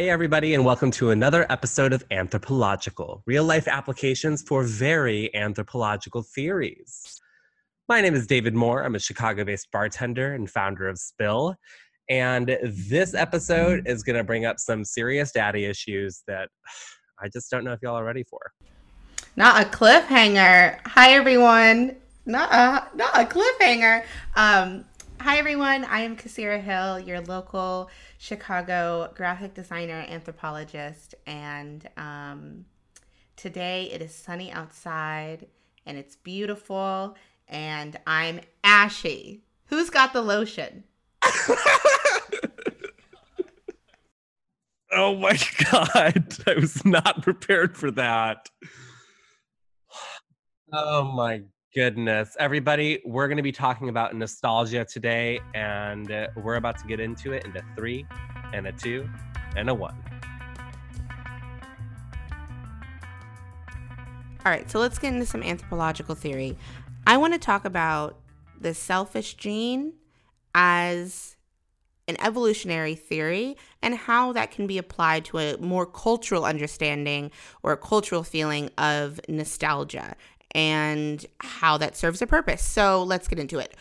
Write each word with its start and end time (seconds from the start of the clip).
Hey, 0.00 0.08
everybody, 0.08 0.54
and 0.54 0.64
welcome 0.64 0.90
to 0.92 1.10
another 1.10 1.44
episode 1.52 1.92
of 1.92 2.02
Anthropological 2.10 3.22
real 3.26 3.44
life 3.44 3.68
applications 3.68 4.40
for 4.40 4.62
very 4.62 5.28
anthropological 5.34 6.22
theories. 6.22 7.20
My 7.86 8.00
name 8.00 8.14
is 8.14 8.26
David 8.26 8.54
Moore. 8.54 8.82
I'm 8.82 8.94
a 8.94 8.98
Chicago 8.98 9.44
based 9.44 9.70
bartender 9.70 10.32
and 10.32 10.48
founder 10.48 10.88
of 10.88 10.98
Spill. 10.98 11.54
And 12.08 12.56
this 12.62 13.12
episode 13.12 13.86
is 13.86 14.02
going 14.02 14.16
to 14.16 14.24
bring 14.24 14.46
up 14.46 14.58
some 14.58 14.86
serious 14.86 15.32
daddy 15.32 15.66
issues 15.66 16.22
that 16.26 16.48
I 17.20 17.28
just 17.28 17.50
don't 17.50 17.62
know 17.62 17.72
if 17.72 17.80
y'all 17.82 17.98
are 17.98 18.04
ready 18.04 18.24
for. 18.24 18.40
Not 19.36 19.62
a 19.62 19.68
cliffhanger. 19.68 20.80
Hi, 20.86 21.10
everyone. 21.10 21.94
Not 22.24 22.50
a, 22.54 22.96
not 22.96 23.18
a 23.18 23.26
cliffhanger. 23.26 24.04
Um, 24.34 24.86
hi, 25.20 25.36
everyone. 25.36 25.84
I 25.84 26.00
am 26.00 26.16
Kasira 26.16 26.62
Hill, 26.62 26.98
your 26.98 27.20
local 27.20 27.90
Chicago 28.16 29.12
graphic 29.14 29.52
designer, 29.52 30.06
anthropologist, 30.08 31.14
and 31.26 31.86
um, 31.98 32.64
today 33.36 33.90
it 33.92 34.00
is 34.00 34.14
sunny 34.14 34.50
outside 34.50 35.46
and 35.84 35.98
it's 35.98 36.16
beautiful, 36.16 37.18
and 37.48 37.98
I'm 38.06 38.40
ashy. 38.64 39.42
Who's 39.66 39.90
got 39.90 40.14
the 40.14 40.22
lotion? 40.22 40.84
oh 44.90 45.16
my 45.16 45.38
god, 45.70 46.34
I 46.46 46.54
was 46.54 46.82
not 46.86 47.22
prepared 47.22 47.76
for 47.76 47.90
that. 47.90 48.48
Oh 50.72 51.12
my 51.12 51.42
goodness. 51.74 52.36
Everybody, 52.40 53.00
we're 53.04 53.28
going 53.28 53.36
to 53.36 53.42
be 53.42 53.52
talking 53.52 53.88
about 53.88 54.14
nostalgia 54.14 54.84
today, 54.84 55.40
and 55.54 56.10
uh, 56.10 56.28
we're 56.36 56.56
about 56.56 56.78
to 56.78 56.86
get 56.86 57.00
into 57.00 57.32
it 57.32 57.44
in 57.44 57.50
into 57.50 57.64
three, 57.76 58.06
and 58.52 58.66
a 58.66 58.72
two, 58.72 59.08
and 59.56 59.70
a 59.70 59.74
one. 59.74 59.96
All 64.44 64.50
right, 64.50 64.68
so 64.70 64.80
let's 64.80 64.98
get 64.98 65.12
into 65.12 65.26
some 65.26 65.42
anthropological 65.42 66.14
theory. 66.14 66.56
I 67.06 67.16
want 67.18 67.34
to 67.34 67.38
talk 67.38 67.64
about 67.64 68.18
the 68.58 68.74
selfish 68.74 69.34
gene 69.34 69.92
as 70.54 71.36
an 72.08 72.16
evolutionary 72.20 72.96
theory 72.96 73.56
and 73.82 73.94
how 73.94 74.32
that 74.32 74.50
can 74.50 74.66
be 74.66 74.78
applied 74.78 75.24
to 75.26 75.38
a 75.38 75.56
more 75.58 75.86
cultural 75.86 76.44
understanding 76.44 77.30
or 77.62 77.72
a 77.72 77.76
cultural 77.76 78.24
feeling 78.24 78.70
of 78.76 79.20
nostalgia 79.28 80.16
and 80.54 81.24
how 81.40 81.76
that 81.78 81.96
serves 81.96 82.22
a 82.22 82.26
purpose. 82.26 82.62
So 82.62 83.02
let's 83.02 83.28
get 83.28 83.38
into 83.38 83.58
it. 83.58 83.76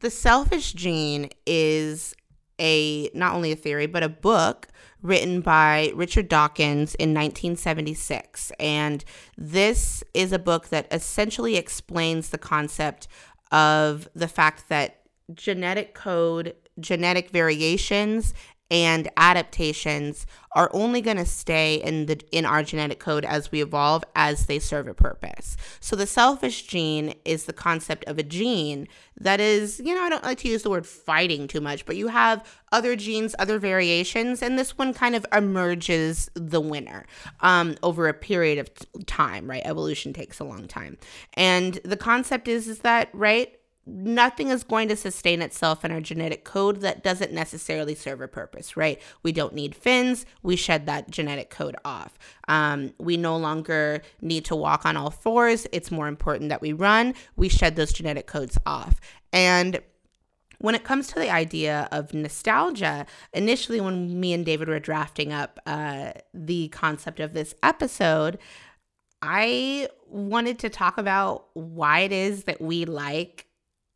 The 0.00 0.10
selfish 0.10 0.72
gene 0.72 1.30
is 1.46 2.14
a 2.60 3.10
not 3.14 3.34
only 3.34 3.52
a 3.52 3.56
theory 3.56 3.86
but 3.86 4.02
a 4.02 4.08
book 4.08 4.68
written 5.02 5.40
by 5.40 5.92
Richard 5.94 6.28
Dawkins 6.28 6.94
in 6.94 7.10
1976 7.10 8.52
and 8.60 9.04
this 9.36 10.04
is 10.14 10.32
a 10.32 10.38
book 10.38 10.68
that 10.68 10.86
essentially 10.92 11.56
explains 11.56 12.30
the 12.30 12.38
concept 12.38 13.08
of 13.50 14.08
the 14.14 14.28
fact 14.28 14.68
that 14.68 15.00
genetic 15.32 15.94
code 15.94 16.54
genetic 16.78 17.30
variations 17.30 18.34
and 18.70 19.08
adaptations 19.16 20.26
are 20.52 20.70
only 20.72 21.00
going 21.00 21.16
to 21.16 21.26
stay 21.26 21.76
in 21.76 22.06
the 22.06 22.20
in 22.32 22.46
our 22.46 22.62
genetic 22.62 22.98
code 22.98 23.24
as 23.24 23.50
we 23.50 23.60
evolve 23.60 24.04
as 24.14 24.46
they 24.46 24.58
serve 24.58 24.88
a 24.88 24.94
purpose. 24.94 25.56
So 25.80 25.96
the 25.96 26.06
selfish 26.06 26.62
gene 26.66 27.14
is 27.24 27.44
the 27.44 27.52
concept 27.52 28.04
of 28.06 28.18
a 28.18 28.22
gene 28.22 28.88
that 29.16 29.40
is, 29.40 29.80
you 29.84 29.94
know, 29.94 30.02
I 30.02 30.08
don't 30.08 30.24
like 30.24 30.38
to 30.38 30.48
use 30.48 30.62
the 30.62 30.70
word 30.70 30.86
fighting 30.86 31.46
too 31.46 31.60
much, 31.60 31.84
but 31.86 31.96
you 31.96 32.08
have 32.08 32.44
other 32.72 32.96
genes, 32.96 33.34
other 33.38 33.58
variations, 33.58 34.42
and 34.42 34.58
this 34.58 34.76
one 34.78 34.94
kind 34.94 35.14
of 35.14 35.26
emerges 35.32 36.30
the 36.34 36.60
winner 36.60 37.06
um, 37.40 37.76
over 37.82 38.08
a 38.08 38.14
period 38.14 38.58
of 38.58 39.06
time, 39.06 39.48
right? 39.48 39.62
Evolution 39.64 40.12
takes 40.12 40.40
a 40.40 40.44
long 40.44 40.66
time, 40.66 40.96
and 41.34 41.74
the 41.84 41.96
concept 41.96 42.48
is 42.48 42.66
is 42.68 42.80
that 42.80 43.08
right 43.12 43.58
nothing 43.86 44.48
is 44.48 44.64
going 44.64 44.88
to 44.88 44.96
sustain 44.96 45.42
itself 45.42 45.84
in 45.84 45.90
our 45.90 46.00
genetic 46.00 46.44
code 46.44 46.80
that 46.80 47.02
doesn't 47.02 47.32
necessarily 47.32 47.94
serve 47.94 48.20
a 48.20 48.28
purpose, 48.28 48.76
right? 48.76 49.00
We 49.22 49.32
don't 49.32 49.54
need 49.54 49.74
fins. 49.74 50.24
We 50.42 50.56
shed 50.56 50.86
that 50.86 51.10
genetic 51.10 51.50
code 51.50 51.76
off. 51.84 52.18
Um, 52.48 52.94
we 52.98 53.16
no 53.16 53.36
longer 53.36 54.02
need 54.20 54.44
to 54.46 54.56
walk 54.56 54.86
on 54.86 54.96
all 54.96 55.10
fours. 55.10 55.66
It's 55.72 55.90
more 55.90 56.08
important 56.08 56.48
that 56.48 56.62
we 56.62 56.72
run. 56.72 57.14
We 57.36 57.48
shed 57.48 57.76
those 57.76 57.92
genetic 57.92 58.26
codes 58.26 58.58
off. 58.64 59.00
And 59.32 59.80
when 60.58 60.74
it 60.74 60.84
comes 60.84 61.08
to 61.08 61.16
the 61.16 61.30
idea 61.30 61.88
of 61.92 62.14
nostalgia, 62.14 63.06
initially 63.32 63.80
when 63.80 64.18
me 64.18 64.32
and 64.32 64.46
David 64.46 64.68
were 64.68 64.78
drafting 64.78 65.32
up 65.32 65.60
uh, 65.66 66.12
the 66.32 66.68
concept 66.68 67.20
of 67.20 67.34
this 67.34 67.54
episode, 67.62 68.38
I 69.20 69.88
wanted 70.08 70.58
to 70.60 70.70
talk 70.70 70.96
about 70.96 71.48
why 71.54 72.00
it 72.00 72.12
is 72.12 72.44
that 72.44 72.60
we 72.60 72.84
like 72.84 73.46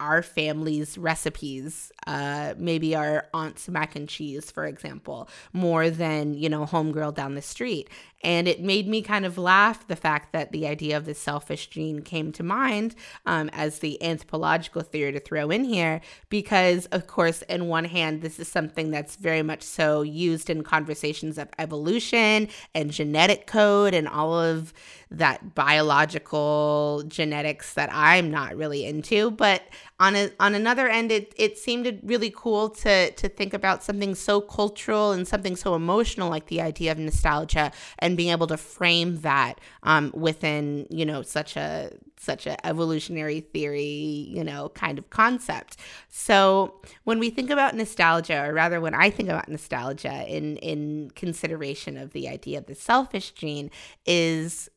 our 0.00 0.22
family's 0.22 0.96
recipes, 0.96 1.90
uh, 2.06 2.54
maybe 2.56 2.94
our 2.94 3.26
aunt's 3.34 3.68
mac 3.68 3.96
and 3.96 4.08
cheese, 4.08 4.50
for 4.50 4.64
example, 4.64 5.28
more 5.52 5.90
than, 5.90 6.34
you 6.34 6.48
know, 6.48 6.64
homegirl 6.66 7.14
down 7.14 7.34
the 7.34 7.42
street. 7.42 7.88
And 8.22 8.48
it 8.48 8.60
made 8.60 8.88
me 8.88 9.02
kind 9.02 9.24
of 9.24 9.38
laugh 9.38 9.86
the 9.86 9.96
fact 9.96 10.32
that 10.32 10.50
the 10.50 10.66
idea 10.66 10.96
of 10.96 11.04
the 11.04 11.14
selfish 11.14 11.68
gene 11.68 12.02
came 12.02 12.32
to 12.32 12.42
mind 12.42 12.94
um, 13.26 13.48
as 13.52 13.78
the 13.78 14.02
anthropological 14.02 14.82
theory 14.82 15.12
to 15.12 15.20
throw 15.20 15.50
in 15.50 15.64
here, 15.64 16.00
because, 16.28 16.86
of 16.86 17.06
course, 17.06 17.42
in 17.42 17.68
one 17.68 17.84
hand, 17.84 18.22
this 18.22 18.40
is 18.40 18.48
something 18.48 18.90
that's 18.90 19.16
very 19.16 19.42
much 19.42 19.62
so 19.62 20.02
used 20.02 20.50
in 20.50 20.62
conversations 20.62 21.38
of 21.38 21.48
evolution 21.58 22.48
and 22.74 22.90
genetic 22.90 23.46
code 23.46 23.94
and 23.94 24.08
all 24.08 24.38
of 24.38 24.72
that 25.10 25.54
biological 25.54 27.04
genetics 27.08 27.74
that 27.74 27.88
I'm 27.92 28.30
not 28.30 28.56
really 28.56 28.84
into. 28.84 29.30
But 29.30 29.62
on 30.00 30.14
a, 30.14 30.30
on 30.38 30.54
another 30.54 30.88
end, 30.88 31.10
it, 31.10 31.34
it 31.36 31.56
seemed 31.56 32.00
really 32.02 32.32
cool 32.34 32.68
to 32.70 33.10
to 33.10 33.28
think 33.28 33.52
about 33.52 33.82
something 33.82 34.14
so 34.14 34.40
cultural 34.40 35.12
and 35.12 35.26
something 35.26 35.56
so 35.56 35.74
emotional 35.74 36.30
like 36.30 36.46
the 36.46 36.60
idea 36.60 36.92
of 36.92 36.98
nostalgia 36.98 37.72
and 37.98 38.07
being 38.16 38.30
able 38.30 38.46
to 38.46 38.56
frame 38.56 39.20
that 39.20 39.60
um, 39.82 40.12
within 40.14 40.86
you 40.90 41.04
know 41.04 41.22
such 41.22 41.56
a 41.56 41.90
such 42.16 42.46
a 42.46 42.66
evolutionary 42.66 43.40
theory 43.40 44.26
you 44.28 44.42
know 44.42 44.68
kind 44.70 44.98
of 44.98 45.10
concept. 45.10 45.76
So 46.08 46.80
when 47.04 47.18
we 47.18 47.30
think 47.30 47.50
about 47.50 47.74
nostalgia 47.74 48.44
or 48.46 48.52
rather 48.52 48.80
when 48.80 48.94
i 48.94 49.10
think 49.10 49.28
about 49.28 49.48
nostalgia 49.48 50.24
in 50.28 50.56
in 50.58 51.10
consideration 51.14 51.96
of 51.96 52.12
the 52.12 52.28
idea 52.28 52.58
of 52.58 52.66
the 52.66 52.74
selfish 52.74 53.32
gene 53.32 53.70
is 54.06 54.68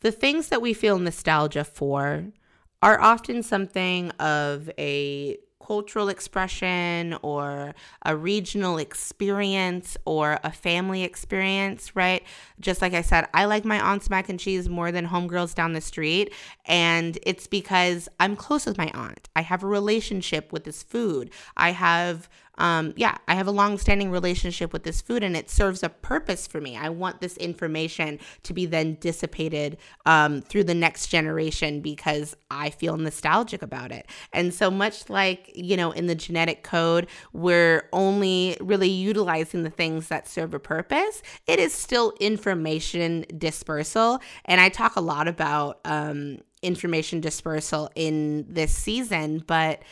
the 0.00 0.12
things 0.12 0.48
that 0.48 0.60
we 0.60 0.74
feel 0.74 0.98
nostalgia 0.98 1.64
for 1.64 2.26
are 2.82 3.00
often 3.00 3.42
something 3.42 4.10
of 4.12 4.68
a 4.78 5.38
cultural 5.72 6.10
expression 6.10 7.16
or 7.22 7.74
a 8.04 8.14
regional 8.14 8.76
experience 8.76 9.96
or 10.04 10.38
a 10.44 10.52
family 10.52 11.02
experience, 11.02 11.96
right? 11.96 12.22
Just 12.60 12.82
like 12.82 12.92
I 12.92 13.00
said, 13.00 13.26
I 13.32 13.46
like 13.46 13.64
my 13.64 13.80
aunt's 13.80 14.10
mac 14.10 14.28
and 14.28 14.38
cheese 14.38 14.68
more 14.68 14.92
than 14.92 15.06
homegirls 15.06 15.54
down 15.54 15.72
the 15.72 15.80
street. 15.80 16.30
And 16.66 17.18
it's 17.22 17.46
because 17.46 18.06
I'm 18.20 18.36
close 18.36 18.66
with 18.66 18.76
my 18.76 18.90
aunt. 18.92 19.30
I 19.34 19.40
have 19.40 19.62
a 19.62 19.66
relationship 19.66 20.52
with 20.52 20.64
this 20.64 20.82
food. 20.82 21.30
I 21.56 21.70
have 21.70 22.28
um, 22.58 22.92
yeah, 22.96 23.16
I 23.26 23.34
have 23.34 23.46
a 23.46 23.52
long-standing 23.52 24.10
relationship 24.10 24.72
with 24.72 24.82
this 24.82 25.00
food, 25.00 25.22
and 25.22 25.36
it 25.36 25.48
serves 25.48 25.82
a 25.82 25.88
purpose 25.88 26.46
for 26.46 26.60
me. 26.60 26.76
I 26.76 26.90
want 26.90 27.20
this 27.20 27.36
information 27.38 28.18
to 28.42 28.52
be 28.52 28.66
then 28.66 28.98
dissipated 29.00 29.78
um, 30.04 30.42
through 30.42 30.64
the 30.64 30.74
next 30.74 31.06
generation 31.06 31.80
because 31.80 32.36
I 32.50 32.70
feel 32.70 32.96
nostalgic 32.96 33.62
about 33.62 33.90
it. 33.90 34.06
And 34.32 34.52
so 34.52 34.70
much 34.70 35.08
like 35.08 35.50
you 35.54 35.76
know, 35.76 35.92
in 35.92 36.06
the 36.06 36.14
genetic 36.14 36.62
code, 36.62 37.06
we're 37.32 37.88
only 37.92 38.56
really 38.60 38.90
utilizing 38.90 39.62
the 39.62 39.70
things 39.70 40.08
that 40.08 40.28
serve 40.28 40.54
a 40.54 40.58
purpose. 40.58 41.22
It 41.46 41.58
is 41.58 41.72
still 41.72 42.12
information 42.20 43.24
dispersal, 43.38 44.20
and 44.44 44.60
I 44.60 44.68
talk 44.68 44.96
a 44.96 45.00
lot 45.00 45.26
about 45.26 45.80
um, 45.84 46.38
information 46.62 47.20
dispersal 47.20 47.90
in 47.94 48.46
this 48.48 48.72
season, 48.72 49.42
but 49.46 49.82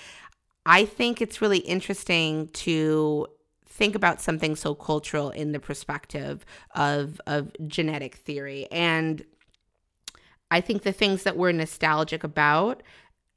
I 0.66 0.84
think 0.84 1.20
it's 1.20 1.40
really 1.40 1.58
interesting 1.58 2.48
to 2.48 3.26
think 3.66 3.94
about 3.94 4.20
something 4.20 4.56
so 4.56 4.74
cultural 4.74 5.30
in 5.30 5.52
the 5.52 5.60
perspective 5.60 6.44
of 6.74 7.20
of 7.26 7.50
genetic 7.66 8.16
theory 8.16 8.66
and 8.70 9.24
I 10.50 10.60
think 10.60 10.82
the 10.82 10.92
things 10.92 11.22
that 11.22 11.36
we're 11.36 11.52
nostalgic 11.52 12.24
about 12.24 12.82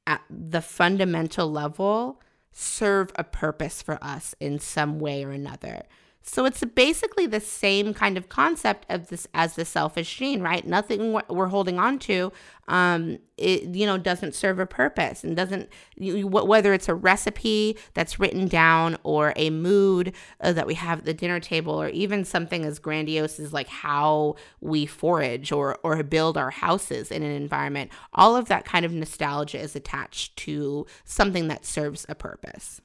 at 0.08 0.22
the 0.30 0.62
fundamental 0.62 1.50
level 1.50 2.22
serve 2.52 3.12
a 3.16 3.24
purpose 3.24 3.81
for 3.81 4.04
us 4.04 4.36
in 4.40 4.60
some 4.60 5.00
way 5.00 5.24
or 5.24 5.31
another. 5.31 5.84
So 6.25 6.46
it's 6.46 6.64
basically 6.64 7.28
the 7.28 7.42
same 7.42 7.94
kind 7.94 8.18
of 8.18 8.30
concept 8.30 8.86
of 8.90 9.10
this 9.10 9.28
as 9.34 9.56
the 9.56 9.66
selfish 9.66 10.18
gene, 10.18 10.42
right? 10.42 10.66
Nothing 10.66 11.20
we're 11.30 11.48
holding 11.48 11.80
on 11.80 12.00
to, 12.00 12.31
um, 12.70 13.20
it 13.36 13.75
you 13.75 13.86
know 13.86 13.98
doesn't 13.98 14.34
serve 14.34 14.58
a 14.60 14.66
purpose 14.66 15.24
and 15.24 15.36
doesn't 15.36 15.70
you, 15.98 16.25
whether 16.28 16.74
it's 16.74 16.88
a 16.88 16.96
recipe 16.96 17.78
that's 17.94 18.20
written 18.20 18.48
down 18.48 18.96
or 19.04 19.34
a 19.36 19.50
mood 19.50 20.14
uh, 20.40 20.54
that 20.54 20.66
we 20.66 20.75
have 20.75 21.00
at 21.00 21.06
the 21.06 21.14
dinner 21.14 21.42
table 21.42 21.74
or 21.74 21.90
even 21.90 22.24
something 22.24 22.64
as 22.64 22.80
grandiose 22.80 23.40
as 23.40 23.52
like 23.52 23.68
how 23.68 24.36
we 24.62 24.86
forage 24.86 25.52
or 25.52 25.78
or 25.84 26.02
build 26.04 26.38
our 26.38 26.52
houses 26.52 27.12
in 27.12 27.22
an 27.22 27.31
environment. 27.31 27.92
All 28.14 28.38
of 28.38 28.48
that 28.48 28.64
kind 28.64 28.86
of 28.86 28.94
nostalgia 28.94 29.60
is 29.60 29.75
attached 29.75 30.38
to 30.38 30.86
something 31.04 31.50
that 31.50 31.66
serves 31.66 32.06
a 32.08 32.16
purpose. 32.16 32.80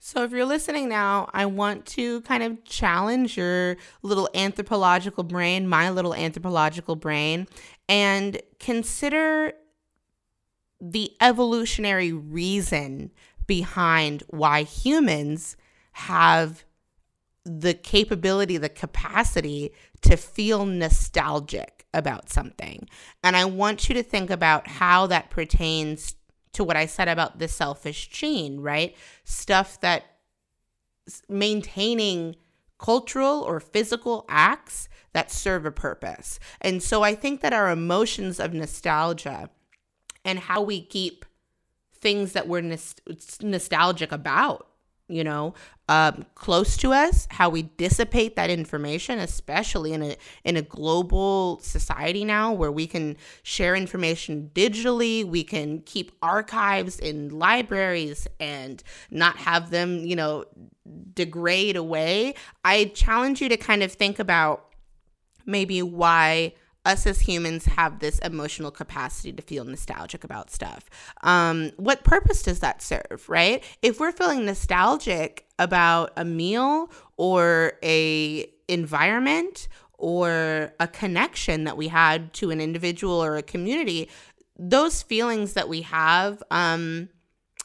So, 0.00 0.22
if 0.22 0.30
you're 0.30 0.44
listening 0.44 0.88
now, 0.88 1.28
I 1.34 1.46
want 1.46 1.84
to 1.86 2.20
kind 2.22 2.42
of 2.42 2.64
challenge 2.64 3.36
your 3.36 3.76
little 4.02 4.28
anthropological 4.32 5.24
brain, 5.24 5.68
my 5.68 5.90
little 5.90 6.14
anthropological 6.14 6.94
brain, 6.94 7.48
and 7.88 8.40
consider 8.60 9.54
the 10.80 11.12
evolutionary 11.20 12.12
reason 12.12 13.10
behind 13.46 14.22
why 14.28 14.62
humans 14.62 15.56
have 15.92 16.64
the 17.44 17.74
capability, 17.74 18.56
the 18.56 18.68
capacity 18.68 19.72
to 20.02 20.16
feel 20.16 20.64
nostalgic 20.64 21.86
about 21.92 22.30
something. 22.30 22.88
And 23.24 23.34
I 23.36 23.46
want 23.46 23.88
you 23.88 23.94
to 23.96 24.02
think 24.02 24.30
about 24.30 24.68
how 24.68 25.06
that 25.08 25.30
pertains 25.30 26.14
to 26.58 26.64
what 26.64 26.76
I 26.76 26.86
said 26.86 27.06
about 27.06 27.38
the 27.38 27.46
selfish 27.46 28.08
gene, 28.08 28.60
right? 28.60 28.96
Stuff 29.22 29.80
that 29.80 30.04
maintaining 31.28 32.34
cultural 32.78 33.42
or 33.42 33.60
physical 33.60 34.24
acts 34.28 34.88
that 35.12 35.30
serve 35.30 35.64
a 35.64 35.70
purpose. 35.70 36.40
And 36.60 36.82
so 36.82 37.04
I 37.04 37.14
think 37.14 37.42
that 37.42 37.52
our 37.52 37.70
emotions 37.70 38.40
of 38.40 38.52
nostalgia 38.52 39.50
and 40.24 40.40
how 40.40 40.60
we 40.60 40.82
keep 40.82 41.24
things 41.94 42.32
that 42.32 42.48
we're 42.48 42.76
nostalgic 43.40 44.10
about 44.10 44.67
you 45.08 45.24
know, 45.24 45.54
um, 45.88 46.26
close 46.34 46.76
to 46.78 46.92
us, 46.92 47.26
how 47.30 47.48
we 47.48 47.62
dissipate 47.62 48.36
that 48.36 48.50
information, 48.50 49.18
especially 49.18 49.94
in 49.94 50.02
a 50.02 50.16
in 50.44 50.56
a 50.56 50.62
global 50.62 51.58
society 51.60 52.24
now 52.24 52.52
where 52.52 52.70
we 52.70 52.86
can 52.86 53.16
share 53.42 53.74
information 53.74 54.50
digitally, 54.54 55.24
we 55.24 55.42
can 55.42 55.80
keep 55.80 56.12
archives 56.22 56.98
in 56.98 57.30
libraries 57.30 58.28
and 58.38 58.82
not 59.10 59.36
have 59.38 59.70
them, 59.70 60.04
you 60.04 60.14
know, 60.14 60.44
degrade 61.14 61.76
away. 61.76 62.34
I 62.64 62.86
challenge 62.94 63.40
you 63.40 63.48
to 63.48 63.56
kind 63.56 63.82
of 63.82 63.90
think 63.90 64.18
about 64.18 64.66
maybe 65.46 65.82
why 65.82 66.52
us 66.84 67.06
as 67.06 67.20
humans 67.20 67.66
have 67.66 67.98
this 67.98 68.18
emotional 68.20 68.70
capacity 68.70 69.32
to 69.32 69.42
feel 69.42 69.64
nostalgic 69.64 70.24
about 70.24 70.50
stuff. 70.50 70.88
Um, 71.22 71.72
what 71.76 72.04
purpose 72.04 72.42
does 72.42 72.60
that 72.60 72.82
serve, 72.82 73.24
right? 73.28 73.62
If 73.82 74.00
we're 74.00 74.12
feeling 74.12 74.46
nostalgic 74.46 75.46
about 75.58 76.12
a 76.16 76.24
meal 76.24 76.90
or 77.16 77.74
a 77.82 78.50
environment 78.68 79.68
or 79.98 80.72
a 80.78 80.86
connection 80.86 81.64
that 81.64 81.76
we 81.76 81.88
had 81.88 82.32
to 82.34 82.50
an 82.50 82.60
individual 82.60 83.22
or 83.22 83.36
a 83.36 83.42
community, 83.42 84.08
those 84.56 85.02
feelings 85.02 85.54
that 85.54 85.68
we 85.68 85.82
have 85.82 86.42
um, 86.50 87.08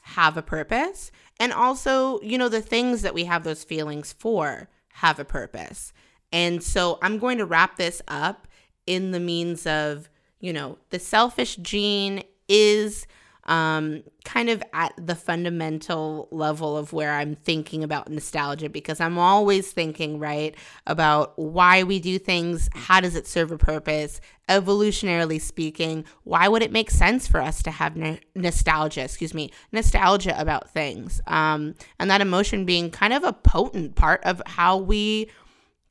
have 0.01 0.37
a 0.37 0.41
purpose. 0.41 1.11
And 1.39 1.53
also, 1.53 2.21
you 2.21 2.37
know, 2.37 2.49
the 2.49 2.61
things 2.61 3.01
that 3.01 3.13
we 3.13 3.25
have 3.25 3.43
those 3.43 3.63
feelings 3.63 4.13
for 4.13 4.69
have 4.93 5.19
a 5.19 5.25
purpose. 5.25 5.93
And 6.31 6.63
so 6.63 6.99
I'm 7.01 7.19
going 7.19 7.37
to 7.37 7.45
wrap 7.45 7.77
this 7.77 8.01
up 8.07 8.47
in 8.87 9.11
the 9.11 9.19
means 9.19 9.65
of, 9.65 10.09
you 10.39 10.53
know, 10.53 10.77
the 10.89 10.99
selfish 10.99 11.55
gene 11.57 12.23
is 12.47 13.07
um, 13.45 14.03
kind 14.23 14.49
of 14.49 14.63
at 14.71 14.93
the 14.97 15.15
fundamental 15.15 16.29
level 16.31 16.77
of 16.77 16.93
where 16.93 17.13
I'm 17.13 17.35
thinking 17.35 17.83
about 17.83 18.09
nostalgia 18.09 18.69
because 18.69 19.01
I'm 19.01 19.17
always 19.17 19.71
thinking, 19.71 20.17
right, 20.17 20.55
about 20.87 21.37
why 21.37 21.83
we 21.83 21.99
do 21.99 22.17
things, 22.17 22.69
how 22.73 23.01
does 23.01 23.15
it 23.15 23.27
serve 23.27 23.51
a 23.51 23.57
purpose, 23.57 24.21
evolutionarily 24.47 25.41
speaking, 25.41 26.05
why 26.23 26.47
would 26.47 26.61
it 26.61 26.71
make 26.71 26.89
sense 26.89 27.27
for 27.27 27.41
us 27.41 27.61
to 27.63 27.71
have 27.71 27.97
nostalgia, 28.33 29.03
excuse 29.03 29.33
me, 29.33 29.51
nostalgia 29.73 30.39
about 30.39 30.69
things? 30.69 31.21
Um, 31.27 31.75
and 31.99 32.09
that 32.09 32.21
emotion 32.21 32.65
being 32.65 32.91
kind 32.91 33.11
of 33.11 33.23
a 33.25 33.33
potent 33.33 33.95
part 33.95 34.23
of 34.23 34.41
how 34.45 34.77
we 34.77 35.29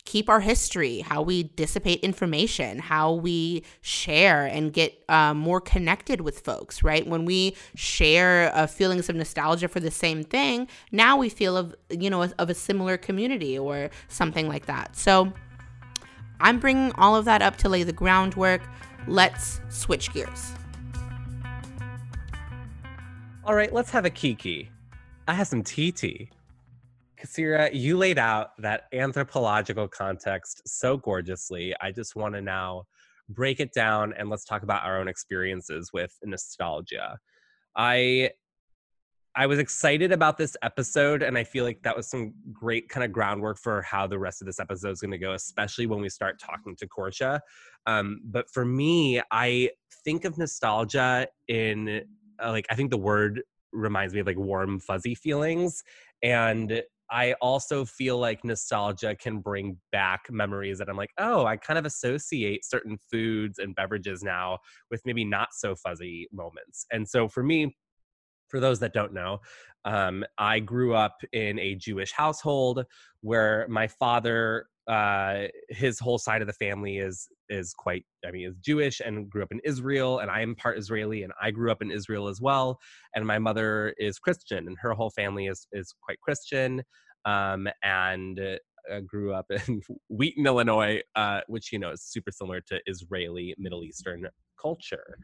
keep 0.05 0.29
our 0.29 0.41
history, 0.41 1.01
how 1.01 1.23
we 1.23 1.45
dissipate 1.45 2.01
information, 2.01 2.79
how 2.79 3.13
we 3.13 3.63
share 3.81 4.47
and 4.47 4.73
get 4.73 5.03
uh, 5.09 5.33
more 5.33 5.61
connected 5.61 6.21
with 6.21 6.41
folks, 6.41 6.83
right? 6.83 7.07
When 7.07 7.25
we 7.25 7.57
share 7.75 8.51
uh, 8.55 8.67
feelings 8.67 9.09
of 9.09 9.17
nostalgia 9.17 9.69
for 9.69 9.81
the 9.81 9.91
same 9.91 10.25
thing, 10.25 10.67
now 10.91 11.17
we 11.17 11.29
feel 11.29 11.57
of, 11.57 11.75
you 11.89 12.11
know, 12.11 12.23
of 12.23 12.51
a 12.51 12.55
similar 12.55 12.97
community 12.97 13.59
or 13.59 13.91
something 14.09 14.49
like 14.49 14.67
that. 14.67 14.97
So 14.97 15.33
I'm 16.41 16.59
bringing 16.59 16.93
all 16.97 17.15
of 17.15 17.25
that 17.27 17.41
up 17.41 17.57
to 17.59 17.69
lay 17.69 17.85
the 17.85 17.93
groundwork. 17.93 18.63
Let's 19.07 19.61
switch 19.69 20.13
gears. 20.13 20.53
All 23.45 23.55
right, 23.55 23.73
let's 23.73 23.91
have 23.91 24.05
a 24.05 24.11
kiki. 24.11 24.71
I 25.29 25.35
have 25.35 25.47
some 25.47 25.63
TT. 25.63 26.29
Kasira, 27.23 27.71
you 27.73 27.97
laid 27.97 28.19
out 28.19 28.51
that 28.59 28.85
anthropological 28.93 29.87
context 29.87 30.63
so 30.67 30.97
gorgeously. 30.97 31.75
I 31.81 31.93
just 31.93 32.17
want 32.17 32.35
to 32.35 32.41
now 32.41 32.85
break 33.29 33.61
it 33.61 33.73
down 33.73 34.13
and 34.19 34.29
let's 34.29 34.45
talk 34.45 34.63
about 34.63 34.85
our 34.85 35.01
own 35.01 35.09
experiences 35.09 35.91
with 35.93 36.17
nostalgia. 36.25 37.19
I 37.77 38.31
I 39.35 39.47
was 39.47 39.59
excited 39.59 40.13
about 40.13 40.37
this 40.37 40.59
episode, 40.61 41.23
and 41.23 41.39
I 41.39 41.45
feel 41.45 41.65
like 41.65 41.83
that 41.85 41.97
was 41.97 42.07
some 42.07 42.35
great 42.53 42.91
kind 42.91 43.03
of 43.03 43.13
groundwork 43.13 43.57
for 43.57 43.81
how 43.81 44.07
the 44.07 44.19
rest 44.19 44.43
of 44.43 44.47
this 44.47 44.61
episode 44.61 44.91
is 44.91 45.01
going 45.01 45.13
to 45.13 45.19
go, 45.19 45.33
especially 45.33 45.87
when 45.87 46.03
we 46.03 46.11
start 46.11 46.39
talking 46.39 46.77
to 46.77 46.87
Korsha. 46.87 47.41
Um, 47.87 48.21
but 48.25 48.51
for 48.51 48.67
me, 48.67 49.23
I 49.31 49.71
think 50.05 50.27
of 50.27 50.37
nostalgia 50.37 51.29
in 51.49 52.03
uh, 52.43 52.51
like 52.51 52.67
I 52.71 52.75
think 52.75 52.91
the 52.91 52.99
word 52.99 53.43
reminds 53.73 54.13
me 54.13 54.21
of 54.21 54.27
like 54.27 54.39
warm, 54.39 54.79
fuzzy 54.79 55.15
feelings, 55.15 55.83
and 56.23 56.83
I 57.13 57.35
also 57.43 57.85
feel 57.85 58.19
like 58.19 58.43
nostalgia 58.43 59.15
can 59.15 59.41
bring 59.41 59.77
back 59.93 60.23
memories 60.31 60.79
that 60.79 60.89
I'm 60.89 60.97
like, 60.97 61.13
oh, 61.19 61.45
I 61.45 61.59
kind 61.59 61.79
of 61.79 61.85
associate 61.85 62.65
certain 62.65 62.97
foods 63.11 63.59
and 63.59 63.75
beverages 63.75 64.23
now 64.23 64.59
with 64.91 65.03
maybe 65.05 65.25
not 65.25 65.49
so 65.53 65.77
fuzzy 65.77 66.27
moments. 66.33 66.87
And 66.91 67.07
so 67.07 67.29
for 67.29 67.43
me, 67.43 67.77
for 68.49 68.61
those 68.61 68.81
that 68.81 68.95
don't 68.95 69.13
know, 69.13 69.41
um, 69.85 70.25
I 70.39 70.61
grew 70.61 70.95
up 70.95 71.19
in 71.33 71.59
a 71.59 71.75
Jewish 71.75 72.13
household 72.13 72.85
where 73.21 73.67
my 73.69 73.89
father, 73.89 74.67
uh, 74.89 75.45
his 75.69 75.99
whole 75.99 76.19
side 76.19 76.41
of 76.41 76.47
the 76.47 76.53
family 76.55 76.99
is 76.99 77.29
is 77.49 77.73
quite, 77.75 78.05
I 78.27 78.31
mean, 78.31 78.49
is 78.49 78.57
Jewish 78.59 79.01
and 79.01 79.29
grew 79.31 79.43
up 79.43 79.53
in 79.53 79.61
Israel, 79.65 80.19
and 80.19 80.31
I 80.31 80.41
am 80.41 80.55
part 80.55 80.79
Israeli, 80.79 81.23
and 81.23 81.33
I 81.41 81.51
grew 81.51 81.71
up 81.71 81.83
in 81.83 81.91
Israel 81.91 82.29
as 82.29 82.41
well. 82.41 82.79
And 83.15 83.27
my 83.27 83.39
mother 83.39 83.95
is 83.99 84.19
Christian, 84.19 84.67
and 84.67 84.77
her 84.81 84.93
whole 84.93 85.11
family 85.11 85.47
is 85.47 85.67
is 85.73 85.95
quite 86.03 86.21
Christian, 86.21 86.83
um, 87.25 87.69
and 87.83 88.41
uh, 88.41 89.01
grew 89.07 89.33
up 89.33 89.47
in 89.51 89.83
Wheaton, 90.09 90.47
Illinois, 90.47 91.01
uh, 91.15 91.41
which 91.47 91.73
you 91.73 91.79
know 91.79 91.91
is 91.91 92.03
super 92.03 92.33
similar 92.33 92.61
to 92.63 92.81
Israeli 92.87 93.55
Middle 93.59 93.85
Eastern 93.85 94.27
culture. 94.61 95.17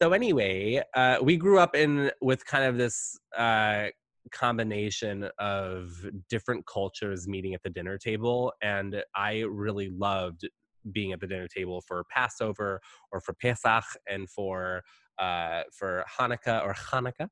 So 0.00 0.12
anyway, 0.12 0.82
uh, 0.94 1.18
we 1.20 1.36
grew 1.36 1.58
up 1.58 1.74
in 1.74 2.10
with 2.20 2.44
kind 2.46 2.64
of 2.64 2.78
this 2.78 3.18
uh, 3.36 3.88
combination 4.28 5.28
of 5.38 5.90
different 6.28 6.66
cultures 6.66 7.26
meeting 7.26 7.54
at 7.54 7.62
the 7.62 7.70
dinner 7.70 7.98
table, 7.98 8.52
and 8.62 9.02
I 9.14 9.44
really 9.48 9.90
loved 9.90 10.48
being 10.92 11.12
at 11.12 11.20
the 11.20 11.26
dinner 11.26 11.48
table 11.48 11.82
for 11.86 12.04
Passover 12.10 12.80
or 13.12 13.20
for 13.20 13.34
Pesach 13.34 13.84
and 14.08 14.28
for 14.30 14.82
uh, 15.18 15.62
for 15.72 16.04
Hanukkah 16.18 16.62
or 16.64 16.74
Hanukkah. 16.74 17.28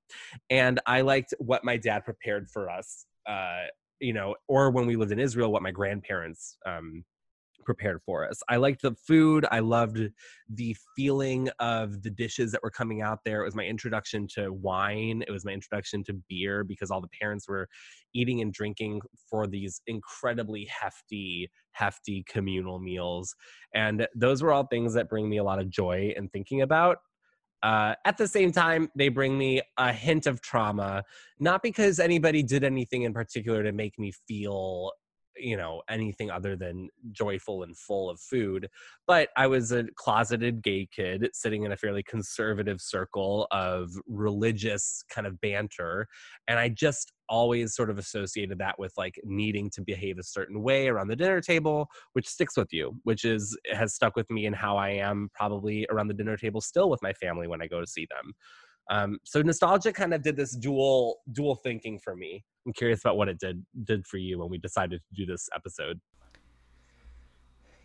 And 0.50 0.80
I 0.86 1.02
liked 1.02 1.34
what 1.38 1.64
my 1.64 1.76
dad 1.76 2.04
prepared 2.04 2.48
for 2.52 2.68
us, 2.68 3.06
uh, 3.28 3.66
you 4.00 4.12
know, 4.12 4.34
or 4.48 4.70
when 4.70 4.86
we 4.86 4.96
lived 4.96 5.12
in 5.12 5.20
Israel, 5.20 5.52
what 5.52 5.62
my 5.62 5.70
grandparents 5.70 6.56
um, 6.66 7.04
prepared 7.66 8.00
for 8.06 8.26
us. 8.28 8.40
I 8.48 8.56
liked 8.56 8.82
the 8.82 8.94
food. 8.94 9.46
I 9.52 9.60
loved 9.60 10.00
the 10.48 10.76
feeling 10.96 11.50
of 11.60 12.02
the 12.04 12.10
dishes 12.10 12.52
that 12.52 12.62
were 12.62 12.70
coming 12.70 13.02
out 13.02 13.20
there. 13.26 13.42
It 13.42 13.46
was 13.46 13.56
my 13.56 13.64
introduction 13.66 14.28
to 14.36 14.50
wine. 14.52 15.24
It 15.28 15.32
was 15.32 15.44
my 15.44 15.52
introduction 15.52 16.04
to 16.04 16.14
beer 16.30 16.64
because 16.64 16.90
all 16.92 17.02
the 17.02 17.08
parents 17.20 17.48
were 17.48 17.68
eating 18.14 18.40
and 18.40 18.54
drinking 18.54 19.02
for 19.30 19.46
these 19.48 19.82
incredibly 19.88 20.66
hefty, 20.66 21.50
hefty 21.72 22.24
communal 22.28 22.78
meals. 22.80 23.34
And 23.74 24.08
those 24.16 24.42
were 24.42 24.52
all 24.54 24.66
things 24.68 24.94
that 24.94 25.10
bring 25.10 25.28
me 25.28 25.38
a 25.38 25.44
lot 25.44 25.60
of 25.60 25.68
joy 25.70 26.14
and 26.16 26.32
thinking 26.32 26.62
about. 26.62 26.98
uh, 27.62 27.94
at 28.06 28.18
the 28.18 28.28
same 28.28 28.52
time, 28.52 28.90
they 28.96 29.08
bring 29.10 29.38
me 29.38 29.62
a 29.78 29.92
hint 29.92 30.26
of 30.26 30.40
trauma, 30.42 31.04
not 31.40 31.62
because 31.62 32.00
anybody 32.00 32.42
did 32.42 32.64
anything 32.64 33.02
in 33.02 33.12
particular 33.14 33.64
to 33.64 33.72
make 33.72 33.98
me 33.98 34.12
feel 34.28 34.92
you 35.38 35.56
know 35.56 35.82
anything 35.88 36.30
other 36.30 36.56
than 36.56 36.88
joyful 37.12 37.62
and 37.62 37.76
full 37.76 38.10
of 38.10 38.20
food 38.20 38.68
but 39.06 39.28
i 39.36 39.46
was 39.46 39.72
a 39.72 39.84
closeted 39.96 40.62
gay 40.62 40.88
kid 40.90 41.28
sitting 41.32 41.64
in 41.64 41.72
a 41.72 41.76
fairly 41.76 42.02
conservative 42.02 42.80
circle 42.80 43.46
of 43.50 43.90
religious 44.06 45.04
kind 45.10 45.26
of 45.26 45.40
banter 45.40 46.06
and 46.48 46.58
i 46.58 46.68
just 46.68 47.12
always 47.28 47.74
sort 47.74 47.90
of 47.90 47.98
associated 47.98 48.58
that 48.58 48.78
with 48.78 48.92
like 48.96 49.18
needing 49.24 49.68
to 49.68 49.82
behave 49.82 50.18
a 50.18 50.22
certain 50.22 50.62
way 50.62 50.88
around 50.88 51.08
the 51.08 51.16
dinner 51.16 51.40
table 51.40 51.88
which 52.12 52.28
sticks 52.28 52.56
with 52.56 52.72
you 52.72 52.98
which 53.02 53.24
is 53.24 53.56
has 53.72 53.94
stuck 53.94 54.14
with 54.16 54.30
me 54.30 54.46
in 54.46 54.52
how 54.52 54.76
i 54.76 54.90
am 54.90 55.28
probably 55.34 55.86
around 55.90 56.08
the 56.08 56.14
dinner 56.14 56.36
table 56.36 56.60
still 56.60 56.88
with 56.88 57.02
my 57.02 57.12
family 57.14 57.48
when 57.48 57.60
i 57.60 57.66
go 57.66 57.80
to 57.80 57.86
see 57.86 58.06
them 58.10 58.32
um, 58.88 59.18
so 59.24 59.42
nostalgia 59.42 59.92
kind 59.92 60.14
of 60.14 60.22
did 60.22 60.36
this 60.36 60.52
dual 60.52 61.20
dual 61.32 61.56
thinking 61.56 61.98
for 61.98 62.14
me. 62.14 62.44
I'm 62.66 62.72
curious 62.72 63.00
about 63.00 63.16
what 63.16 63.28
it 63.28 63.38
did 63.38 63.64
did 63.84 64.06
for 64.06 64.18
you 64.18 64.38
when 64.38 64.50
we 64.50 64.58
decided 64.58 65.00
to 65.00 65.14
do 65.14 65.26
this 65.26 65.48
episode. 65.54 66.00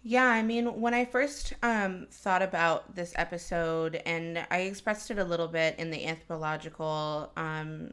Yeah, 0.03 0.25
I 0.25 0.41
mean, 0.41 0.81
when 0.81 0.95
I 0.95 1.05
first 1.05 1.53
um, 1.61 2.07
thought 2.09 2.41
about 2.41 2.95
this 2.95 3.13
episode, 3.17 4.01
and 4.07 4.43
I 4.49 4.61
expressed 4.61 5.11
it 5.11 5.19
a 5.19 5.23
little 5.23 5.47
bit 5.47 5.77
in 5.77 5.91
the 5.91 6.07
anthropological 6.07 7.31
um, 7.37 7.91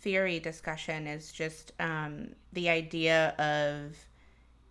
theory 0.00 0.40
discussion, 0.40 1.06
is 1.06 1.32
just 1.32 1.72
um, 1.78 2.30
the 2.54 2.70
idea 2.70 3.34
of 3.38 3.96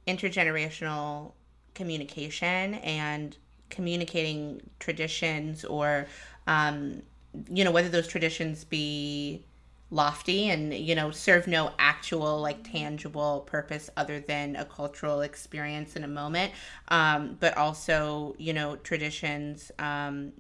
intergenerational 0.07 1.33
communication 1.75 2.75
and 2.75 3.37
communicating 3.69 4.61
traditions 4.79 5.65
or 5.65 6.07
um, 6.47 7.03
you 7.49 7.63
know, 7.63 7.71
whether 7.71 7.89
those 7.89 8.07
traditions 8.07 8.63
be 8.63 9.45
lofty 9.91 10.49
and 10.49 10.73
you 10.73 10.95
know 10.95 11.11
serve 11.11 11.45
no 11.47 11.71
actual 11.77 12.41
like 12.41 12.69
tangible 12.69 13.41
purpose 13.41 13.89
other 13.95 14.19
than 14.19 14.55
a 14.55 14.65
cultural 14.65 15.21
experience 15.21 15.95
in 15.95 16.03
a 16.03 16.07
moment 16.07 16.51
um, 16.87 17.37
but 17.39 17.55
also 17.55 18.35
you 18.39 18.51
know 18.51 18.75
traditions 18.77 19.71
um, 19.77 20.33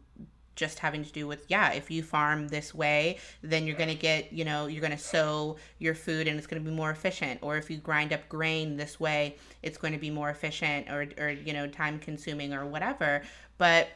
just 0.55 0.79
having 0.79 1.03
to 1.03 1.11
do 1.11 1.27
with 1.27 1.45
yeah 1.47 1.71
if 1.73 1.91
you 1.91 2.01
farm 2.01 2.47
this 2.47 2.73
way 2.73 3.19
then 3.43 3.67
you're 3.67 3.77
going 3.77 3.89
to 3.89 3.95
get 3.95 4.33
you 4.33 4.43
know 4.43 4.65
you're 4.65 4.81
going 4.81 4.91
to 4.91 4.97
sow 4.97 5.55
your 5.77 5.93
food 5.93 6.27
and 6.27 6.37
it's 6.37 6.47
going 6.47 6.61
to 6.61 6.67
be 6.67 6.75
more 6.75 6.89
efficient 6.89 7.39
or 7.43 7.55
if 7.55 7.69
you 7.69 7.77
grind 7.77 8.11
up 8.11 8.27
grain 8.27 8.75
this 8.75 8.99
way 8.99 9.35
it's 9.61 9.77
going 9.77 9.93
to 9.93 9.99
be 9.99 10.09
more 10.09 10.29
efficient 10.29 10.89
or 10.89 11.07
or 11.19 11.29
you 11.29 11.53
know 11.53 11.67
time 11.67 11.99
consuming 11.99 12.53
or 12.53 12.65
whatever. 12.65 13.21
But 13.57 13.89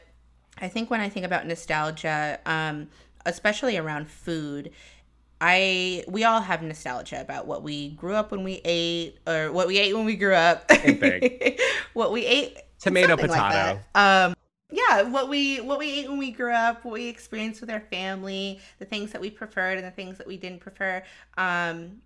I 0.58 0.68
think 0.68 0.90
when 0.90 1.00
I 1.00 1.08
think 1.08 1.24
about 1.24 1.46
nostalgia, 1.46 2.38
um, 2.46 2.88
especially 3.24 3.76
around 3.76 4.08
food, 4.08 4.70
I 5.40 6.04
we 6.06 6.24
all 6.24 6.40
have 6.40 6.62
nostalgia 6.62 7.20
about 7.20 7.46
what 7.46 7.62
we 7.62 7.90
grew 7.90 8.14
up 8.14 8.30
when 8.30 8.44
we 8.44 8.60
ate 8.64 9.18
or 9.26 9.50
what 9.52 9.66
we 9.68 9.78
ate 9.78 9.94
when 9.94 10.04
we 10.04 10.16
grew 10.16 10.34
up. 10.34 10.70
what 11.94 12.12
we 12.12 12.26
ate 12.26 12.58
tomato 12.78 13.16
potato. 13.16 13.32
Like 13.34 13.78
um 13.94 14.34
yeah, 14.70 15.02
what 15.02 15.28
we 15.28 15.60
what 15.60 15.78
we 15.78 16.00
ate 16.00 16.10
when 16.10 16.18
we 16.18 16.30
grew 16.30 16.52
up, 16.52 16.84
what 16.84 16.92
we 16.92 17.08
experienced 17.08 17.62
with 17.62 17.70
our 17.70 17.80
family, 17.80 18.60
the 18.78 18.84
things 18.84 19.12
that 19.12 19.20
we 19.20 19.30
preferred 19.30 19.78
and 19.78 19.86
the 19.86 19.90
things 19.90 20.18
that 20.18 20.26
we 20.26 20.36
didn't 20.36 20.60
prefer. 20.60 21.02
Um 21.38 22.02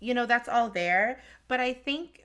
you 0.00 0.14
know, 0.14 0.24
that's 0.24 0.48
all 0.48 0.70
there, 0.70 1.20
but 1.46 1.60
I 1.60 1.74
think 1.74 2.24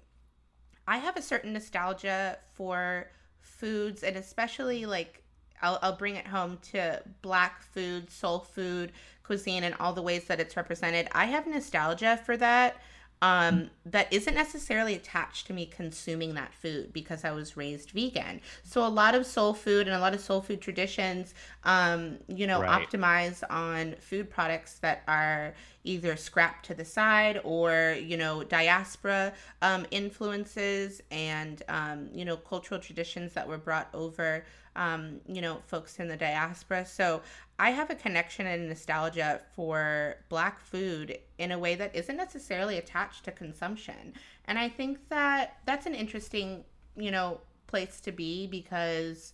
I 0.87 0.97
have 0.97 1.17
a 1.17 1.21
certain 1.21 1.53
nostalgia 1.53 2.37
for 2.53 3.09
foods 3.41 4.03
and 4.03 4.15
especially 4.15 4.85
like 4.85 5.22
I'll, 5.63 5.79
I'll 5.81 5.95
bring 5.95 6.15
it 6.15 6.27
home 6.27 6.59
to 6.71 7.01
black 7.21 7.63
food, 7.63 8.11
soul 8.11 8.39
food, 8.39 8.91
cuisine, 9.23 9.63
and 9.63 9.73
all 9.79 9.93
the 9.93 10.01
ways 10.01 10.25
that 10.25 10.39
it's 10.39 10.55
represented. 10.55 11.07
I 11.13 11.25
have 11.25 11.47
nostalgia 11.47 12.21
for 12.23 12.37
that 12.37 12.75
um, 13.23 13.69
that 13.85 14.11
isn't 14.11 14.33
necessarily 14.33 14.95
attached 14.95 15.47
to 15.47 15.53
me 15.53 15.65
consuming 15.65 16.33
that 16.33 16.53
food 16.53 16.91
because 16.91 17.23
I 17.23 17.31
was 17.31 17.55
raised 17.55 17.91
vegan. 17.91 18.41
So 18.63 18.85
a 18.85 18.89
lot 18.89 19.15
of 19.15 19.25
soul 19.25 19.53
food 19.53 19.87
and 19.87 19.95
a 19.95 19.99
lot 19.99 20.13
of 20.13 20.19
soul 20.19 20.41
food 20.41 20.59
traditions, 20.59 21.33
um, 21.63 22.17
you 22.27 22.47
know, 22.47 22.61
right. 22.61 22.85
optimize 22.85 23.41
on 23.49 23.95
food 24.01 24.29
products 24.29 24.79
that 24.79 25.03
are 25.07 25.53
either 25.85 26.17
scrapped 26.17 26.65
to 26.65 26.73
the 26.73 26.83
side 26.83 27.39
or 27.45 27.95
you 28.01 28.17
know 28.17 28.43
diaspora 28.43 29.33
um, 29.61 29.85
influences 29.91 31.01
and 31.11 31.63
um, 31.69 32.09
you 32.13 32.25
know 32.25 32.35
cultural 32.35 32.79
traditions 32.79 33.33
that 33.33 33.47
were 33.47 33.57
brought 33.57 33.89
over 33.93 34.45
um, 34.75 35.19
you 35.27 35.41
know, 35.41 35.61
folks 35.67 35.99
in 35.99 36.07
the 36.07 36.17
diaspora. 36.17 36.85
So 36.85 37.21
I 37.59 37.71
have 37.71 37.89
a 37.89 37.95
connection 37.95 38.47
and 38.47 38.67
nostalgia 38.67 39.41
for 39.55 40.15
Black 40.29 40.59
food 40.59 41.17
in 41.37 41.51
a 41.51 41.59
way 41.59 41.75
that 41.75 41.95
isn't 41.95 42.17
necessarily 42.17 42.77
attached 42.77 43.25
to 43.25 43.31
consumption. 43.31 44.13
And 44.45 44.57
I 44.57 44.69
think 44.69 45.09
that 45.09 45.57
that's 45.65 45.85
an 45.85 45.95
interesting, 45.95 46.63
you 46.95 47.11
know, 47.11 47.39
place 47.67 47.99
to 48.01 48.11
be 48.11 48.47
because 48.47 49.33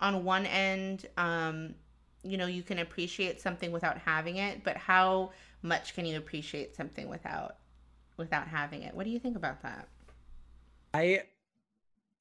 on 0.00 0.24
one 0.24 0.46
end, 0.46 1.06
um, 1.16 1.74
you 2.24 2.36
know, 2.36 2.46
you 2.46 2.62
can 2.62 2.78
appreciate 2.78 3.40
something 3.40 3.72
without 3.72 3.98
having 3.98 4.36
it, 4.36 4.64
but 4.64 4.76
how 4.76 5.32
much 5.62 5.94
can 5.94 6.06
you 6.06 6.16
appreciate 6.16 6.74
something 6.74 7.08
without 7.08 7.56
without 8.16 8.46
having 8.46 8.82
it? 8.82 8.94
What 8.94 9.04
do 9.04 9.10
you 9.10 9.18
think 9.18 9.36
about 9.36 9.62
that? 9.62 9.88
I 10.94 11.22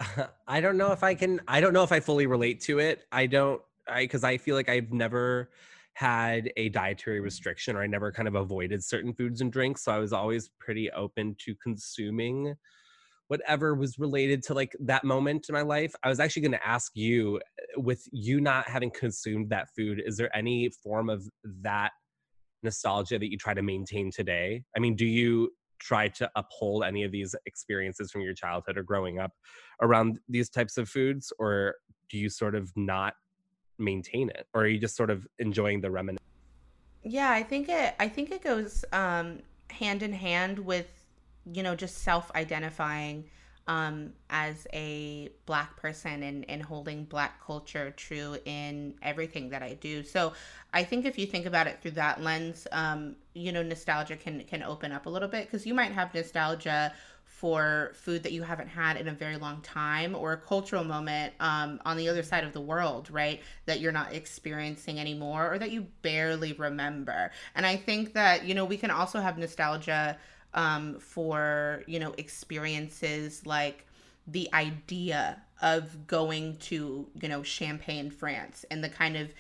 I 0.48 0.62
don't 0.62 0.78
know 0.78 0.92
if 0.92 1.04
I 1.04 1.16
can. 1.16 1.42
I 1.48 1.62
don't 1.62 1.74
know 1.74 1.84
if 1.84 1.92
I 1.92 2.00
fully 2.00 2.28
relate 2.28 2.62
to 2.62 2.80
it. 2.80 3.06
I 3.12 3.26
don't. 3.26 3.62
I 3.88 4.04
because 4.04 4.24
I 4.24 4.38
feel 4.38 4.56
like 4.56 4.70
I've 4.70 4.92
never 4.92 5.50
had 5.94 6.52
a 6.56 6.70
dietary 6.70 7.20
restriction 7.20 7.76
or 7.76 7.82
I 7.82 7.88
never 7.88 8.12
kind 8.12 8.28
of 8.28 8.36
avoided 8.36 8.84
certain 8.84 9.14
foods 9.14 9.42
and 9.42 9.52
drinks. 9.52 9.84
So 9.84 9.92
I 9.92 9.98
was 9.98 10.14
always 10.14 10.50
pretty 10.60 10.90
open 10.92 11.36
to 11.46 11.56
consuming 11.62 12.56
whatever 13.28 13.76
was 13.76 13.98
related 13.98 14.44
to 14.44 14.54
like 14.54 14.76
that 14.82 15.04
moment 15.04 15.46
in 15.48 15.54
my 15.54 15.62
life. 15.62 15.94
I 16.04 16.10
was 16.10 16.20
actually 16.20 16.42
going 16.42 16.52
to 16.52 16.68
ask 16.68 16.92
you, 16.96 17.40
with 17.78 18.04
you 18.12 18.42
not 18.42 18.68
having 18.68 18.92
consumed 18.92 19.50
that 19.52 19.70
food, 19.76 20.02
is 20.06 20.18
there 20.18 20.36
any 20.36 20.70
form 20.84 21.10
of 21.10 21.26
that 21.62 21.92
nostalgia 22.62 23.18
that 23.18 23.32
you 23.32 23.38
try 23.38 23.54
to 23.54 23.62
maintain 23.62 24.12
today? 24.12 24.64
I 24.76 24.80
mean, 24.80 24.96
do 24.96 25.06
you 25.06 25.52
try 25.82 26.08
to 26.08 26.30
uphold 26.36 26.84
any 26.84 27.04
of 27.04 27.12
these 27.12 27.36
experiences 27.46 28.12
from 28.12 28.22
your 28.22 28.34
childhood 28.34 28.78
or 28.78 28.84
growing 28.84 29.20
up 29.20 29.32
around 29.82 30.20
these 30.30 30.50
types 30.50 30.78
of 30.78 30.88
foods 30.88 31.34
or 31.40 31.76
do 32.10 32.18
you 32.18 32.30
sort 32.30 32.56
of 32.56 32.72
not 32.76 33.16
maintain 33.80 34.30
it? 34.30 34.46
Or 34.54 34.62
are 34.62 34.68
you 34.68 34.78
just 34.78 34.96
sort 34.96 35.10
of 35.10 35.28
enjoying 35.40 35.82
the 35.82 35.90
reminiscence? 35.90 36.22
Yeah 37.04 37.32
i 37.32 37.42
think 37.42 37.68
it 37.68 37.96
i 38.00 38.08
think 38.08 38.32
it 38.32 38.44
goes 38.44 38.86
um 38.94 39.40
hand 39.72 40.04
in 40.04 40.14
hand 40.14 40.60
with 40.60 40.88
you 41.52 41.64
know 41.64 41.76
just 41.76 42.00
self-identifying 42.00 43.26
um, 43.72 44.12
as 44.30 44.68
a 44.74 45.30
black 45.46 45.78
person 45.78 46.24
and, 46.24 46.50
and 46.50 46.62
holding 46.62 47.06
black 47.06 47.42
culture 47.42 47.92
true 47.92 48.36
in 48.44 48.94
everything 49.02 49.50
that 49.50 49.64
I 49.64 49.76
do. 49.76 50.04
So 50.04 50.34
I 50.74 50.84
think 50.84 51.06
if 51.06 51.18
you 51.18 51.26
think 51.26 51.46
about 51.46 51.68
it 51.68 51.82
through 51.82 51.92
that 51.92 52.22
lens, 52.22 52.68
um, 52.74 53.16
you 53.34 53.54
know, 53.54 53.64
nostalgia 53.64 54.18
can 54.18 54.44
can 54.44 54.62
open 54.62 54.92
up 54.92 55.06
a 55.06 55.10
little 55.10 55.30
bit 55.30 55.46
because 55.46 55.66
you 55.66 55.74
might 55.74 55.94
have 55.94 56.14
nostalgia 56.14 56.92
for 57.24 57.92
food 57.94 58.24
that 58.24 58.34
you 58.34 58.44
haven't 58.44 58.68
had 58.68 58.98
in 58.98 59.08
a 59.08 59.14
very 59.14 59.38
long 59.38 59.62
time 59.62 60.16
or 60.16 60.34
a 60.34 60.38
cultural 60.38 60.84
moment 60.84 61.34
um, 61.40 61.80
on 61.86 61.96
the 61.96 62.10
other 62.10 62.24
side 62.24 62.44
of 62.44 62.52
the 62.52 62.60
world, 62.60 63.10
right? 63.10 63.40
That 63.68 63.80
you're 63.80 63.94
not 63.94 64.14
experiencing 64.14 65.00
anymore 65.00 65.52
or 65.52 65.58
that 65.60 65.72
you 65.72 65.88
barely 66.02 66.52
remember. 66.54 67.32
And 67.56 67.66
I 67.66 67.78
think 67.78 68.14
that, 68.14 68.44
you 68.44 68.54
know, 68.54 68.66
we 68.66 68.76
can 68.76 68.92
also 68.92 69.22
have 69.22 69.38
nostalgia 69.38 70.18
um, 70.54 71.00
for 71.00 71.84
you 71.88 72.00
know 72.00 72.14
experiences 72.18 73.46
like 73.46 73.86
the 74.28 74.50
idea 74.54 75.42
of 75.62 76.08
going 76.08 76.58
to 76.58 77.08
you 77.22 77.30
know 77.30 77.44
Champagne, 77.44 78.10
France, 78.10 78.66
and 78.72 78.84
the 78.84 78.90
kind 78.90 79.18
of 79.18 79.34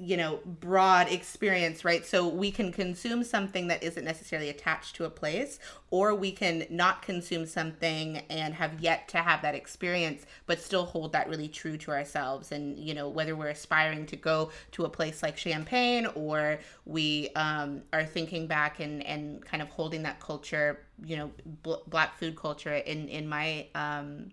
you 0.00 0.16
know 0.16 0.40
broad 0.46 1.08
experience 1.08 1.84
right? 1.84 2.06
So 2.06 2.26
we 2.26 2.50
can 2.50 2.72
consume 2.72 3.22
something 3.22 3.66
that 3.68 3.82
isn't 3.82 4.04
necessarily 4.04 4.48
attached 4.48 4.96
to 4.96 5.04
a 5.04 5.10
place 5.10 5.58
or 5.90 6.14
we 6.14 6.32
can 6.32 6.66
not 6.70 7.02
consume 7.02 7.44
something 7.44 8.18
and 8.30 8.54
have 8.54 8.80
yet 8.80 9.08
to 9.08 9.18
have 9.18 9.42
that 9.42 9.54
experience 9.54 10.24
but 10.46 10.58
still 10.60 10.86
hold 10.86 11.12
that 11.12 11.28
really 11.28 11.48
true 11.48 11.76
to 11.76 11.90
ourselves. 11.90 12.50
And 12.50 12.78
you 12.78 12.94
know 12.94 13.08
whether 13.08 13.36
we're 13.36 13.48
aspiring 13.48 14.06
to 14.06 14.16
go 14.16 14.50
to 14.72 14.84
a 14.86 14.88
place 14.88 15.22
like 15.22 15.36
champagne 15.36 16.06
or 16.14 16.60
we 16.86 17.28
um, 17.36 17.82
are 17.92 18.04
thinking 18.04 18.46
back 18.46 18.80
and 18.80 19.04
and 19.04 19.44
kind 19.44 19.62
of 19.62 19.68
holding 19.68 20.02
that 20.04 20.18
culture 20.18 20.80
you 21.04 21.16
know 21.16 21.30
bl- 21.62 21.84
black 21.88 22.18
food 22.18 22.36
culture 22.36 22.74
in 22.74 23.08
in 23.08 23.28
my 23.28 23.66
um 23.74 24.30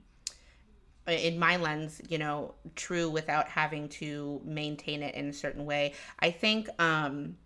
in 1.08 1.40
my 1.40 1.58
lens, 1.58 2.02
you 2.10 2.18
know, 2.18 2.54
true 2.76 3.10
without 3.10 3.48
having 3.48 3.90
to 3.90 4.42
maintain 4.44 5.02
it 5.02 5.16
in 5.16 5.30
a 5.30 5.34
certain 5.34 5.66
way. 5.66 5.94
I 6.20 6.32
think 6.32 6.70
um, 6.80 7.38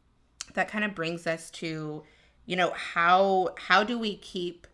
that 0.53 0.67
kind 0.67 0.83
of 0.83 0.95
brings 0.95 1.27
us 1.27 1.51
to, 1.51 2.03
you 2.45 2.55
know, 2.55 2.71
how 2.71 3.49
how 3.57 3.83
do 3.83 3.99
we 3.99 4.17
keep 4.17 4.67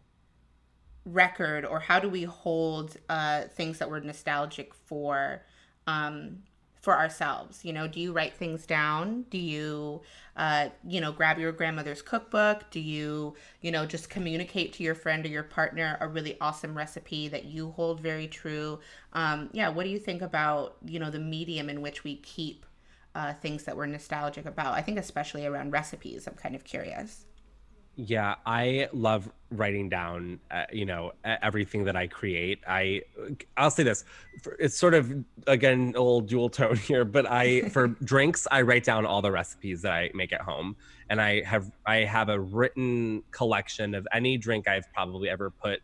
record 1.06 1.65
or 1.65 1.79
how 1.79 2.00
do 2.00 2.10
we 2.10 2.24
hold 2.24 2.98
uh, 3.10 3.44
things 3.44 3.79
that 3.79 3.89
we're 3.89 4.00
nostalgic 4.00 4.74
for 4.74 5.44
um, 5.86 6.39
for 6.88 6.98
ourselves? 6.98 7.65
You 7.65 7.74
know, 7.74 7.86
do 7.86 8.00
you 8.00 8.13
write 8.13 8.36
things 8.36 8.65
down? 8.65 9.25
Do 9.29 9.38
you, 9.38 10.03
uh, 10.38 10.70
you 10.88 11.01
know, 11.01 11.12
grab 11.12 11.38
your 11.38 11.51
grandmother's 11.51 12.01
cookbook? 12.01 12.63
Do 12.72 12.79
you, 12.79 13.36
you 13.60 13.74
know, 13.74 13.86
just 13.86 14.10
communicate 14.10 14.72
to 14.75 14.84
your 14.84 14.96
friend 14.96 15.25
or 15.25 15.27
your 15.27 15.44
partner 15.44 15.98
a 16.00 16.08
really 16.08 16.38
awesome 16.39 16.77
recipe 16.77 17.27
that 17.27 17.44
you 17.44 17.72
hold 17.72 18.00
very 18.00 18.29
true? 18.29 18.79
Um, 19.12 19.50
yeah, 19.51 19.67
what 19.67 19.84
do 19.84 19.89
you 19.89 20.00
think 20.00 20.22
about, 20.22 20.77
you 20.86 20.98
know, 20.98 21.12
the 21.12 21.20
medium 21.20 21.70
in 21.70 21.82
which 21.82 22.06
we 22.06 22.15
keep 22.15 22.65
uh, 23.15 23.34
things 23.34 23.65
that 23.65 23.75
we're 23.75 23.86
nostalgic 23.86 24.46
about? 24.46 24.74
I 24.74 24.82
think 24.82 24.98
especially 24.98 25.46
around 25.46 25.72
recipes. 25.72 26.25
I'm 26.25 26.36
kind 26.36 26.56
of 26.56 26.63
curious. 26.63 27.26
Yeah, 27.99 28.35
I 28.45 28.89
love 28.93 29.27
writing 29.49 29.89
down, 29.89 30.39
uh, 30.51 30.65
you 30.71 30.85
know, 30.85 31.13
everything 31.23 31.83
that 31.85 31.95
I 31.95 32.05
create. 32.05 32.59
I, 32.67 33.01
I'll 33.57 33.71
say 33.71 33.81
this, 33.81 34.05
it's 34.59 34.77
sort 34.77 34.93
of 34.93 35.11
again 35.47 35.93
a 35.95 35.99
little 35.99 36.21
dual 36.21 36.49
tone 36.49 36.75
here, 36.89 37.03
but 37.03 37.25
I 37.25 37.61
for 37.69 37.87
drinks 37.87 38.45
I 38.51 38.61
write 38.61 38.83
down 38.83 39.07
all 39.07 39.23
the 39.23 39.31
recipes 39.31 39.81
that 39.81 39.93
I 39.93 40.11
make 40.13 40.31
at 40.31 40.41
home, 40.41 40.75
and 41.09 41.19
I 41.19 41.41
have 41.41 41.71
I 41.87 41.97
have 41.97 42.29
a 42.29 42.39
written 42.39 43.23
collection 43.31 43.95
of 43.95 44.07
any 44.13 44.37
drink 44.37 44.67
I've 44.67 44.85
probably 44.93 45.27
ever 45.27 45.49
put 45.49 45.79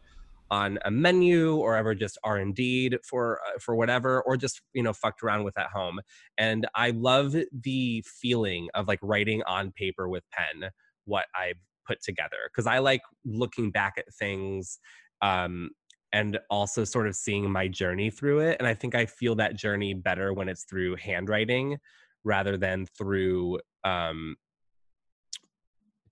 on 0.51 0.77
a 0.85 0.91
menu 0.91 1.55
or 1.55 1.75
ever 1.75 1.95
just 1.95 2.19
R 2.23 2.37
and 2.37 2.53
D 2.53 2.95
for 3.03 3.39
uh, 3.39 3.57
for 3.59 3.75
whatever, 3.75 4.21
or 4.21 4.37
just 4.37 4.61
you 4.73 4.83
know 4.83 4.93
fucked 4.93 5.23
around 5.23 5.45
with 5.45 5.57
at 5.57 5.71
home. 5.71 5.99
And 6.37 6.67
I 6.75 6.91
love 6.91 7.35
the 7.63 8.05
feeling 8.05 8.67
of 8.75 8.87
like 8.87 8.99
writing 9.01 9.41
on 9.47 9.71
paper 9.71 10.07
with 10.07 10.23
pen 10.29 10.69
what 11.05 11.25
I've 11.35 11.57
put 11.85 12.01
together 12.01 12.37
because 12.51 12.67
I 12.67 12.79
like 12.79 13.01
looking 13.25 13.71
back 13.71 13.93
at 13.97 14.13
things 14.13 14.79
um, 15.21 15.69
and 16.11 16.39
also 16.49 16.83
sort 16.83 17.07
of 17.07 17.15
seeing 17.15 17.49
my 17.49 17.67
journey 17.67 18.09
through 18.09 18.39
it. 18.39 18.57
And 18.59 18.67
I 18.67 18.73
think 18.73 18.95
I 18.95 19.05
feel 19.05 19.35
that 19.35 19.55
journey 19.55 19.93
better 19.93 20.33
when 20.33 20.49
it's 20.49 20.63
through 20.65 20.95
handwriting 20.97 21.77
rather 22.23 22.57
than 22.57 22.85
through 22.97 23.59
um, 23.83 24.35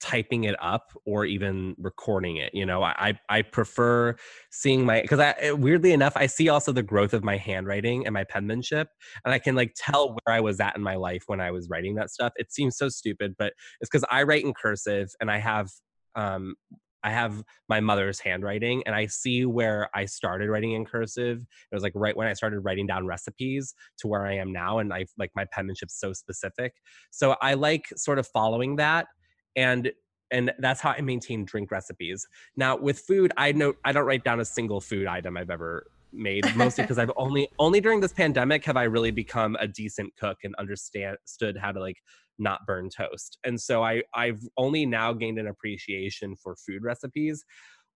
typing 0.01 0.45
it 0.45 0.55
up 0.59 0.91
or 1.05 1.25
even 1.25 1.75
recording 1.77 2.37
it 2.37 2.53
you 2.53 2.65
know 2.65 2.81
i 2.83 3.17
i 3.29 3.41
prefer 3.41 4.15
seeing 4.49 4.83
my 4.83 5.01
because 5.01 5.19
i 5.19 5.33
eh, 5.39 5.51
weirdly 5.51 5.91
enough 5.91 6.13
i 6.15 6.25
see 6.25 6.49
also 6.49 6.71
the 6.71 6.81
growth 6.81 7.13
of 7.13 7.23
my 7.23 7.37
handwriting 7.37 8.05
and 8.05 8.13
my 8.13 8.23
penmanship 8.23 8.87
and 9.23 9.33
i 9.33 9.37
can 9.37 9.55
like 9.55 9.73
tell 9.77 10.09
where 10.09 10.35
i 10.35 10.39
was 10.39 10.59
at 10.59 10.75
in 10.75 10.81
my 10.81 10.95
life 10.95 11.23
when 11.27 11.39
i 11.39 11.51
was 11.51 11.69
writing 11.69 11.93
that 11.93 12.09
stuff 12.09 12.33
it 12.37 12.51
seems 12.51 12.75
so 12.75 12.89
stupid 12.89 13.35
but 13.37 13.53
it's 13.79 13.89
because 13.89 14.05
i 14.09 14.23
write 14.23 14.43
in 14.43 14.53
cursive 14.53 15.09
and 15.21 15.29
i 15.29 15.37
have 15.37 15.69
um 16.15 16.55
I 17.03 17.09
have 17.09 17.43
my 17.67 17.79
mother's 17.79 18.19
handwriting 18.19 18.83
and 18.85 18.93
I 18.93 19.07
see 19.07 19.45
where 19.45 19.89
I 19.95 20.05
started 20.05 20.49
writing 20.49 20.73
in 20.73 20.85
cursive. 20.85 21.39
It 21.39 21.75
was 21.75 21.81
like 21.81 21.93
right 21.95 22.15
when 22.15 22.27
I 22.27 22.33
started 22.33 22.59
writing 22.59 22.85
down 22.85 23.07
recipes 23.07 23.73
to 23.99 24.07
where 24.07 24.25
I 24.25 24.35
am 24.35 24.51
now. 24.51 24.77
And 24.77 24.93
I 24.93 25.05
like 25.17 25.31
my 25.35 25.45
penmanship's 25.45 25.99
so 25.99 26.13
specific. 26.13 26.73
So 27.09 27.35
I 27.41 27.55
like 27.55 27.87
sort 27.95 28.19
of 28.19 28.27
following 28.27 28.75
that 28.75 29.07
and 29.55 29.91
and 30.31 30.53
that's 30.59 30.79
how 30.79 30.91
I 30.91 31.01
maintain 31.01 31.43
drink 31.43 31.71
recipes. 31.71 32.25
Now 32.55 32.77
with 32.77 32.99
food, 32.99 33.33
I 33.35 33.51
know 33.51 33.73
I 33.83 33.91
don't 33.91 34.05
write 34.05 34.23
down 34.23 34.39
a 34.39 34.45
single 34.45 34.79
food 34.79 35.05
item 35.05 35.35
I've 35.35 35.49
ever 35.49 35.87
made, 36.13 36.45
mostly 36.55 36.83
because 36.83 36.97
I've 36.97 37.11
only 37.17 37.49
only 37.59 37.81
during 37.81 37.99
this 37.99 38.13
pandemic 38.13 38.63
have 38.65 38.77
I 38.77 38.83
really 38.83 39.11
become 39.11 39.57
a 39.59 39.67
decent 39.67 40.13
cook 40.17 40.37
and 40.43 40.55
understand 40.55 41.17
stood 41.25 41.57
how 41.57 41.71
to 41.71 41.79
like 41.79 41.97
not 42.39 42.65
burn 42.65 42.89
toast. 42.89 43.37
And 43.43 43.59
so 43.59 43.83
I 43.83 44.03
I've 44.13 44.41
only 44.57 44.85
now 44.85 45.13
gained 45.13 45.37
an 45.37 45.47
appreciation 45.47 46.35
for 46.35 46.55
food 46.55 46.83
recipes. 46.83 47.43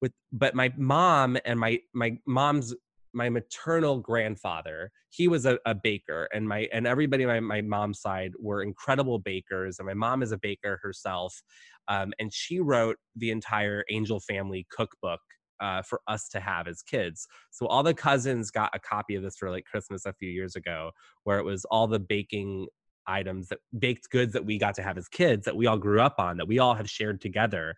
With 0.01 0.11
but 0.31 0.55
my 0.55 0.73
mom 0.77 1.37
and 1.45 1.59
my 1.59 1.79
my 1.93 2.17
mom's 2.27 2.75
my 3.15 3.29
maternal 3.29 3.99
grandfather 3.99 4.91
he 5.09 5.27
was 5.27 5.45
a, 5.45 5.57
a, 5.65 5.73
baker 5.73 6.27
and 6.33 6.47
my 6.47 6.67
and 6.73 6.85
everybody 6.85 7.23
on 7.23 7.29
my, 7.29 7.39
my 7.39 7.61
mom's 7.61 8.01
side 8.01 8.31
were 8.39 8.61
incredible 8.61 9.17
bakers 9.19 9.79
and 9.79 9.87
my 9.87 9.93
mom 9.93 10.21
is 10.21 10.31
a 10.31 10.37
baker 10.37 10.79
herself 10.83 11.41
um, 11.87 12.11
and 12.19 12.33
she 12.33 12.59
wrote 12.59 12.97
the 13.15 13.31
entire 13.31 13.83
angel 13.89 14.19
family 14.19 14.67
cookbook 14.69 15.21
uh, 15.61 15.81
for 15.81 16.01
us 16.07 16.27
to 16.27 16.39
have 16.39 16.67
as 16.67 16.81
kids. 16.81 17.27
So 17.51 17.65
all 17.67 17.83
the 17.83 17.93
cousins 17.93 18.51
got 18.51 18.75
a 18.75 18.79
copy 18.79 19.15
of 19.15 19.23
this 19.23 19.37
for 19.37 19.49
like 19.49 19.65
christmas 19.65 20.05
a 20.05 20.13
few 20.13 20.29
years 20.29 20.55
ago 20.55 20.91
where 21.23 21.39
it 21.39 21.45
was 21.45 21.65
all 21.65 21.87
the 21.87 21.99
baking 21.99 22.67
items 23.07 23.49
that 23.49 23.59
baked 23.77 24.09
goods 24.09 24.33
that 24.33 24.45
we 24.45 24.57
got 24.57 24.75
to 24.75 24.83
have 24.83 24.97
as 24.97 25.07
kids 25.07 25.45
that 25.45 25.55
we 25.55 25.67
all 25.67 25.77
grew 25.77 26.01
up 26.01 26.15
on 26.17 26.37
that 26.37 26.47
we 26.47 26.59
all 26.59 26.73
have 26.73 26.89
shared 26.89 27.21
together 27.21 27.75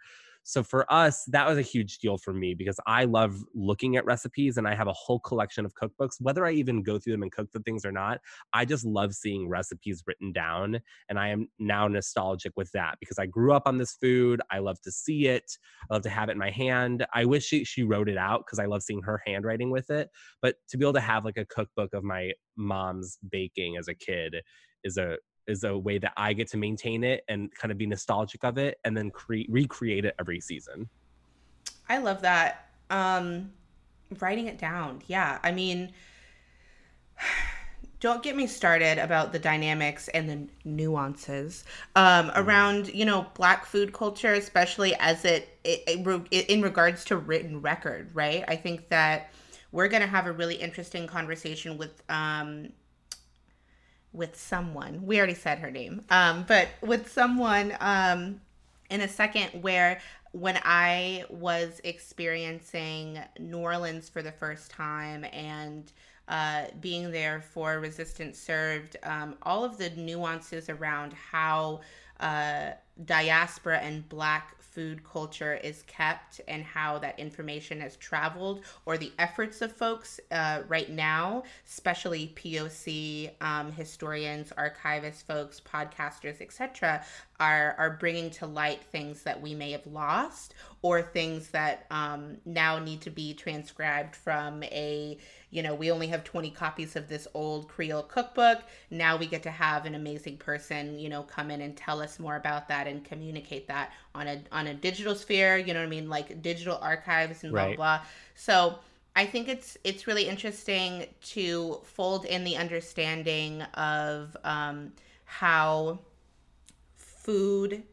so 0.48 0.64
for 0.64 0.90
us, 0.92 1.26
that 1.26 1.46
was 1.46 1.58
a 1.58 1.62
huge 1.62 1.98
deal 1.98 2.18
for 2.18 2.34
me 2.34 2.54
because 2.54 2.80
I 2.88 3.04
love 3.04 3.44
looking 3.54 3.98
at 3.98 4.06
recipes 4.06 4.56
and 4.56 4.66
I 4.66 4.76
have 4.76 4.88
a 4.88 4.94
whole 4.94 5.20
collection 5.20 5.66
of 5.66 5.74
cookbooks. 5.76 6.22
Whether 6.22 6.46
I 6.46 6.52
even 6.52 6.84
go 6.84 6.98
through 6.98 7.12
them 7.12 7.24
and 7.24 7.32
cook 7.34 7.52
the 7.52 7.60
things 7.60 7.84
or 7.84 7.92
not, 7.92 8.22
I 8.54 8.64
just 8.64 8.86
love 8.86 9.14
seeing 9.14 9.50
recipes 9.50 10.04
written 10.08 10.32
down. 10.32 10.80
And 11.10 11.20
I 11.20 11.28
am 11.28 11.50
now 11.60 11.90
nostalgic 11.90 12.54
with 12.56 12.72
that 12.72 12.96
because 13.02 13.20
I 13.20 13.26
grew 13.26 13.52
up 13.52 13.64
on 13.66 13.78
this 13.78 13.98
food. 14.00 14.40
I 14.50 14.60
love 14.60 14.80
to 14.84 14.92
see 14.92 15.28
it. 15.28 15.52
I 15.92 15.96
love 15.96 16.04
to 16.04 16.10
have 16.10 16.30
it 16.30 16.34
in 16.34 16.38
my 16.38 16.52
hand. 16.52 17.06
I 17.14 17.26
wish 17.26 17.46
she, 17.46 17.66
she 17.66 17.84
wrote 17.84 18.08
it 18.08 18.18
out 18.18 18.46
because 18.46 18.60
I 18.60 18.68
love 18.68 18.84
seeing 18.84 19.02
her 19.02 19.22
handwriting 19.28 19.70
with 19.70 19.90
it. 19.90 20.10
But 20.42 20.56
to 20.70 20.78
be 20.78 20.86
able 20.86 20.94
to 20.94 21.02
have 21.02 21.26
like 21.26 21.38
a 21.38 21.46
cookbook 21.46 21.94
of 21.94 22.06
my 22.06 22.32
mom's 22.56 23.18
baking 23.30 23.76
as 23.76 23.90
a 23.90 23.96
kid 23.96 24.38
is 24.86 24.96
a 24.96 25.18
is 25.48 25.64
a 25.64 25.78
way 25.78 25.98
that 25.98 26.14
I 26.18 26.34
get 26.34 26.48
to 26.50 26.58
maintain 26.58 27.04
it 27.04 27.24
and 27.28 27.54
kind 27.56 27.72
of 27.72 27.78
be 27.78 27.86
nostalgic 27.86 28.44
of 28.44 28.58
it 28.58 28.80
and 28.84 28.96
then 28.96 29.12
cre- 29.12 29.48
recreate 29.50 30.06
it 30.06 30.16
every 30.20 30.40
season. 30.40 30.90
I 31.90 32.00
love 32.00 32.22
that. 32.22 32.70
Um, 32.90 33.52
writing 34.20 34.48
it 34.48 34.58
down. 34.58 35.02
Yeah. 35.08 35.40
I 35.44 35.52
mean, 35.52 35.92
don't 38.00 38.22
get 38.22 38.36
me 38.36 38.46
started 38.46 39.00
about 39.00 39.32
the 39.32 39.40
dynamics 39.40 40.08
and 40.10 40.30
the 40.30 40.48
nuances 40.70 41.64
um, 41.96 42.28
mm-hmm. 42.28 42.40
around 42.40 42.94
you 42.94 43.06
know 43.06 43.26
black 43.34 43.66
food 43.66 43.92
culture 43.92 44.34
especially 44.34 44.94
as 44.96 45.26
it, 45.26 45.58
it, 45.64 46.06
it, 46.30 46.48
in 46.48 46.62
regards 46.62 47.04
to 47.04 47.18
written 47.18 47.60
record 47.60 48.08
right 48.14 48.44
i 48.48 48.56
think 48.56 48.88
that 48.90 49.32
we're 49.72 49.88
going 49.88 50.02
to 50.02 50.08
have 50.08 50.28
a 50.28 50.32
really 50.32 50.56
interesting 50.56 51.08
conversation 51.08 51.78
with 51.78 52.02
um, 52.10 52.70
with 54.18 54.36
someone. 54.36 55.06
We 55.06 55.18
already 55.18 55.36
said 55.36 55.60
her 55.60 55.72
name, 55.72 56.04
um, 56.10 56.44
but 56.48 56.68
with 56.82 57.12
someone 57.12 57.74
um, 57.80 58.42
in 58.90 59.02
a 59.02 59.08
second 59.08 59.62
where 59.62 60.02
when 60.32 60.60
I 60.64 61.24
was 61.30 61.80
experiencing 61.84 63.20
New 63.40 63.60
Orleans 63.60 64.10
for 64.10 64.22
the 64.22 64.32
first 64.32 64.72
time 64.72 65.26
and 65.32 65.92
uh, 66.28 66.66
being 66.82 67.12
there 67.12 67.42
for 67.42 67.80
Resistance 67.80 68.38
Served, 68.38 68.98
um, 69.04 69.36
all 69.44 69.64
of 69.64 69.78
the 69.78 69.90
nuances 69.92 70.70
around 70.70 71.14
how 71.14 71.82
uh, 72.20 72.72
diaspora 73.06 73.78
and 73.78 74.08
Black 74.10 74.57
food 74.78 75.04
culture 75.04 75.56
is 75.56 75.82
kept 75.88 76.40
and 76.48 76.64
how 76.64 77.00
that 77.00 77.20
information 77.20 77.82
has 77.82 77.96
traveled 77.96 78.62
or 78.86 78.96
the 78.96 79.12
efforts 79.18 79.64
of 79.64 79.72
folks 79.72 80.20
uh, 80.30 80.62
right 80.68 80.92
now, 80.92 81.42
especially 81.68 82.32
POC 82.36 83.32
um, 83.42 83.72
historians, 83.72 84.54
archivists, 84.56 85.24
folks, 85.24 85.60
podcasters, 85.60 86.42
etc., 86.42 87.04
are 87.40 87.76
are 87.78 87.92
bringing 87.92 88.32
to 88.32 88.48
light 88.48 88.84
things 88.84 89.22
that 89.24 89.40
we 89.40 89.54
may 89.54 89.72
have 89.72 89.86
lost 89.86 90.56
or 90.82 91.02
things 91.02 91.50
that 91.50 91.86
um, 91.92 92.38
now 92.46 92.80
need 92.80 93.02
to 93.02 93.10
be 93.10 93.34
transcribed 93.34 94.16
from 94.16 94.64
a 94.64 95.18
you 95.52 95.62
know 95.62 95.76
we 95.76 95.92
only 95.92 96.08
have 96.08 96.24
20 96.24 96.50
copies 96.52 96.96
of 96.96 97.08
this 97.08 97.28
old 97.34 97.68
creole 97.68 98.04
cookbook. 98.04 98.64
Now 98.90 99.18
we 99.18 99.28
get 99.28 99.44
to 99.44 99.52
have 99.52 99.86
an 99.86 99.94
amazing 99.94 100.38
person 100.38 100.98
you 100.98 101.10
know 101.10 101.24
come 101.24 101.52
in 101.52 101.62
and 101.62 101.78
tell 101.78 102.02
us 102.02 102.20
more 102.20 102.38
about 102.38 102.68
that 102.70 102.88
and 102.88 103.04
communicate 103.04 103.68
that 103.68 103.92
on 104.16 104.28
a 104.28 104.42
on 104.52 104.68
a 104.68 104.74
digital 104.74 105.14
sphere 105.14 105.58
you 105.58 105.74
know 105.74 105.80
what 105.80 105.88
i 105.88 105.90
mean? 105.90 106.10
Like 106.10 106.42
digital 106.42 106.78
archives 106.82 107.44
and 107.44 107.52
blah 107.52 107.66
right. 107.66 107.76
blah. 107.76 108.02
So 108.36 108.80
i 109.16 109.26
think 109.26 109.48
it's 109.48 109.78
it's 109.84 110.08
really 110.08 110.28
interesting 110.28 111.06
to 111.22 111.80
fold 111.84 112.26
in 112.26 112.44
the 112.44 112.56
understanding 112.56 113.62
of 113.74 114.36
um, 114.44 114.92
how 115.26 116.00
food 117.28 117.84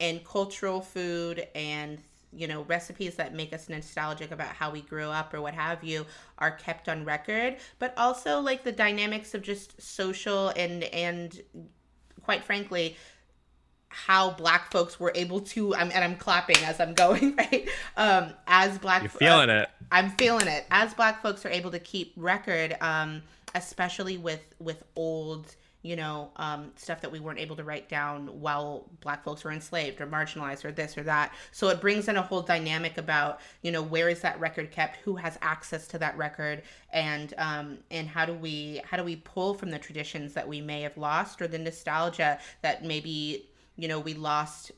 and 0.00 0.24
cultural 0.24 0.80
food 0.80 1.46
and 1.54 2.02
you 2.32 2.48
know 2.48 2.62
recipes 2.62 3.14
that 3.14 3.32
make 3.32 3.52
us 3.52 3.68
nostalgic 3.68 4.32
about 4.32 4.48
how 4.48 4.72
we 4.72 4.80
grew 4.82 5.08
up 5.08 5.32
or 5.32 5.40
what 5.40 5.54
have 5.54 5.84
you 5.84 6.04
are 6.38 6.50
kept 6.50 6.88
on 6.88 7.04
record. 7.04 7.56
But 7.78 7.94
also 7.96 8.40
like 8.40 8.64
the 8.64 8.72
dynamics 8.72 9.34
of 9.34 9.42
just 9.42 9.80
social 9.80 10.48
and 10.56 10.82
and 10.84 11.40
quite 12.22 12.42
frankly 12.42 12.96
how 13.88 14.30
black 14.30 14.70
folks 14.72 14.98
were 14.98 15.12
able 15.14 15.40
to 15.40 15.74
I'm, 15.74 15.90
and 15.92 16.04
i'm 16.04 16.14
clapping 16.14 16.58
as 16.64 16.78
i'm 16.78 16.94
going 16.94 17.34
right? 17.38 17.68
Um 17.96 18.32
as 18.46 18.78
black 18.78 19.02
you're 19.02 19.10
feeling 19.10 19.50
uh, 19.50 19.62
it. 19.62 19.68
I'm 19.90 20.10
feeling 20.10 20.46
it. 20.46 20.64
As 20.70 20.94
black 20.94 21.20
folks 21.22 21.44
are 21.44 21.50
able 21.50 21.72
to 21.72 21.80
keep 21.80 22.12
record 22.16 22.76
um 22.80 23.22
especially 23.54 24.16
with 24.16 24.42
with 24.60 24.84
old 24.96 25.56
you 25.82 25.96
know, 25.96 26.30
um, 26.36 26.70
stuff 26.76 27.00
that 27.00 27.10
we 27.10 27.20
weren't 27.20 27.38
able 27.38 27.56
to 27.56 27.64
write 27.64 27.88
down 27.88 28.26
while 28.40 28.88
Black 29.00 29.24
folks 29.24 29.44
were 29.44 29.50
enslaved 29.50 30.00
or 30.00 30.06
marginalized 30.06 30.64
or 30.64 30.72
this 30.72 30.98
or 30.98 31.02
that. 31.04 31.32
So 31.52 31.68
it 31.68 31.80
brings 31.80 32.08
in 32.08 32.16
a 32.16 32.22
whole 32.22 32.42
dynamic 32.42 32.98
about, 32.98 33.40
you 33.62 33.72
know, 33.72 33.82
where 33.82 34.08
is 34.08 34.20
that 34.20 34.38
record 34.38 34.70
kept, 34.70 34.96
who 34.96 35.16
has 35.16 35.38
access 35.40 35.86
to 35.88 35.98
that 35.98 36.16
record, 36.18 36.62
and 36.92 37.32
um, 37.38 37.78
and 37.90 38.08
how 38.08 38.26
do 38.26 38.34
we 38.34 38.82
how 38.84 38.96
do 38.96 39.04
we 39.04 39.16
pull 39.16 39.54
from 39.54 39.70
the 39.70 39.78
traditions 39.78 40.34
that 40.34 40.46
we 40.46 40.60
may 40.60 40.82
have 40.82 40.96
lost 40.98 41.40
or 41.40 41.48
the 41.48 41.58
nostalgia 41.58 42.38
that 42.62 42.84
maybe 42.84 43.48
you 43.76 43.88
know 43.88 43.98
we 43.98 44.14
lost 44.14 44.72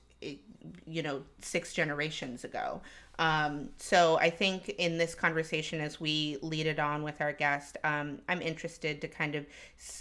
you 0.86 1.02
know 1.02 1.22
six 1.40 1.72
generations 1.72 2.44
ago 2.44 2.80
um, 3.18 3.68
so 3.76 4.18
I 4.18 4.30
think 4.30 4.70
in 4.70 4.98
this 4.98 5.14
conversation, 5.14 5.80
as 5.80 6.00
we 6.00 6.38
lead 6.42 6.66
it 6.66 6.78
on 6.78 7.02
with 7.02 7.20
our 7.20 7.32
guest, 7.32 7.76
um, 7.84 8.20
I'm 8.28 8.40
interested 8.40 9.00
to 9.02 9.08
kind 9.08 9.34
of 9.34 9.46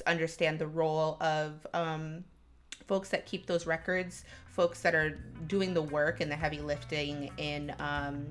understand 0.07 0.59
the 0.59 0.67
role 0.67 1.17
of 1.21 1.65
um, 1.73 2.23
folks 2.87 3.09
that 3.09 3.25
keep 3.25 3.45
those 3.45 3.67
records, 3.67 4.23
folks 4.47 4.81
that 4.81 4.95
are 4.95 5.19
doing 5.47 5.73
the 5.73 5.81
work 5.81 6.21
and 6.21 6.31
the 6.31 6.35
heavy 6.35 6.61
lifting 6.61 7.29
in 7.37 7.73
um, 7.79 8.27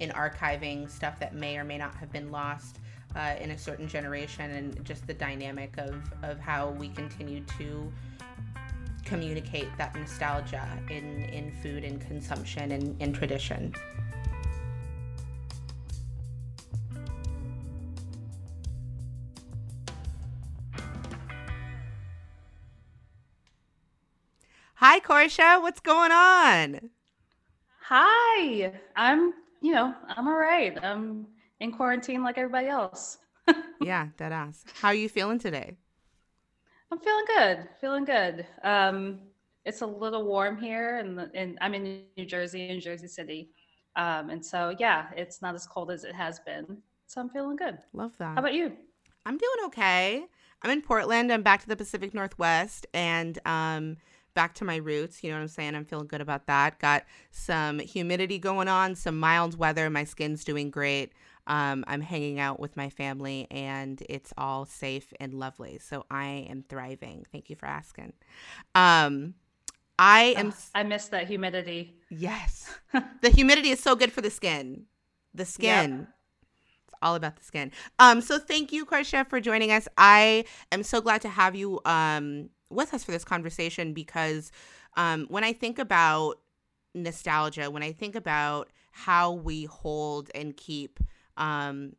in 0.00 0.10
archiving 0.10 0.90
stuff 0.90 1.18
that 1.18 1.34
may 1.34 1.56
or 1.56 1.64
may 1.64 1.78
not 1.78 1.94
have 1.94 2.12
been 2.12 2.30
lost. 2.30 2.78
Uh, 3.14 3.34
in 3.40 3.52
a 3.52 3.56
certain 3.56 3.88
generation, 3.88 4.50
and 4.50 4.84
just 4.84 5.06
the 5.06 5.14
dynamic 5.14 5.72
of, 5.78 5.94
of 6.22 6.38
how 6.38 6.68
we 6.72 6.88
continue 6.90 7.40
to 7.56 7.90
communicate 9.06 9.68
that 9.78 9.94
nostalgia 9.94 10.68
in, 10.90 11.22
in 11.24 11.50
food 11.62 11.82
and 11.82 11.98
consumption 12.06 12.72
and 12.72 13.00
in 13.00 13.14
tradition. 13.14 13.72
Hi, 24.88 25.00
Korsha. 25.00 25.60
What's 25.60 25.80
going 25.80 26.12
on? 26.12 26.90
Hi. 27.88 28.72
I'm, 28.94 29.34
you 29.60 29.72
know, 29.72 29.92
I'm 30.06 30.28
all 30.28 30.38
right. 30.38 30.78
I'm 30.80 31.26
in 31.58 31.72
quarantine 31.72 32.22
like 32.22 32.38
everybody 32.38 32.68
else. 32.68 33.18
yeah, 33.80 34.06
dead 34.16 34.30
ass. 34.30 34.64
How 34.80 34.90
are 34.90 34.94
you 34.94 35.08
feeling 35.08 35.40
today? 35.40 35.76
I'm 36.92 37.00
feeling 37.00 37.24
good. 37.36 37.68
Feeling 37.80 38.04
good. 38.04 38.46
Um, 38.62 39.18
it's 39.64 39.80
a 39.80 39.86
little 39.86 40.24
warm 40.24 40.56
here, 40.56 40.98
and 40.98 41.18
and 41.34 41.58
I'm 41.60 41.74
in 41.74 42.04
New 42.16 42.24
Jersey, 42.24 42.68
in 42.68 42.78
Jersey 42.78 43.08
City, 43.08 43.50
um, 43.96 44.30
and 44.30 44.46
so 44.46 44.72
yeah, 44.78 45.06
it's 45.16 45.42
not 45.42 45.56
as 45.56 45.66
cold 45.66 45.90
as 45.90 46.04
it 46.04 46.14
has 46.14 46.38
been. 46.38 46.78
So 47.08 47.20
I'm 47.20 47.28
feeling 47.28 47.56
good. 47.56 47.78
Love 47.92 48.16
that. 48.18 48.34
How 48.34 48.38
about 48.38 48.54
you? 48.54 48.70
I'm 49.26 49.36
doing 49.36 49.66
okay. 49.66 50.26
I'm 50.62 50.70
in 50.70 50.80
Portland. 50.80 51.32
I'm 51.32 51.42
back 51.42 51.60
to 51.62 51.68
the 51.68 51.76
Pacific 51.76 52.14
Northwest, 52.14 52.86
and 52.94 53.40
um, 53.44 53.96
back 54.36 54.54
to 54.54 54.64
my 54.64 54.76
roots. 54.76 55.24
You 55.24 55.30
know 55.30 55.36
what 55.36 55.42
I'm 55.42 55.48
saying? 55.48 55.74
I'm 55.74 55.84
feeling 55.84 56.06
good 56.06 56.20
about 56.20 56.46
that. 56.46 56.78
Got 56.78 57.04
some 57.32 57.80
humidity 57.80 58.38
going 58.38 58.68
on, 58.68 58.94
some 58.94 59.18
mild 59.18 59.58
weather. 59.58 59.90
My 59.90 60.04
skin's 60.04 60.44
doing 60.44 60.70
great. 60.70 61.12
Um, 61.48 61.84
I'm 61.86 62.00
hanging 62.00 62.38
out 62.38 62.60
with 62.60 62.76
my 62.76 62.90
family 62.90 63.46
and 63.50 64.02
it's 64.08 64.32
all 64.36 64.64
safe 64.66 65.12
and 65.18 65.32
lovely. 65.32 65.78
So 65.78 66.04
I 66.10 66.46
am 66.50 66.64
thriving. 66.68 67.24
Thank 67.32 67.50
you 67.50 67.56
for 67.56 67.66
asking. 67.66 68.12
Um, 68.74 69.34
I 69.98 70.34
am. 70.36 70.52
I 70.74 70.82
miss 70.82 71.06
that 71.08 71.26
humidity. 71.26 71.96
Yes. 72.10 72.78
the 73.22 73.30
humidity 73.30 73.70
is 73.70 73.80
so 73.80 73.96
good 73.96 74.12
for 74.12 74.20
the 74.20 74.30
skin. 74.30 74.84
The 75.34 75.44
skin. 75.46 75.90
Yep. 75.90 76.08
It's 76.88 76.94
all 77.00 77.14
about 77.14 77.36
the 77.36 77.44
skin. 77.44 77.72
Um, 77.98 78.20
so 78.20 78.38
thank 78.38 78.72
you, 78.72 78.84
Korsha, 78.84 79.26
for 79.26 79.40
joining 79.40 79.72
us. 79.72 79.88
I 79.96 80.44
am 80.70 80.82
so 80.82 81.00
glad 81.00 81.22
to 81.22 81.28
have 81.28 81.54
you 81.54 81.80
um, 81.86 82.50
with 82.70 82.94
us 82.94 83.04
for 83.04 83.12
this 83.12 83.24
conversation 83.24 83.92
because 83.92 84.50
um, 84.96 85.26
when 85.28 85.44
I 85.44 85.52
think 85.52 85.78
about 85.78 86.40
nostalgia, 86.94 87.70
when 87.70 87.82
I 87.82 87.92
think 87.92 88.14
about 88.14 88.70
how 88.92 89.32
we 89.32 89.64
hold 89.64 90.30
and 90.34 90.56
keep 90.56 90.98
um, 91.36 91.92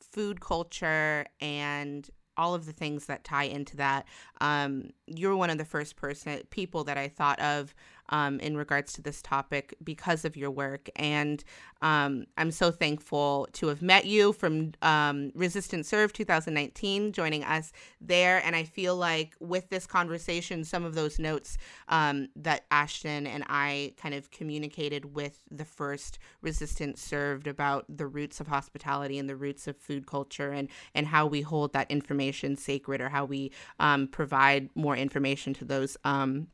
food 0.00 0.40
culture 0.40 1.26
and 1.40 2.08
all 2.36 2.54
of 2.54 2.66
the 2.66 2.72
things 2.72 3.06
that 3.06 3.24
tie 3.24 3.44
into 3.44 3.76
that. 3.76 4.06
Um, 4.40 4.90
you're 5.06 5.36
one 5.36 5.50
of 5.50 5.58
the 5.58 5.64
first 5.64 5.96
person 5.96 6.40
people 6.50 6.84
that 6.84 6.98
I 6.98 7.08
thought 7.08 7.40
of 7.40 7.74
um, 8.10 8.40
in 8.40 8.56
regards 8.56 8.92
to 8.94 9.02
this 9.02 9.22
topic 9.22 9.74
because 9.82 10.24
of 10.24 10.36
your 10.36 10.50
work. 10.50 10.88
And 10.96 11.42
um, 11.82 12.24
I'm 12.38 12.50
so 12.50 12.70
thankful 12.70 13.48
to 13.52 13.68
have 13.68 13.82
met 13.82 14.06
you 14.06 14.32
from 14.32 14.72
um, 14.82 15.32
Resistance 15.34 15.88
Served 15.88 16.14
2019, 16.14 17.12
joining 17.12 17.44
us 17.44 17.72
there. 18.00 18.42
And 18.44 18.56
I 18.56 18.64
feel 18.64 18.96
like 18.96 19.34
with 19.38 19.68
this 19.68 19.86
conversation, 19.86 20.64
some 20.64 20.84
of 20.84 20.94
those 20.94 21.18
notes 21.18 21.58
um, 21.88 22.28
that 22.36 22.68
Ashtin 22.70 23.26
and 23.26 23.44
I 23.48 23.92
kind 24.00 24.14
of 24.14 24.30
communicated 24.30 25.14
with 25.14 25.42
the 25.50 25.64
first 25.64 26.18
Resistance 26.40 27.02
Served 27.02 27.46
about 27.46 27.84
the 27.94 28.06
roots 28.06 28.40
of 28.40 28.46
hospitality 28.46 29.18
and 29.18 29.28
the 29.28 29.36
roots 29.36 29.66
of 29.66 29.76
food 29.76 30.06
culture 30.06 30.52
and, 30.52 30.68
and 30.94 31.06
how 31.06 31.26
we 31.26 31.42
hold 31.42 31.72
that 31.74 31.90
information 31.90 32.56
sacred 32.56 33.00
or 33.00 33.08
how 33.08 33.24
we 33.24 33.52
um, 33.78 34.06
provide 34.08 34.70
more 34.74 34.96
information 34.96 35.52
to 35.54 35.64
those 35.64 35.96
um, 36.04 36.48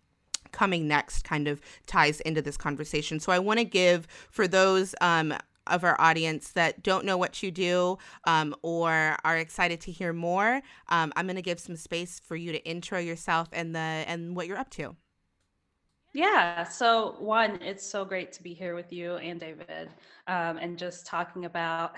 coming 0.52 0.88
next 0.88 1.24
kind 1.24 1.48
of 1.48 1.60
ties 1.86 2.20
into 2.20 2.42
this 2.42 2.56
conversation. 2.56 3.20
So 3.20 3.32
I 3.32 3.38
want 3.38 3.58
to 3.58 3.64
give 3.64 4.06
for 4.30 4.46
those 4.48 4.94
um, 5.00 5.34
of 5.66 5.84
our 5.84 6.00
audience 6.00 6.50
that 6.52 6.82
don't 6.82 7.04
know 7.04 7.16
what 7.16 7.42
you 7.42 7.50
do 7.50 7.98
um, 8.24 8.54
or 8.62 9.16
are 9.24 9.36
excited 9.36 9.80
to 9.82 9.92
hear 9.92 10.12
more, 10.12 10.60
um, 10.88 11.12
I'm 11.16 11.26
going 11.26 11.36
to 11.36 11.42
give 11.42 11.60
some 11.60 11.76
space 11.76 12.20
for 12.24 12.36
you 12.36 12.52
to 12.52 12.58
intro 12.64 12.98
yourself 12.98 13.48
and 13.52 13.74
the 13.74 13.78
and 13.78 14.34
what 14.34 14.46
you're 14.46 14.58
up 14.58 14.70
to. 14.70 14.96
Yeah. 16.12 16.64
So 16.64 17.16
one, 17.20 17.62
it's 17.62 17.86
so 17.86 18.04
great 18.04 18.32
to 18.32 18.42
be 18.42 18.52
here 18.52 18.74
with 18.74 18.92
you 18.92 19.16
and 19.16 19.38
David, 19.38 19.90
um, 20.26 20.58
and 20.58 20.76
just 20.76 21.06
talking 21.06 21.44
about 21.44 21.92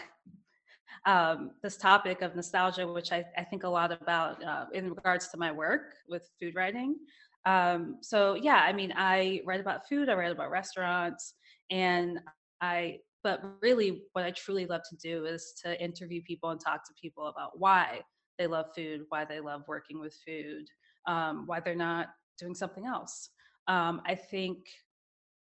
um, 1.07 1.53
this 1.63 1.79
topic 1.79 2.21
of 2.21 2.37
nostalgia, 2.37 2.87
which 2.87 3.11
I, 3.11 3.25
I 3.39 3.43
think 3.43 3.65
a 3.65 3.69
lot 3.69 3.91
about 3.91 4.45
uh, 4.45 4.67
in 4.75 4.91
regards 4.91 5.29
to 5.29 5.39
my 5.39 5.51
work 5.51 5.95
with 6.09 6.29
food 6.39 6.55
writing. 6.55 6.97
Um, 7.45 7.97
so 8.03 8.35
yeah, 8.35 8.63
I 8.65 8.73
mean, 8.73 8.93
I 8.97 9.43
write 9.47 9.61
about 9.61 9.89
food, 9.89 10.09
I 10.09 10.15
write 10.15 10.33
about 10.33 10.51
restaurants, 10.51 11.35
and 11.71 12.21
I, 12.61 12.99
but 13.25 13.43
really 13.61 14.05
what 14.13 14.25
I 14.25 14.31
truly 14.31 14.67
love 14.67 14.83
to 14.91 14.97
do 14.97 15.27
is 15.27 15.55
to 15.65 15.81
interview 15.83 16.23
people 16.23 16.51
and 16.51 16.61
talk 16.61 16.87
to 16.87 16.95
people 17.01 17.27
about 17.27 17.59
why 17.59 18.03
they 18.39 18.47
love 18.47 18.67
food, 18.75 19.03
why 19.09 19.25
they 19.25 19.41
love 19.41 19.63
working 19.69 20.01
with 20.01 20.17
food, 20.27 20.67
um, 21.07 21.45
why 21.47 21.61
they're 21.61 21.75
not 21.75 22.09
doing 22.39 22.55
something 22.55 22.87
else. 22.87 23.31
Um, 23.69 24.03
I 24.07 24.15
think 24.15 24.59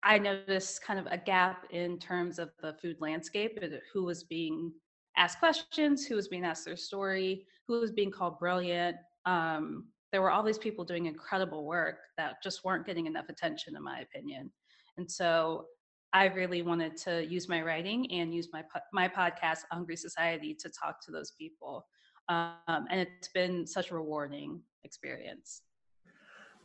I 0.03 0.17
noticed 0.17 0.83
kind 0.83 0.99
of 0.99 1.07
a 1.07 1.17
gap 1.17 1.65
in 1.71 1.99
terms 1.99 2.39
of 2.39 2.51
the 2.61 2.73
food 2.73 2.97
landscape, 2.99 3.59
who 3.93 4.03
was 4.03 4.23
being 4.23 4.71
asked 5.17 5.39
questions, 5.39 6.05
who 6.05 6.15
was 6.15 6.27
being 6.27 6.45
asked 6.45 6.65
their 6.65 6.77
story, 6.77 7.45
who 7.67 7.79
was 7.79 7.91
being 7.91 8.11
called 8.11 8.39
brilliant, 8.39 8.95
um, 9.25 9.87
there 10.11 10.21
were 10.21 10.31
all 10.31 10.43
these 10.43 10.57
people 10.57 10.85
doing 10.85 11.05
incredible 11.05 11.65
work 11.65 11.97
that 12.17 12.41
just 12.43 12.63
weren't 12.63 12.85
getting 12.85 13.07
enough 13.07 13.29
attention, 13.29 13.75
in 13.75 13.83
my 13.83 13.99
opinion. 13.99 14.51
And 14.97 15.09
so 15.09 15.65
I 16.13 16.25
really 16.25 16.61
wanted 16.61 16.95
to 16.97 17.25
use 17.25 17.49
my 17.49 17.61
writing 17.61 18.09
and 18.11 18.33
use 18.33 18.49
my 18.53 18.63
my 18.93 19.07
podcast, 19.07 19.59
Hungry 19.71 19.97
Society, 19.97 20.55
to 20.59 20.69
talk 20.69 21.03
to 21.05 21.11
those 21.11 21.33
people. 21.39 21.85
Um, 22.29 22.87
and 22.89 23.01
it's 23.01 23.29
been 23.33 23.65
such 23.65 23.91
a 23.91 23.95
rewarding 23.95 24.61
experience. 24.83 25.61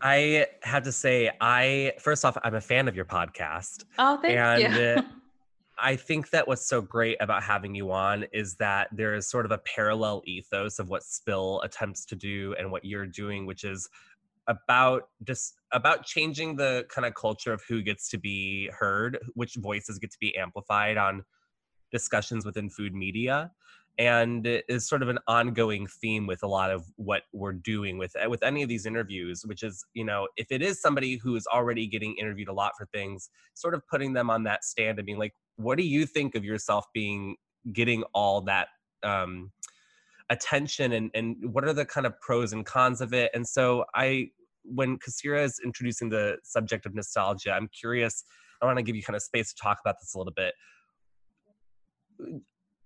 I 0.00 0.46
have 0.62 0.82
to 0.84 0.92
say, 0.92 1.30
I 1.40 1.92
first 2.00 2.24
off, 2.24 2.36
I'm 2.42 2.54
a 2.54 2.60
fan 2.60 2.88
of 2.88 2.96
your 2.96 3.04
podcast. 3.04 3.84
Oh, 3.98 4.18
thank 4.20 4.36
and 4.36 4.74
you. 4.74 5.04
I 5.78 5.96
think 5.96 6.30
that 6.30 6.46
what's 6.46 6.66
so 6.66 6.80
great 6.80 7.16
about 7.20 7.42
having 7.42 7.74
you 7.74 7.90
on 7.92 8.26
is 8.32 8.56
that 8.56 8.88
there 8.92 9.14
is 9.14 9.28
sort 9.28 9.46
of 9.46 9.52
a 9.52 9.58
parallel 9.58 10.22
ethos 10.26 10.78
of 10.78 10.88
what 10.88 11.02
Spill 11.02 11.60
attempts 11.62 12.04
to 12.06 12.14
do 12.14 12.54
and 12.58 12.70
what 12.70 12.84
you're 12.84 13.06
doing, 13.06 13.46
which 13.46 13.64
is 13.64 13.88
about 14.48 15.04
just 15.24 15.54
about 15.72 16.04
changing 16.04 16.56
the 16.56 16.84
kind 16.88 17.06
of 17.06 17.14
culture 17.14 17.52
of 17.52 17.62
who 17.68 17.80
gets 17.82 18.08
to 18.10 18.18
be 18.18 18.68
heard, 18.76 19.18
which 19.34 19.54
voices 19.54 19.98
get 19.98 20.10
to 20.10 20.18
be 20.20 20.36
amplified 20.36 20.96
on 20.96 21.24
discussions 21.90 22.44
within 22.44 22.68
food 22.68 22.94
media 22.94 23.50
and 23.98 24.46
it 24.46 24.64
is 24.68 24.88
sort 24.88 25.02
of 25.02 25.08
an 25.08 25.18
ongoing 25.28 25.86
theme 25.86 26.26
with 26.26 26.42
a 26.42 26.46
lot 26.46 26.70
of 26.70 26.84
what 26.96 27.22
we're 27.32 27.52
doing 27.52 27.98
with 27.98 28.16
with 28.28 28.42
any 28.42 28.62
of 28.62 28.68
these 28.68 28.86
interviews 28.86 29.42
which 29.44 29.62
is 29.62 29.84
you 29.92 30.04
know 30.04 30.26
if 30.36 30.46
it 30.50 30.62
is 30.62 30.80
somebody 30.80 31.16
who 31.16 31.36
is 31.36 31.46
already 31.52 31.86
getting 31.86 32.16
interviewed 32.18 32.48
a 32.48 32.52
lot 32.52 32.72
for 32.76 32.86
things 32.86 33.28
sort 33.54 33.74
of 33.74 33.86
putting 33.88 34.12
them 34.12 34.30
on 34.30 34.42
that 34.44 34.64
stand 34.64 34.98
and 34.98 35.04
being 35.04 35.18
like 35.18 35.34
what 35.56 35.78
do 35.78 35.84
you 35.84 36.06
think 36.06 36.34
of 36.34 36.44
yourself 36.44 36.86
being 36.92 37.36
getting 37.72 38.02
all 38.14 38.40
that 38.42 38.68
um, 39.02 39.52
attention 40.30 40.92
and 40.92 41.10
and 41.14 41.36
what 41.52 41.64
are 41.64 41.72
the 41.72 41.84
kind 41.84 42.06
of 42.06 42.18
pros 42.20 42.52
and 42.52 42.66
cons 42.66 43.00
of 43.00 43.12
it? 43.12 43.30
And 43.34 43.46
so 43.46 43.84
i 43.94 44.28
when 44.64 44.96
kasira 44.96 45.42
is 45.42 45.60
introducing 45.64 46.08
the 46.08 46.36
subject 46.44 46.86
of 46.86 46.94
nostalgia 46.94 47.50
i'm 47.50 47.68
curious 47.68 48.22
i 48.62 48.66
want 48.66 48.78
to 48.78 48.82
give 48.82 48.96
you 48.96 49.02
kind 49.02 49.16
of 49.16 49.22
space 49.22 49.52
to 49.52 49.60
talk 49.60 49.78
about 49.84 49.96
this 50.00 50.14
a 50.14 50.18
little 50.18 50.32
bit. 50.32 50.54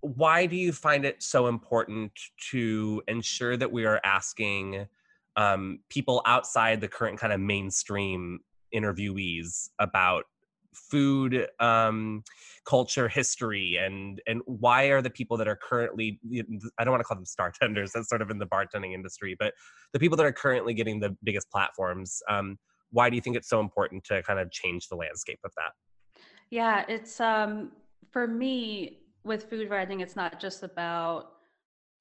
Why 0.00 0.46
do 0.46 0.57
you 0.57 0.72
find 0.72 1.05
it 1.05 1.22
so 1.22 1.46
important 1.46 2.12
to 2.50 3.02
ensure 3.09 3.57
that 3.57 3.72
we 3.72 3.85
are 3.85 4.00
asking 4.05 4.87
um, 5.37 5.81
people 5.90 6.22
outside 6.24 6.81
the 6.81 6.88
current 6.88 7.18
kind 7.18 7.33
of 7.33 7.40
mainstream 7.40 8.40
interviewees 8.74 9.68
about 9.79 10.24
food 10.91 11.49
um, 11.61 12.23
culture 12.65 13.09
history 13.09 13.79
and 13.81 14.21
and 14.27 14.41
why 14.47 14.85
are 14.85 15.01
the 15.01 15.11
people 15.11 15.37
that 15.37 15.49
are 15.49 15.57
currently 15.57 16.19
i 16.79 16.85
don't 16.85 16.93
want 16.93 17.01
to 17.01 17.05
call 17.05 17.17
them 17.17 17.25
star 17.25 17.53
tenders 17.61 17.93
that's 17.93 18.09
sort 18.09 18.23
of 18.23 18.31
in 18.31 18.39
the 18.39 18.47
bartending 18.47 18.93
industry 18.93 19.37
but 19.39 19.55
the 19.93 19.99
people 19.99 20.17
that 20.17 20.27
are 20.27 20.33
currently 20.33 20.75
getting 20.75 21.01
the 21.01 21.17
biggest 21.25 21.51
platforms 21.51 22.23
um, 22.29 22.59
why 22.91 23.11
do 23.11 23.17
you 23.17 23.23
think 23.23 23.37
it's 23.37 23.49
so 23.49 23.61
important 23.61 24.05
to 24.05 24.23
kind 24.23 24.39
of 24.39 24.51
change 24.51 24.89
the 24.89 24.95
landscape 24.95 25.41
of 25.45 25.51
that? 25.57 25.73
Yeah 26.51 26.85
it's 26.89 27.21
um 27.21 27.73
for 28.11 28.27
me 28.27 29.01
with 29.25 29.49
food 29.51 29.71
writing 29.71 30.01
it's 30.01 30.17
not 30.17 30.41
just 30.41 30.62
about 30.62 31.33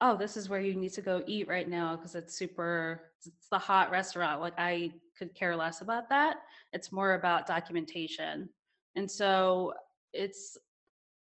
oh 0.00 0.16
this 0.16 0.36
is 0.36 0.48
where 0.48 0.60
you 0.60 0.74
need 0.74 0.92
to 0.92 1.00
go 1.00 1.22
eat 1.26 1.48
right 1.48 1.68
now 1.68 1.96
because 1.96 2.14
it's 2.14 2.34
super 2.34 3.02
it's 3.24 3.48
the 3.50 3.58
hot 3.58 3.90
restaurant 3.90 4.40
like 4.40 4.54
i 4.58 4.92
could 5.16 5.34
care 5.34 5.56
less 5.56 5.80
about 5.80 6.08
that. 6.10 6.38
It's 6.72 6.92
more 6.92 7.14
about 7.14 7.46
documentation 7.46 8.48
and 8.96 9.10
so 9.10 9.72
it's 10.12 10.56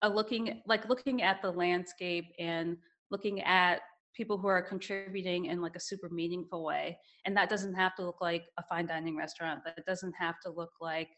a 0.02 0.10
looking 0.10 0.62
like 0.66 0.88
looking 0.90 1.22
at 1.22 1.42
the 1.42 1.52
landscape 1.52 2.26
and 2.40 2.78
looking 3.12 3.42
at 3.42 3.82
people 4.16 4.38
who 4.38 4.48
are 4.48 4.62
contributing 4.62 5.46
in 5.46 5.62
like 5.62 5.76
a 5.76 5.80
super 5.80 6.10
meaningful 6.10 6.64
way 6.64 6.98
and 7.26 7.36
that 7.36 7.50
doesn't 7.50 7.74
have 7.74 7.96
to 7.96 8.04
look 8.04 8.22
like 8.22 8.46
a 8.58 8.64
fine 8.64 8.86
dining 8.86 9.16
restaurant 9.16 9.62
that 9.66 9.86
doesn't 9.86 10.14
have 10.14 10.40
to 10.40 10.50
look 10.50 10.72
like 10.80 11.10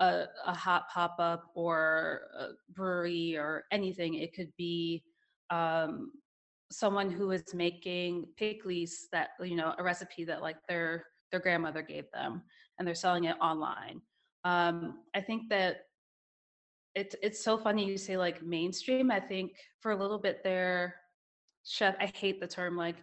a, 0.00 0.24
a 0.46 0.54
hot 0.54 0.88
pop-up 0.92 1.50
or 1.54 2.22
a 2.38 2.46
brewery 2.72 3.36
or 3.36 3.64
anything. 3.70 4.14
It 4.14 4.34
could 4.34 4.50
be 4.56 5.04
um, 5.50 6.12
someone 6.72 7.10
who 7.10 7.30
is 7.30 7.54
making 7.54 8.26
pickles 8.36 9.08
that 9.12 9.30
you 9.42 9.56
know 9.56 9.74
a 9.78 9.82
recipe 9.82 10.24
that 10.24 10.40
like 10.40 10.56
their 10.68 11.04
their 11.30 11.40
grandmother 11.40 11.82
gave 11.82 12.10
them 12.12 12.42
and 12.78 12.88
they're 12.88 12.94
selling 12.94 13.24
it 13.24 13.36
online. 13.40 14.00
Um, 14.44 15.00
i 15.14 15.20
think 15.20 15.50
that 15.50 15.82
it's 16.94 17.14
it's 17.22 17.42
so 17.42 17.56
funny 17.56 17.86
you 17.86 17.96
say 17.96 18.16
like 18.16 18.42
mainstream. 18.42 19.10
I 19.10 19.20
think 19.20 19.52
for 19.80 19.92
a 19.92 19.96
little 19.96 20.18
bit 20.18 20.42
there, 20.42 20.96
chef. 21.64 21.94
I 22.00 22.06
hate 22.06 22.40
the 22.40 22.46
term 22.46 22.76
like 22.76 22.96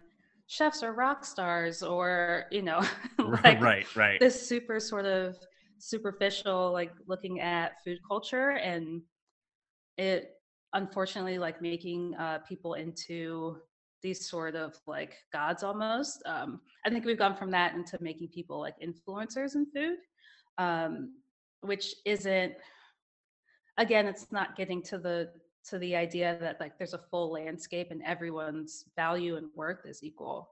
chefs 0.48 0.82
are 0.82 0.92
rock 0.92 1.24
stars 1.24 1.82
or 1.82 2.46
you 2.50 2.62
know 2.62 2.80
like 3.44 3.60
right 3.60 3.96
right 3.96 4.18
this 4.18 4.48
super 4.48 4.80
sort 4.80 5.04
of 5.04 5.36
superficial 5.78 6.72
like 6.72 6.90
looking 7.06 7.40
at 7.40 7.72
food 7.84 7.98
culture 8.08 8.50
and 8.50 9.02
it 9.98 10.32
unfortunately 10.72 11.38
like 11.38 11.62
making 11.62 12.14
uh, 12.16 12.38
people 12.48 12.74
into 12.74 13.58
these 14.02 14.28
sort 14.28 14.54
of 14.56 14.74
like 14.86 15.16
gods 15.32 15.62
almost 15.62 16.22
um, 16.26 16.60
i 16.86 16.90
think 16.90 17.04
we've 17.04 17.18
gone 17.18 17.36
from 17.36 17.50
that 17.50 17.74
into 17.74 17.98
making 18.00 18.28
people 18.28 18.58
like 18.58 18.74
influencers 18.80 19.54
in 19.54 19.66
food 19.74 19.98
um, 20.56 21.12
which 21.60 21.94
isn't 22.04 22.54
again 23.78 24.06
it's 24.06 24.30
not 24.30 24.56
getting 24.56 24.82
to 24.82 24.98
the 24.98 25.30
to 25.64 25.78
the 25.78 25.96
idea 25.96 26.36
that 26.40 26.60
like 26.60 26.76
there's 26.78 26.94
a 26.94 26.98
full 27.10 27.32
landscape 27.32 27.88
and 27.90 28.02
everyone's 28.04 28.84
value 28.96 29.36
and 29.36 29.48
worth 29.54 29.84
is 29.86 30.02
equal. 30.02 30.50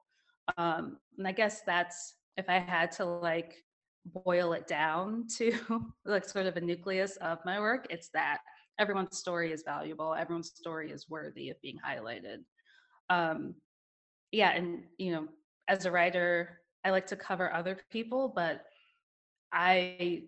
Um 0.56 0.98
and 1.18 1.26
i 1.26 1.32
guess 1.32 1.62
that's 1.62 2.14
if 2.36 2.48
i 2.48 2.58
had 2.58 2.92
to 2.92 3.04
like 3.04 3.64
boil 4.24 4.52
it 4.52 4.66
down 4.68 5.26
to 5.36 5.52
like 6.04 6.24
sort 6.24 6.46
of 6.46 6.56
a 6.56 6.60
nucleus 6.60 7.16
of 7.16 7.38
my 7.44 7.58
work 7.58 7.86
it's 7.90 8.08
that 8.10 8.38
everyone's 8.78 9.18
story 9.18 9.52
is 9.52 9.64
valuable 9.64 10.14
everyone's 10.14 10.52
story 10.54 10.92
is 10.92 11.08
worthy 11.08 11.50
of 11.50 11.60
being 11.62 11.78
highlighted. 11.84 12.44
Um 13.10 13.54
yeah 14.30 14.50
and 14.50 14.84
you 14.98 15.10
know 15.12 15.26
as 15.68 15.84
a 15.86 15.90
writer 15.90 16.60
i 16.84 16.90
like 16.90 17.06
to 17.06 17.16
cover 17.16 17.52
other 17.52 17.78
people 17.90 18.32
but 18.34 18.64
i 19.52 20.22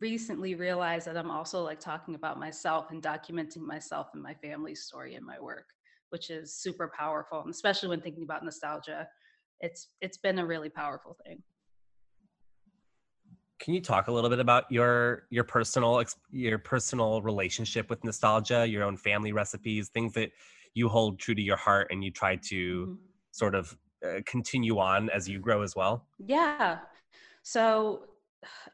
recently 0.00 0.54
realized 0.54 1.06
that 1.06 1.16
I'm 1.16 1.30
also 1.30 1.62
like 1.62 1.80
talking 1.80 2.14
about 2.14 2.38
myself 2.38 2.90
and 2.90 3.02
documenting 3.02 3.58
myself 3.58 4.08
and 4.14 4.22
my 4.22 4.34
family's 4.34 4.82
story 4.82 5.14
in 5.14 5.24
my 5.24 5.38
work, 5.40 5.66
which 6.10 6.30
is 6.30 6.54
super 6.54 6.90
powerful. 6.96 7.40
And 7.40 7.50
especially 7.50 7.88
when 7.88 8.00
thinking 8.00 8.24
about 8.24 8.44
nostalgia, 8.44 9.08
it's 9.60 9.88
it's 10.00 10.18
been 10.18 10.38
a 10.38 10.46
really 10.46 10.68
powerful 10.68 11.16
thing. 11.24 11.42
Can 13.60 13.72
you 13.72 13.80
talk 13.80 14.08
a 14.08 14.12
little 14.12 14.30
bit 14.30 14.40
about 14.40 14.64
your 14.70 15.24
your 15.30 15.44
personal 15.44 16.02
your 16.30 16.58
personal 16.58 17.22
relationship 17.22 17.88
with 17.88 18.02
nostalgia, 18.04 18.66
your 18.66 18.82
own 18.82 18.96
family 18.96 19.32
recipes, 19.32 19.88
things 19.88 20.12
that 20.14 20.30
you 20.74 20.88
hold 20.88 21.18
true 21.18 21.34
to 21.34 21.42
your 21.42 21.56
heart 21.56 21.88
and 21.90 22.04
you 22.04 22.10
try 22.10 22.36
to 22.36 22.86
mm-hmm. 22.86 22.94
sort 23.30 23.54
of 23.54 23.76
uh, 24.04 24.20
continue 24.26 24.78
on 24.78 25.08
as 25.10 25.28
you 25.28 25.38
grow 25.38 25.62
as 25.62 25.74
well? 25.74 26.06
Yeah. 26.18 26.78
So 27.42 28.06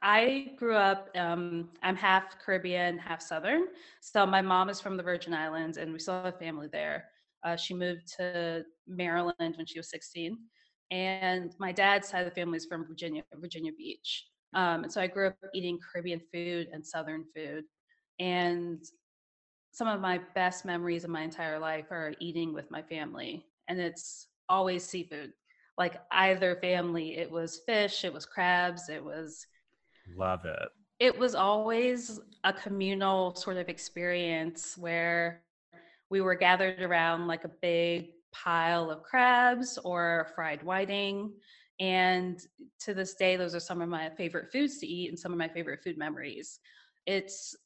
I 0.03 0.53
grew 0.57 0.75
up, 0.75 1.09
um, 1.17 1.71
I'm 1.83 1.97
half 1.97 2.39
Caribbean, 2.45 2.99
half 2.99 3.23
Southern. 3.23 3.67
So 4.01 4.27
my 4.27 4.43
mom 4.43 4.69
is 4.69 4.81
from 4.81 4.97
the 4.97 5.03
Virgin 5.03 5.35
Islands 5.35 5.77
and 5.77 5.93
we 5.93 5.99
still 5.99 6.23
have 6.23 6.35
a 6.35 6.39
family 6.39 6.69
there. 6.71 7.07
Uh, 7.45 7.57
she 7.57 7.75
moved 7.75 8.07
to 8.17 8.65
Maryland 8.87 9.35
when 9.39 9.67
she 9.67 9.79
was 9.79 9.91
16. 9.91 10.39
And 10.91 11.55
my 11.59 11.73
dad's 11.73 12.09
side 12.09 12.21
of 12.21 12.29
the 12.29 12.35
family 12.35 12.57
is 12.57 12.67
from 12.67 12.87
Virginia, 12.87 13.23
Virginia 13.35 13.73
Beach. 13.77 14.27
Um, 14.55 14.83
and 14.83 14.93
so 14.93 15.01
I 15.01 15.07
grew 15.07 15.29
up 15.29 15.37
eating 15.55 15.79
Caribbean 15.79 16.21
food 16.33 16.69
and 16.73 16.85
Southern 16.85 17.25
food. 17.35 17.65
And 18.19 18.83
some 19.73 19.89
of 19.89 20.01
my 20.01 20.21
best 20.35 20.65
memories 20.65 21.05
of 21.05 21.11
my 21.11 21.23
entire 21.23 21.59
life 21.59 21.87
are 21.91 22.15
eating 22.19 22.53
with 22.53 22.71
my 22.71 22.83
family. 22.83 23.47
And 23.69 23.81
it's 23.81 24.27
always 24.49 24.85
seafood. 24.85 25.33
Like 25.79 26.01
either 26.11 26.57
family, 26.57 27.17
it 27.17 27.31
was 27.31 27.61
fish, 27.65 28.05
it 28.05 28.13
was 28.13 28.27
crabs, 28.27 28.89
it 28.89 29.03
was 29.03 29.47
Love 30.17 30.45
it. 30.45 30.69
It 30.99 31.19
was 31.19 31.35
always 31.35 32.21
a 32.45 32.53
communal 32.53 33.35
sort 33.35 33.57
of 33.57 33.69
experience 33.69 34.77
where 34.77 35.43
we 36.11 36.21
were 36.21 36.35
gathered 36.35 36.83
around 36.83 37.27
like 37.27 37.45
a 37.45 37.51
big 37.63 38.11
pile 38.33 38.91
of 38.91 39.03
crabs 39.03 39.79
or 39.79 40.29
fried 40.35 40.63
whiting. 40.63 41.33
And 41.79 42.39
to 42.81 42.93
this 42.93 43.15
day, 43.15 43.37
those 43.37 43.55
are 43.55 43.61
some 43.61 43.81
of 43.81 43.89
my 43.89 44.11
favorite 44.11 44.53
foods 44.53 44.79
to 44.79 44.87
eat 44.87 45.09
and 45.09 45.19
some 45.19 45.33
of 45.33 45.39
my 45.39 45.49
favorite 45.49 45.83
food 45.83 45.97
memories. 45.97 46.61
It's, 47.07 47.57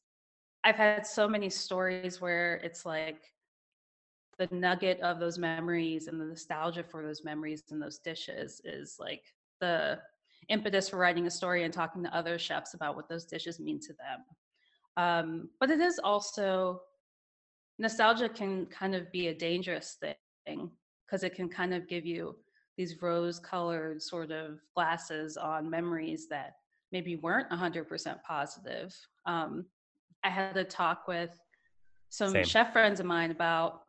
I've 0.63 0.77
had 0.77 1.07
so 1.07 1.27
many 1.29 1.51
stories 1.51 2.21
where 2.21 2.57
it's 2.63 2.87
like 2.87 3.23
the 4.39 4.49
nugget 4.53 5.01
of 5.01 5.19
those 5.21 5.39
memories 5.39 6.07
and 6.07 6.21
the 6.21 6.25
nostalgia 6.25 6.85
for 6.85 7.03
those 7.03 7.25
memories 7.25 7.65
and 7.71 7.81
those 7.83 7.99
dishes 7.99 8.61
is 8.65 8.97
like 8.99 9.23
the 9.61 9.99
impetus 10.49 10.89
for 10.89 10.97
writing 10.99 11.27
a 11.27 11.31
story 11.31 11.65
and 11.65 11.73
talking 11.73 12.03
to 12.03 12.17
other 12.17 12.39
chefs 12.39 12.75
about 12.75 12.97
what 12.97 13.09
those 13.09 13.25
dishes 13.25 13.61
mean 13.61 13.81
to 13.81 13.95
them. 13.95 14.25
Um, 14.97 15.49
but 15.61 15.71
it 15.71 15.81
is 15.81 15.99
also 16.03 16.81
nostalgia 17.79 18.29
can 18.29 18.67
kind 18.67 18.95
of 18.95 19.11
be 19.11 19.29
a 19.29 19.35
dangerous 19.35 19.97
thing 20.01 20.71
because 21.05 21.25
it 21.25 21.35
can 21.35 21.49
kind 21.49 21.75
of 21.75 21.89
give 21.89 22.07
you 22.07 22.37
these 22.77 23.01
rose 23.03 23.39
colored 23.39 24.03
sort 24.03 24.31
of 24.31 24.61
glasses 24.75 25.37
on 25.37 25.71
memories 25.71 26.29
that 26.29 26.55
maybe 26.93 27.17
weren't 27.17 27.51
100% 27.51 28.23
positive. 28.23 28.95
Um, 29.27 29.65
I 30.23 30.31
had 30.31 30.57
a 30.57 30.65
talk 30.65 31.07
with 31.07 31.39
some 32.09 32.31
Same. 32.31 32.45
chef 32.45 32.73
friends 32.73 33.01
of 33.01 33.07
mine 33.07 33.31
about 33.31 33.83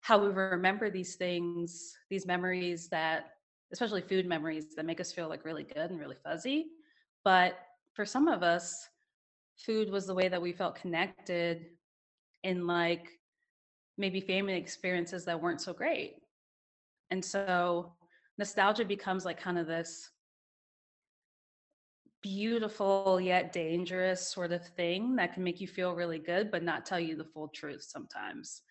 how 0.00 0.18
we 0.18 0.28
remember 0.28 0.90
these 0.90 1.16
things, 1.16 1.96
these 2.10 2.26
memories 2.26 2.88
that 2.88 3.30
especially 3.72 4.02
food 4.02 4.26
memories 4.26 4.74
that 4.74 4.84
make 4.84 5.00
us 5.00 5.12
feel 5.12 5.28
like 5.28 5.44
really 5.44 5.64
good 5.64 5.90
and 5.90 5.98
really 5.98 6.16
fuzzy. 6.22 6.66
But 7.24 7.54
for 7.94 8.04
some 8.04 8.28
of 8.28 8.42
us, 8.42 8.88
food 9.56 9.90
was 9.90 10.06
the 10.06 10.14
way 10.14 10.28
that 10.28 10.40
we 10.40 10.52
felt 10.52 10.74
connected 10.74 11.66
in 12.44 12.66
like 12.66 13.08
maybe 13.98 14.20
family 14.20 14.54
experiences 14.54 15.24
that 15.24 15.40
weren't 15.40 15.60
so 15.60 15.72
great. 15.72 16.16
And 17.10 17.24
so 17.24 17.92
nostalgia 18.38 18.84
becomes 18.84 19.24
like 19.24 19.40
kind 19.40 19.58
of 19.58 19.66
this 19.66 20.10
beautiful 22.22 23.20
yet 23.20 23.52
dangerous 23.52 24.26
sort 24.26 24.52
of 24.52 24.64
thing 24.76 25.16
that 25.16 25.34
can 25.34 25.42
make 25.42 25.60
you 25.60 25.66
feel 25.66 25.92
really 25.92 26.18
good, 26.18 26.50
but 26.50 26.62
not 26.62 26.86
tell 26.86 27.00
you 27.00 27.16
the 27.16 27.24
full 27.24 27.48
truth 27.48 27.82
sometimes. 27.82 28.62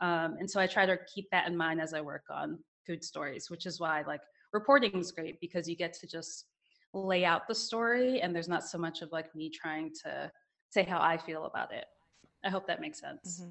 Um, 0.00 0.36
and 0.38 0.50
so 0.50 0.60
I 0.60 0.66
try 0.66 0.86
to 0.86 0.96
keep 1.12 1.28
that 1.30 1.46
in 1.46 1.56
mind 1.56 1.80
as 1.80 1.92
I 1.92 2.00
work 2.00 2.24
on 2.30 2.58
food 2.86 3.04
stories, 3.04 3.50
which 3.50 3.66
is 3.66 3.80
why 3.80 4.02
like 4.06 4.22
reporting 4.52 4.96
is 4.98 5.12
great 5.12 5.40
because 5.40 5.68
you 5.68 5.76
get 5.76 5.92
to 5.94 6.06
just 6.06 6.46
lay 6.92 7.24
out 7.24 7.46
the 7.46 7.54
story 7.54 8.20
and 8.20 8.34
there's 8.34 8.48
not 8.48 8.64
so 8.64 8.76
much 8.76 9.02
of 9.02 9.12
like 9.12 9.34
me 9.34 9.48
trying 9.48 9.92
to 10.02 10.30
say 10.70 10.82
how 10.82 11.00
I 11.00 11.16
feel 11.16 11.44
about 11.44 11.72
it. 11.72 11.84
I 12.44 12.48
hope 12.48 12.66
that 12.66 12.80
makes 12.80 13.00
sense. 13.00 13.40
Mm-hmm. 13.42 13.50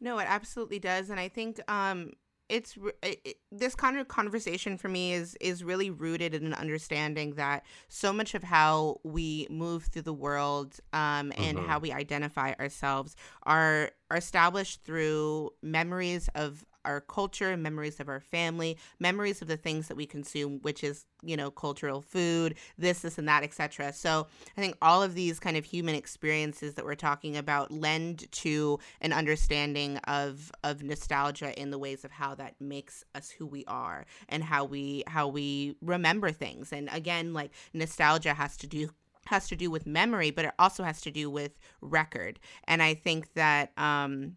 No, 0.00 0.18
it 0.18 0.26
absolutely 0.26 0.78
does, 0.78 1.10
and 1.10 1.20
I 1.20 1.28
think 1.28 1.60
um, 1.70 2.12
it's 2.50 2.76
it, 3.02 3.36
this 3.52 3.74
kind 3.74 3.98
of 3.98 4.08
conversation 4.08 4.76
for 4.76 4.88
me 4.88 5.12
is 5.12 5.36
is 5.40 5.62
really 5.62 5.88
rooted 5.88 6.34
in 6.34 6.44
an 6.46 6.54
understanding 6.54 7.34
that 7.34 7.64
so 7.88 8.12
much 8.12 8.34
of 8.34 8.42
how 8.42 9.00
we 9.04 9.46
move 9.50 9.84
through 9.84 10.02
the 10.02 10.12
world 10.12 10.80
um, 10.92 11.32
and 11.36 11.58
mm-hmm. 11.58 11.66
how 11.66 11.78
we 11.78 11.92
identify 11.92 12.52
ourselves 12.58 13.14
are 13.44 13.90
are 14.10 14.16
established 14.16 14.82
through 14.82 15.50
memories 15.62 16.28
of 16.34 16.64
our 16.84 17.00
culture, 17.00 17.50
and 17.50 17.62
memories 17.62 18.00
of 18.00 18.08
our 18.08 18.20
family, 18.20 18.78
memories 18.98 19.42
of 19.42 19.48
the 19.48 19.56
things 19.56 19.88
that 19.88 19.96
we 19.96 20.06
consume, 20.06 20.60
which 20.62 20.84
is 20.84 21.04
you 21.22 21.36
know 21.36 21.50
cultural 21.50 22.00
food, 22.00 22.54
this, 22.78 23.00
this, 23.00 23.18
and 23.18 23.28
that, 23.28 23.42
etc. 23.42 23.92
So 23.92 24.26
I 24.56 24.60
think 24.60 24.76
all 24.80 25.02
of 25.02 25.14
these 25.14 25.38
kind 25.38 25.56
of 25.56 25.64
human 25.64 25.94
experiences 25.94 26.74
that 26.74 26.84
we're 26.84 26.94
talking 26.94 27.36
about 27.36 27.70
lend 27.70 28.30
to 28.32 28.78
an 29.00 29.12
understanding 29.12 29.98
of 29.98 30.50
of 30.64 30.82
nostalgia 30.82 31.58
in 31.60 31.70
the 31.70 31.78
ways 31.78 32.04
of 32.04 32.10
how 32.10 32.34
that 32.36 32.54
makes 32.60 33.04
us 33.14 33.30
who 33.30 33.46
we 33.46 33.64
are 33.66 34.06
and 34.28 34.44
how 34.44 34.64
we 34.64 35.04
how 35.06 35.28
we 35.28 35.76
remember 35.80 36.30
things. 36.30 36.72
And 36.72 36.88
again, 36.92 37.32
like 37.32 37.50
nostalgia 37.72 38.34
has 38.34 38.56
to 38.58 38.66
do 38.66 38.90
has 39.26 39.48
to 39.48 39.56
do 39.56 39.70
with 39.70 39.86
memory, 39.86 40.30
but 40.30 40.44
it 40.44 40.52
also 40.58 40.82
has 40.82 41.00
to 41.02 41.10
do 41.10 41.30
with 41.30 41.58
record. 41.80 42.40
And 42.64 42.82
I 42.82 42.94
think 42.94 43.32
that 43.34 43.72
um, 43.78 44.36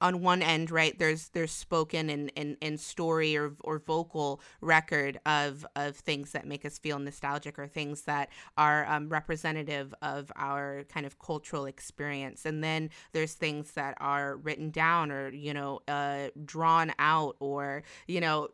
on 0.00 0.22
one 0.22 0.42
end, 0.42 0.70
right, 0.70 0.98
there's 0.98 1.28
there's 1.30 1.50
spoken 1.50 2.10
and, 2.10 2.30
and, 2.36 2.56
and 2.62 2.78
story 2.78 3.36
or 3.36 3.54
or 3.60 3.78
vocal 3.78 4.40
record 4.60 5.18
of 5.26 5.66
of 5.76 5.96
things 5.96 6.32
that 6.32 6.46
make 6.46 6.64
us 6.64 6.78
feel 6.78 6.98
nostalgic 6.98 7.58
or 7.58 7.66
things 7.66 8.02
that 8.02 8.28
are 8.56 8.86
um, 8.86 9.08
representative 9.08 9.94
of 10.02 10.30
our 10.36 10.84
kind 10.88 11.06
of 11.06 11.18
cultural 11.18 11.66
experience. 11.66 12.44
And 12.46 12.62
then 12.62 12.90
there's 13.12 13.34
things 13.34 13.72
that 13.72 13.94
are 14.00 14.36
written 14.36 14.70
down 14.70 15.10
or 15.10 15.30
you 15.30 15.54
know 15.54 15.80
uh, 15.88 16.28
drawn 16.44 16.92
out 16.98 17.36
or 17.40 17.82
you 18.06 18.20
know 18.20 18.48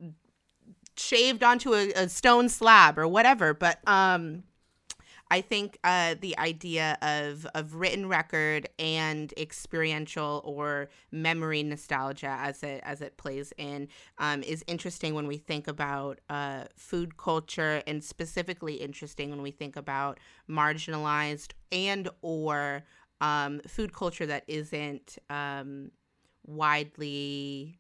shaved 0.97 1.43
onto 1.43 1.75
a, 1.75 1.93
a 1.93 2.09
stone 2.09 2.49
slab 2.49 2.99
or 2.99 3.09
whatever. 3.09 3.53
But 3.53 3.79
um 3.87 4.45
I 5.31 5.41
think 5.41 5.79
uh, 5.83 6.15
the 6.21 6.37
idea 6.39 6.99
of 7.03 7.47
of 7.55 7.75
written 7.75 8.09
record 8.09 8.69
and 8.79 9.33
experiential 9.37 10.43
or 10.45 10.91
memory 11.11 11.63
nostalgia, 11.63 12.37
as 12.41 12.63
it 12.63 12.81
as 12.85 13.01
it 13.01 13.17
plays 13.17 13.53
in, 13.57 13.89
um, 14.19 14.43
is 14.43 14.63
interesting 14.67 15.15
when 15.15 15.27
we 15.27 15.39
think 15.39 15.67
about 15.67 16.21
uh, 16.29 16.65
food 16.77 17.17
culture, 17.17 17.83
and 17.87 18.05
specifically 18.05 18.75
interesting 18.75 19.31
when 19.31 19.43
we 19.43 19.51
think 19.51 19.77
about 19.77 20.21
marginalized 20.49 21.53
and 21.73 22.09
or 22.23 22.85
um, 23.21 23.61
food 23.67 23.93
culture 23.95 24.27
that 24.27 24.45
isn't 24.47 25.19
um, 25.31 25.91
widely 26.47 27.79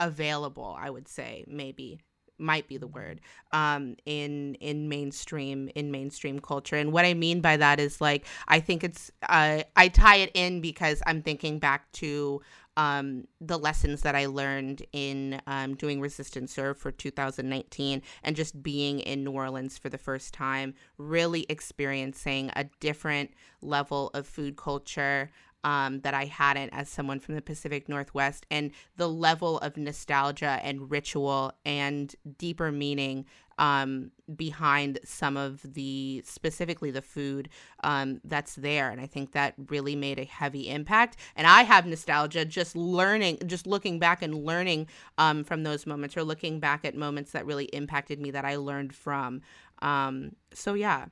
available. 0.00 0.76
I 0.78 0.90
would 0.90 1.08
say 1.08 1.44
maybe 1.46 2.00
might 2.42 2.68
be 2.68 2.76
the 2.76 2.86
word 2.86 3.20
um, 3.52 3.96
in 4.04 4.54
in 4.56 4.88
mainstream 4.88 5.70
in 5.74 5.90
mainstream 5.90 6.40
culture. 6.40 6.76
And 6.76 6.92
what 6.92 7.04
i 7.04 7.14
mean 7.14 7.40
by 7.40 7.56
that 7.56 7.80
is 7.80 8.00
like 8.00 8.26
i 8.48 8.60
think 8.60 8.84
it's 8.84 9.10
uh, 9.28 9.62
i 9.76 9.88
tie 9.88 10.16
it 10.16 10.30
in 10.34 10.60
because 10.60 11.02
i'm 11.06 11.22
thinking 11.22 11.58
back 11.58 11.90
to 11.92 12.40
um, 12.76 13.26
the 13.40 13.58
lessons 13.58 14.02
that 14.02 14.14
I 14.14 14.26
learned 14.26 14.82
in 14.92 15.40
um, 15.46 15.74
doing 15.74 16.00
Resistance 16.00 16.52
Served 16.52 16.80
for 16.80 16.90
2019 16.90 18.02
and 18.22 18.36
just 18.36 18.62
being 18.62 19.00
in 19.00 19.24
New 19.24 19.32
Orleans 19.32 19.76
for 19.78 19.88
the 19.88 19.98
first 19.98 20.32
time, 20.32 20.74
really 20.96 21.44
experiencing 21.48 22.50
a 22.56 22.64
different 22.80 23.30
level 23.60 24.10
of 24.14 24.26
food 24.26 24.56
culture, 24.56 25.30
um, 25.64 26.00
that 26.00 26.14
I 26.14 26.26
hadn't 26.26 26.70
as 26.70 26.88
someone 26.88 27.20
from 27.20 27.34
the 27.34 27.42
Pacific 27.42 27.88
Northwest, 27.88 28.46
and 28.50 28.70
the 28.96 29.08
level 29.08 29.58
of 29.58 29.76
nostalgia 29.76 30.60
and 30.62 30.90
ritual 30.90 31.52
and 31.64 32.14
deeper 32.38 32.72
meaning 32.72 33.26
um, 33.58 34.10
behind 34.34 34.98
some 35.04 35.36
of 35.36 35.62
the 35.74 36.22
specifically 36.24 36.90
the 36.90 37.02
food 37.02 37.48
um, 37.84 38.20
that's 38.24 38.54
there. 38.56 38.90
And 38.90 39.00
I 39.00 39.06
think 39.06 39.32
that 39.32 39.54
really 39.68 39.94
made 39.94 40.18
a 40.18 40.24
heavy 40.24 40.68
impact. 40.68 41.16
And 41.36 41.46
I 41.46 41.62
have 41.62 41.86
nostalgia 41.86 42.44
just 42.44 42.74
learning, 42.74 43.38
just 43.46 43.66
looking 43.66 43.98
back 43.98 44.22
and 44.22 44.34
learning 44.34 44.88
um, 45.18 45.44
from 45.44 45.62
those 45.62 45.86
moments 45.86 46.16
or 46.16 46.24
looking 46.24 46.60
back 46.60 46.84
at 46.84 46.96
moments 46.96 47.32
that 47.32 47.46
really 47.46 47.66
impacted 47.66 48.20
me 48.20 48.30
that 48.32 48.44
I 48.44 48.56
learned 48.56 48.94
from. 48.94 49.42
Um, 49.80 50.36
so, 50.52 50.74
yeah, 50.74 51.06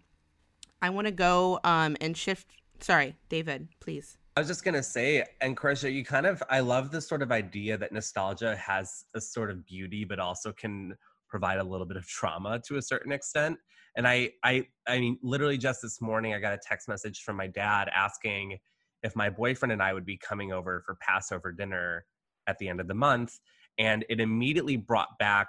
I 0.80 0.90
want 0.90 1.06
to 1.06 1.12
go 1.12 1.60
um, 1.64 1.96
and 2.00 2.16
shift. 2.16 2.48
Sorry, 2.80 3.16
David, 3.28 3.68
please. 3.80 4.16
I 4.40 4.42
was 4.42 4.48
just 4.48 4.64
gonna 4.64 4.82
say, 4.82 5.22
and 5.42 5.54
Korsha, 5.54 5.92
you 5.92 6.02
kind 6.02 6.24
of 6.24 6.42
I 6.48 6.60
love 6.60 6.90
this 6.90 7.06
sort 7.06 7.20
of 7.20 7.30
idea 7.30 7.76
that 7.76 7.92
nostalgia 7.92 8.56
has 8.56 9.04
a 9.14 9.20
sort 9.20 9.50
of 9.50 9.66
beauty, 9.66 10.06
but 10.06 10.18
also 10.18 10.50
can 10.50 10.94
provide 11.28 11.58
a 11.58 11.62
little 11.62 11.84
bit 11.84 11.98
of 11.98 12.06
trauma 12.06 12.58
to 12.66 12.78
a 12.78 12.82
certain 12.82 13.12
extent. 13.12 13.58
And 13.98 14.08
I 14.08 14.30
I 14.42 14.64
I 14.88 14.98
mean, 14.98 15.18
literally 15.22 15.58
just 15.58 15.82
this 15.82 16.00
morning 16.00 16.32
I 16.32 16.38
got 16.38 16.54
a 16.54 16.58
text 16.66 16.88
message 16.88 17.20
from 17.20 17.36
my 17.36 17.48
dad 17.48 17.90
asking 17.94 18.56
if 19.02 19.14
my 19.14 19.28
boyfriend 19.28 19.72
and 19.72 19.82
I 19.82 19.92
would 19.92 20.06
be 20.06 20.16
coming 20.16 20.52
over 20.52 20.82
for 20.86 20.94
Passover 21.02 21.52
dinner 21.52 22.06
at 22.46 22.56
the 22.58 22.70
end 22.70 22.80
of 22.80 22.88
the 22.88 22.94
month. 22.94 23.38
And 23.78 24.06
it 24.08 24.20
immediately 24.20 24.78
brought 24.78 25.18
back 25.18 25.48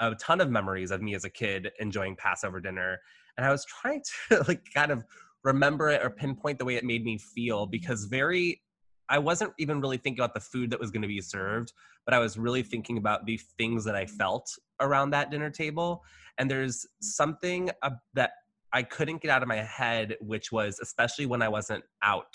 a 0.00 0.12
ton 0.16 0.40
of 0.40 0.50
memories 0.50 0.90
of 0.90 1.00
me 1.00 1.14
as 1.14 1.22
a 1.22 1.30
kid 1.30 1.70
enjoying 1.78 2.16
Passover 2.16 2.60
dinner. 2.60 2.98
And 3.36 3.46
I 3.46 3.52
was 3.52 3.64
trying 3.64 4.02
to 4.28 4.42
like 4.48 4.64
kind 4.74 4.90
of 4.90 5.04
remember 5.44 5.90
it 5.90 6.02
or 6.02 6.10
pinpoint 6.10 6.58
the 6.58 6.64
way 6.64 6.74
it 6.74 6.84
made 6.84 7.04
me 7.04 7.18
feel 7.18 7.66
because 7.66 8.04
very 8.04 8.60
I 9.08 9.18
wasn't 9.18 9.52
even 9.58 9.80
really 9.80 9.98
thinking 9.98 10.20
about 10.20 10.34
the 10.34 10.40
food 10.40 10.70
that 10.70 10.80
was 10.80 10.90
going 10.90 11.02
to 11.02 11.08
be 11.08 11.20
served, 11.20 11.72
but 12.06 12.14
I 12.14 12.18
was 12.18 12.38
really 12.38 12.62
thinking 12.62 12.96
about 12.96 13.26
the 13.26 13.38
things 13.58 13.84
that 13.84 13.94
I 13.94 14.06
felt 14.06 14.48
around 14.80 15.10
that 15.10 15.30
dinner 15.30 15.50
table. 15.50 16.02
And 16.38 16.50
there's 16.50 16.86
something 17.00 17.70
that 18.14 18.30
I 18.72 18.82
couldn't 18.82 19.20
get 19.20 19.30
out 19.30 19.42
of 19.42 19.48
my 19.48 19.56
head, 19.56 20.16
which 20.20 20.50
was 20.50 20.78
especially 20.80 21.26
when 21.26 21.42
I 21.42 21.48
wasn't 21.48 21.84
out, 22.02 22.34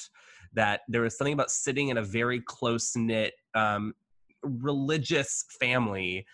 that 0.53 0.81
there 0.87 1.01
was 1.01 1.17
something 1.17 1.33
about 1.33 1.51
sitting 1.51 1.89
in 1.89 1.97
a 1.97 2.03
very 2.03 2.41
close 2.41 2.95
knit 2.95 3.33
um, 3.55 3.93
religious 4.43 5.45
family, 5.59 6.25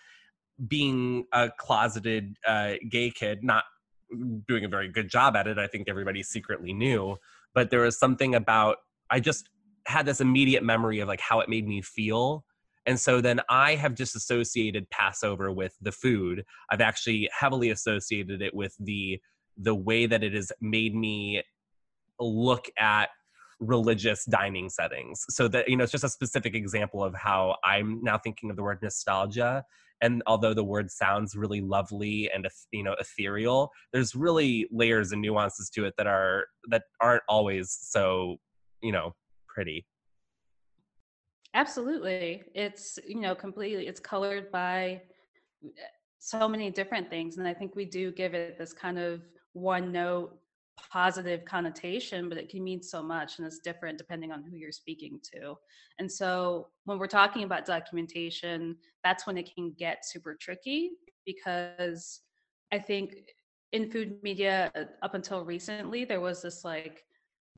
being 0.68 1.24
a 1.32 1.50
closeted 1.58 2.36
uh, 2.46 2.74
gay 2.88 3.10
kid, 3.10 3.42
not 3.42 3.64
doing 4.46 4.64
a 4.64 4.68
very 4.68 4.88
good 4.88 5.08
job 5.08 5.36
at 5.36 5.46
it. 5.46 5.58
I 5.58 5.66
think 5.66 5.88
everybody 5.88 6.22
secretly 6.22 6.72
knew, 6.72 7.16
but 7.54 7.70
there 7.70 7.80
was 7.80 7.98
something 7.98 8.34
about 8.34 8.76
I 9.10 9.20
just 9.20 9.48
had 9.86 10.06
this 10.06 10.20
immediate 10.20 10.64
memory 10.64 11.00
of 11.00 11.08
like 11.08 11.20
how 11.20 11.40
it 11.40 11.48
made 11.48 11.66
me 11.66 11.80
feel. 11.82 12.44
And 12.86 12.98
so 12.98 13.20
then 13.20 13.40
I 13.48 13.74
have 13.74 13.94
just 13.94 14.14
associated 14.14 14.88
Passover 14.90 15.52
with 15.52 15.76
the 15.80 15.92
food. 15.92 16.44
I've 16.70 16.80
actually 16.80 17.28
heavily 17.36 17.70
associated 17.70 18.42
it 18.42 18.54
with 18.54 18.74
the 18.78 19.20
the 19.56 19.74
way 19.74 20.06
that 20.06 20.22
it 20.22 20.34
has 20.34 20.52
made 20.60 20.94
me 20.94 21.42
look 22.20 22.66
at 22.78 23.08
religious 23.58 24.24
dining 24.26 24.68
settings. 24.68 25.24
So 25.30 25.48
that 25.48 25.68
you 25.68 25.76
know 25.76 25.84
it's 25.84 25.92
just 25.92 26.04
a 26.04 26.08
specific 26.08 26.54
example 26.54 27.02
of 27.02 27.14
how 27.14 27.56
I'm 27.64 28.02
now 28.02 28.18
thinking 28.18 28.50
of 28.50 28.56
the 28.56 28.62
word 28.62 28.78
nostalgia 28.82 29.64
and 30.02 30.22
although 30.26 30.54
the 30.54 30.64
word 30.64 30.90
sounds 30.90 31.34
really 31.34 31.60
lovely 31.60 32.30
and 32.34 32.46
you 32.72 32.82
know 32.82 32.94
ethereal 33.00 33.70
there's 33.92 34.14
really 34.14 34.66
layers 34.70 35.12
and 35.12 35.22
nuances 35.22 35.70
to 35.70 35.84
it 35.84 35.94
that 35.96 36.06
are 36.06 36.46
that 36.68 36.82
aren't 37.00 37.22
always 37.28 37.76
so 37.80 38.36
you 38.82 38.92
know 38.92 39.14
pretty. 39.48 39.86
Absolutely. 41.54 42.42
It's 42.54 42.98
you 43.06 43.20
know 43.20 43.34
completely 43.34 43.86
it's 43.86 44.00
colored 44.00 44.52
by 44.52 45.00
eh, 45.64 45.68
so 46.18 46.46
many 46.46 46.70
different 46.70 47.08
things 47.08 47.38
and 47.38 47.46
i 47.46 47.54
think 47.54 47.76
we 47.76 47.84
do 47.84 48.10
give 48.10 48.34
it 48.34 48.58
this 48.58 48.72
kind 48.72 48.98
of 48.98 49.22
one 49.52 49.92
note 49.92 50.36
positive 50.76 51.44
connotation, 51.44 52.28
but 52.28 52.38
it 52.38 52.48
can 52.48 52.62
mean 52.62 52.82
so 52.82 53.02
much 53.02 53.38
and 53.38 53.46
it's 53.46 53.58
different 53.58 53.98
depending 53.98 54.32
on 54.32 54.42
who 54.42 54.56
you're 54.56 54.72
speaking 54.72 55.18
to. 55.34 55.54
And 55.98 56.10
so 56.10 56.68
when 56.84 56.98
we're 56.98 57.06
talking 57.06 57.44
about 57.44 57.64
documentation, 57.66 58.76
that's 59.02 59.26
when 59.26 59.38
it 59.38 59.50
can 59.54 59.72
get 59.78 60.04
super 60.04 60.34
tricky 60.34 60.90
because 61.24 62.20
I 62.72 62.78
think 62.78 63.14
in 63.72 63.90
food 63.90 64.22
media 64.22 64.70
uh, 64.76 64.84
up 65.02 65.14
until 65.14 65.44
recently, 65.44 66.04
there 66.04 66.20
was 66.20 66.42
this 66.42 66.64
like 66.64 67.04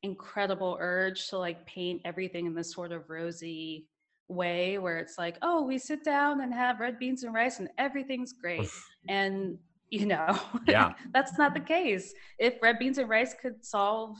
incredible 0.03 0.77
urge 0.79 1.27
to 1.29 1.37
like 1.37 1.65
paint 1.65 2.01
everything 2.05 2.45
in 2.45 2.55
this 2.55 2.73
sort 2.73 2.91
of 2.91 3.09
rosy 3.09 3.87
way 4.27 4.77
where 4.77 4.97
it's 4.99 5.17
like, 5.17 5.37
oh, 5.41 5.63
we 5.63 5.77
sit 5.77 6.03
down 6.03 6.41
and 6.41 6.53
have 6.53 6.79
red 6.79 6.99
beans 6.99 7.23
and 7.23 7.33
rice 7.33 7.59
and 7.59 7.69
everything's 7.77 8.33
great. 8.33 8.69
and 9.09 9.57
you 9.89 10.05
know 10.05 10.39
yeah. 10.67 10.93
that's 11.13 11.37
not 11.37 11.53
the 11.53 11.59
case. 11.59 12.13
If 12.37 12.61
red 12.61 12.79
beans 12.79 12.97
and 12.97 13.09
rice 13.09 13.33
could 13.39 13.65
solve 13.65 14.17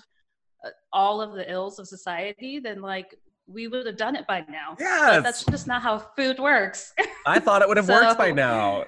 uh, 0.66 0.70
all 0.92 1.22
of 1.22 1.34
the 1.34 1.50
ills 1.52 1.80
of 1.80 1.88
society 1.88 2.60
then 2.60 2.82
like 2.82 3.16
we 3.48 3.68
would 3.68 3.86
have 3.86 3.98
done 3.98 4.16
it 4.16 4.28
by 4.28 4.46
now. 4.50 4.76
Yeah 4.80 5.20
that's 5.22 5.44
just 5.46 5.68
not 5.68 5.82
how 5.82 6.00
food 6.16 6.40
works. 6.40 6.94
I 7.26 7.40
thought 7.40 7.62
it 7.62 7.68
would 7.68 7.78
have 7.78 7.86
so, 7.88 7.94
worked 7.94 8.18
by 8.18 8.32
now. 8.32 8.86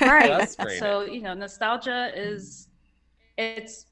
Right. 0.00 0.48
So 0.78 1.02
you 1.02 1.22
know 1.22 1.34
nostalgia 1.34 2.12
is 2.14 2.68
it's 3.38 3.86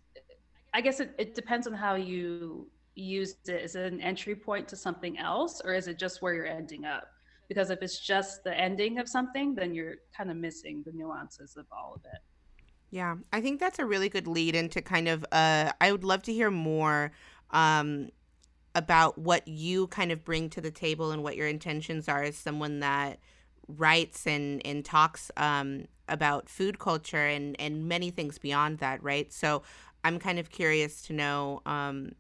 i 0.75 0.81
guess 0.83 1.01
it, 1.01 1.15
it 1.17 1.35
depends 1.35 1.67
on 1.67 1.73
how 1.73 1.95
you 1.95 2.69
use 2.95 3.37
it. 3.47 3.63
Is 3.63 3.77
it 3.77 3.93
an 3.93 4.01
entry 4.01 4.35
point 4.35 4.69
to 4.69 4.77
something 4.77 5.19
else 5.19 5.63
or 5.65 5.73
is 5.75 5.89
it 5.89 5.99
just 5.99 6.21
where 6.21 6.35
you're 6.35 6.47
ending 6.47 6.85
up 6.85 7.09
because 7.49 7.71
if 7.71 7.83
it's 7.83 7.99
just 7.99 8.45
the 8.45 8.57
ending 8.57 8.99
of 8.99 9.09
something 9.09 9.55
then 9.55 9.75
you're 9.75 9.97
kind 10.17 10.31
of 10.31 10.37
missing 10.37 10.83
the 10.87 10.93
nuances 10.93 11.57
of 11.57 11.67
all 11.73 11.95
of 11.95 12.05
it 12.05 12.21
yeah 12.91 13.17
i 13.33 13.41
think 13.41 13.59
that's 13.61 13.79
a 13.79 13.85
really 13.85 14.09
good 14.09 14.27
lead 14.27 14.55
into 14.55 14.81
kind 14.81 15.09
of 15.09 15.25
uh 15.33 15.71
i 15.81 15.91
would 15.93 16.05
love 16.05 16.23
to 16.23 16.33
hear 16.33 16.51
more 16.51 17.13
um 17.51 18.09
about 18.75 19.19
what 19.19 19.47
you 19.49 19.89
kind 19.89 20.13
of 20.13 20.25
bring 20.25 20.49
to 20.51 20.61
the 20.61 20.71
table 20.71 21.11
and 21.11 21.23
what 21.23 21.37
your 21.37 21.49
intentions 21.49 22.09
are 22.09 22.23
as 22.23 22.37
someone 22.37 22.81
that 22.81 23.19
writes 23.67 24.27
and 24.27 24.65
and 24.65 24.85
talks 24.85 25.31
um, 25.37 25.87
about 26.09 26.49
food 26.49 26.79
culture 26.79 27.27
and 27.27 27.57
and 27.61 27.89
many 27.89 28.11
things 28.11 28.39
beyond 28.39 28.79
that, 28.79 29.03
right? 29.03 29.33
So 29.33 29.63
I'm 30.05 30.19
kind 30.19 30.39
of 30.39 30.51
curious 30.51 31.03
to 31.03 31.13
know 31.13 31.61
um, 31.67 32.13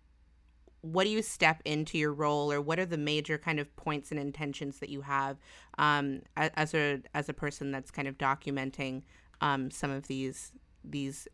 what 0.80 1.04
do 1.04 1.10
you 1.10 1.22
step 1.22 1.60
into 1.64 1.98
your 1.98 2.12
role, 2.12 2.52
or 2.52 2.60
what 2.60 2.78
are 2.78 2.86
the 2.86 2.98
major 2.98 3.38
kind 3.38 3.58
of 3.58 3.74
points 3.76 4.10
and 4.10 4.20
intentions 4.20 4.78
that 4.78 4.88
you 4.88 5.02
have 5.02 5.36
um, 5.78 6.22
as 6.36 6.74
a 6.74 7.00
as 7.14 7.28
a 7.28 7.34
person 7.34 7.70
that's 7.70 7.90
kind 7.90 8.06
of 8.06 8.16
documenting 8.18 9.02
um, 9.40 9.70
some 9.70 9.90
of 9.90 10.06
these 10.06 10.52
these 10.84 11.26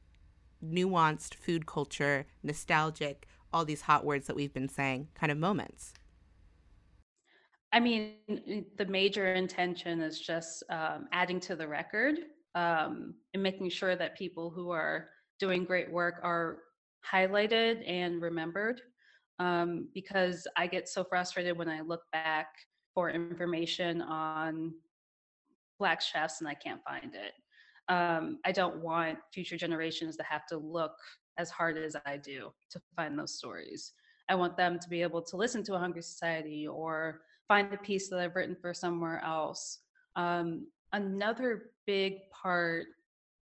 nuanced 0.64 1.34
food 1.34 1.66
culture, 1.66 2.26
nostalgic, 2.42 3.26
all 3.52 3.64
these 3.64 3.82
hot 3.82 4.04
words 4.04 4.26
that 4.26 4.36
we've 4.36 4.54
been 4.54 4.68
saying, 4.68 5.08
kind 5.14 5.30
of 5.30 5.38
moments. 5.38 5.92
I 7.72 7.80
mean, 7.80 8.14
the 8.78 8.86
major 8.86 9.34
intention 9.34 10.00
is 10.00 10.20
just 10.20 10.62
um, 10.70 11.08
adding 11.12 11.40
to 11.40 11.56
the 11.56 11.66
record 11.66 12.18
um, 12.54 13.14
and 13.34 13.42
making 13.42 13.68
sure 13.70 13.96
that 13.96 14.16
people 14.16 14.48
who 14.48 14.70
are 14.70 15.08
doing 15.40 15.64
great 15.64 15.90
work 15.90 16.20
are 16.22 16.58
highlighted 17.04 17.82
and 17.88 18.22
remembered. 18.22 18.80
Um, 19.38 19.88
because 19.94 20.46
I 20.56 20.66
get 20.66 20.88
so 20.88 21.02
frustrated 21.02 21.58
when 21.58 21.68
I 21.68 21.80
look 21.80 22.02
back 22.12 22.48
for 22.94 23.10
information 23.10 24.00
on 24.00 24.72
Black 25.78 26.00
chefs 26.00 26.40
and 26.40 26.48
I 26.48 26.54
can't 26.54 26.82
find 26.84 27.14
it. 27.14 27.32
Um, 27.88 28.38
I 28.44 28.52
don't 28.52 28.76
want 28.76 29.18
future 29.32 29.56
generations 29.56 30.16
to 30.16 30.22
have 30.22 30.46
to 30.46 30.56
look 30.56 30.94
as 31.36 31.50
hard 31.50 31.76
as 31.76 31.96
I 32.06 32.16
do 32.16 32.52
to 32.70 32.80
find 32.96 33.18
those 33.18 33.36
stories. 33.36 33.92
I 34.28 34.36
want 34.36 34.56
them 34.56 34.78
to 34.78 34.88
be 34.88 35.02
able 35.02 35.20
to 35.22 35.36
listen 35.36 35.62
to 35.64 35.74
a 35.74 35.78
Hungry 35.78 36.02
Society 36.02 36.66
or 36.66 37.22
find 37.48 37.72
a 37.74 37.76
piece 37.76 38.08
that 38.08 38.20
I've 38.20 38.36
written 38.36 38.56
for 38.58 38.72
somewhere 38.72 39.22
else. 39.22 39.80
Um, 40.16 40.68
another 40.92 41.70
big 41.86 42.30
part 42.30 42.86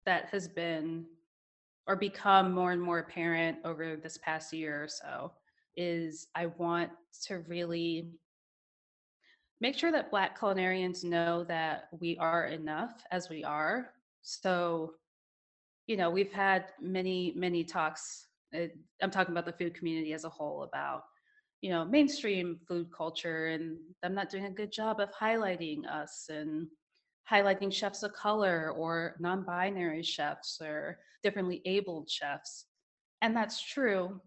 that 0.05 0.27
has 0.33 0.49
been 0.49 1.07
or 1.87 1.97
become 1.97 2.53
more 2.53 2.73
and 2.73 2.83
more 2.83 2.99
apparent 2.99 3.59
over 3.65 3.97
this 3.97 4.19
past 4.19 4.53
year 4.53 4.83
or 4.83 4.89
so 4.89 5.33
is 5.77 6.29
I 6.35 6.47
want 6.47 6.91
to 7.25 7.39
really 7.47 8.11
make 9.61 9.79
sure 9.79 9.93
that 9.93 10.11
Black 10.11 10.39
culinarians 10.39 11.05
know 11.05 11.45
that 11.45 11.89
we 11.99 12.17
are 12.19 12.47
enough 12.47 13.03
as 13.11 13.29
we 13.29 13.43
are. 13.45 13.91
So, 14.23 14.95
you 15.87 15.97
know, 15.97 16.11
we've 16.11 16.33
had 16.33 16.67
many, 16.81 17.33
many 17.37 17.65
talks. 17.65 18.27
Uh, 18.55 18.67
I'm 19.03 19.11
talking 19.11 19.33
about 19.33 19.47
the 19.47 19.53
food 19.53 19.75
community 19.75 20.13
as 20.13 20.25
a 20.25 20.29
whole 20.29 20.63
about 20.63 21.05
you 21.63 21.71
know 21.71 21.85
mainstream 21.85 22.59
food 22.69 22.89
culture 22.97 23.47
and 23.47 23.77
i'm 24.03 24.15
not 24.15 24.31
doing 24.31 24.45
a 24.45 24.51
good 24.51 24.71
job 24.71 25.01
of 25.01 25.09
highlighting 25.13 25.87
us 25.87 26.27
and 26.29 26.67
highlighting 27.31 27.73
chefs 27.73 28.03
of 28.03 28.13
color 28.13 28.71
or 28.77 29.17
non-binary 29.19 30.03
chefs 30.03 30.61
or 30.61 30.99
differently 31.23 31.63
abled 31.65 32.09
chefs 32.09 32.67
and 33.23 33.35
that's 33.35 33.61
true 33.61 34.21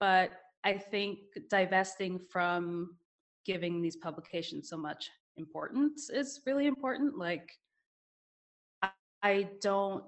but 0.00 0.30
i 0.64 0.72
think 0.72 1.18
divesting 1.48 2.18
from 2.18 2.96
giving 3.44 3.80
these 3.80 3.96
publications 3.96 4.68
so 4.68 4.76
much 4.76 5.10
importance 5.36 6.10
is 6.10 6.40
really 6.46 6.66
important 6.66 7.16
like 7.16 7.50
i, 9.22 9.48
don't 9.60 10.04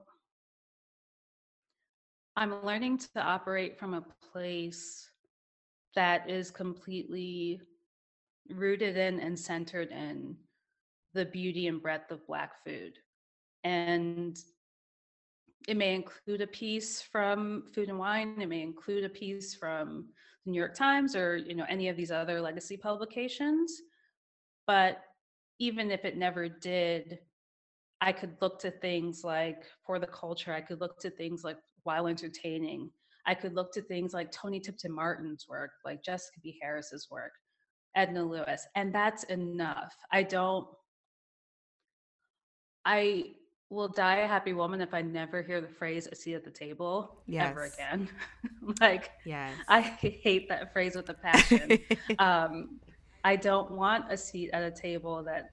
i'm 2.36 2.64
learning 2.64 2.98
to 2.98 3.20
operate 3.20 3.78
from 3.78 3.94
a 3.94 4.04
place 4.32 5.10
that 5.94 6.28
is 6.28 6.50
completely 6.50 7.60
rooted 8.48 8.96
in 8.96 9.20
and 9.20 9.38
centered 9.38 9.90
in 9.90 10.36
the 11.14 11.24
beauty 11.24 11.66
and 11.66 11.82
breadth 11.82 12.10
of 12.10 12.26
Black 12.26 12.52
food. 12.64 12.98
And 13.64 14.38
it 15.68 15.76
may 15.76 15.94
include 15.94 16.40
a 16.40 16.46
piece 16.46 17.02
from 17.02 17.64
Food 17.74 17.88
and 17.88 17.98
Wine, 17.98 18.36
it 18.40 18.48
may 18.48 18.62
include 18.62 19.04
a 19.04 19.08
piece 19.08 19.54
from 19.54 20.06
New 20.50 20.58
York 20.58 20.74
Times 20.74 21.16
or 21.16 21.36
you 21.36 21.54
know 21.54 21.66
any 21.68 21.88
of 21.88 21.96
these 21.96 22.10
other 22.10 22.40
legacy 22.40 22.76
publications. 22.76 23.82
But 24.66 24.98
even 25.58 25.90
if 25.90 26.04
it 26.04 26.16
never 26.16 26.48
did, 26.48 27.18
I 28.00 28.12
could 28.12 28.36
look 28.40 28.58
to 28.60 28.70
things 28.70 29.24
like 29.24 29.64
For 29.84 29.98
the 29.98 30.06
Culture, 30.06 30.52
I 30.52 30.60
could 30.60 30.80
look 30.80 30.98
to 31.00 31.10
things 31.10 31.44
like 31.44 31.58
While 31.82 32.06
Entertaining, 32.06 32.90
I 33.26 33.34
could 33.34 33.54
look 33.54 33.72
to 33.74 33.82
things 33.82 34.14
like 34.14 34.32
Toni 34.32 34.60
Tipton 34.60 34.92
Martin's 34.92 35.46
work, 35.48 35.72
like 35.84 36.02
Jessica 36.02 36.40
B. 36.42 36.58
Harris's 36.62 37.08
work, 37.10 37.32
Edna 37.94 38.24
Lewis, 38.24 38.66
and 38.74 38.94
that's 38.94 39.24
enough. 39.24 39.94
I 40.12 40.22
don't, 40.22 40.66
I 42.84 43.32
will 43.70 43.88
die 43.88 44.16
a 44.16 44.26
happy 44.26 44.52
woman 44.52 44.80
if 44.80 44.92
I 44.92 45.00
never 45.00 45.42
hear 45.42 45.60
the 45.60 45.68
phrase 45.68 46.08
a 46.10 46.16
seat 46.16 46.34
at 46.34 46.44
the 46.44 46.50
table 46.50 47.22
yes. 47.26 47.50
ever 47.50 47.64
again. 47.64 48.08
like, 48.80 49.12
yes. 49.24 49.52
I 49.68 49.80
hate 49.80 50.48
that 50.48 50.72
phrase 50.72 50.96
with 50.96 51.08
a 51.08 51.14
passion. 51.14 51.78
um, 52.18 52.80
I 53.22 53.36
don't 53.36 53.70
want 53.70 54.06
a 54.10 54.16
seat 54.16 54.50
at 54.52 54.64
a 54.64 54.70
table 54.72 55.22
that 55.22 55.52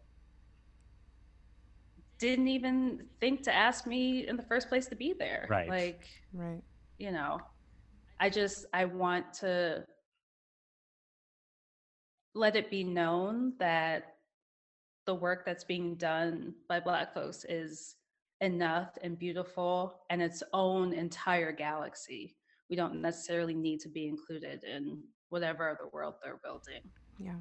didn't 2.18 2.48
even 2.48 3.06
think 3.20 3.44
to 3.44 3.54
ask 3.54 3.86
me 3.86 4.28
in 4.28 4.36
the 4.36 4.44
first 4.44 4.68
place 4.68 4.88
to 4.88 4.96
be 4.96 5.14
there. 5.14 5.46
Right. 5.48 5.70
Like, 5.70 6.02
right. 6.34 6.64
You 6.98 7.12
know, 7.12 7.40
I 8.20 8.32
just 8.32 8.66
I 8.74 8.86
want 8.86 9.32
to 9.36 9.86
let 12.34 12.56
it 12.56 12.72
be 12.72 12.84
known 12.84 13.54
that 13.60 14.16
the 15.06 15.14
work 15.14 15.46
that's 15.46 15.64
being 15.64 15.96
done 15.96 16.56
by 16.68 16.80
black 16.80 17.14
folks 17.14 17.46
is 17.48 17.97
enough 18.42 18.98
and 19.02 19.18
beautiful 19.18 20.02
and 20.10 20.22
its 20.22 20.44
own 20.54 20.94
entire 20.94 21.52
galaxy. 21.52 22.36
We 22.70 22.76
don't 22.76 23.02
necessarily 23.02 23.54
need 23.54 23.80
to 23.82 23.90
be 23.90 24.08
included 24.08 24.64
in 24.64 25.04
whatever 25.30 25.70
other 25.70 25.90
world 25.92 26.16
they're 26.24 26.40
building. 26.44 26.82
Yeah. 27.18 27.36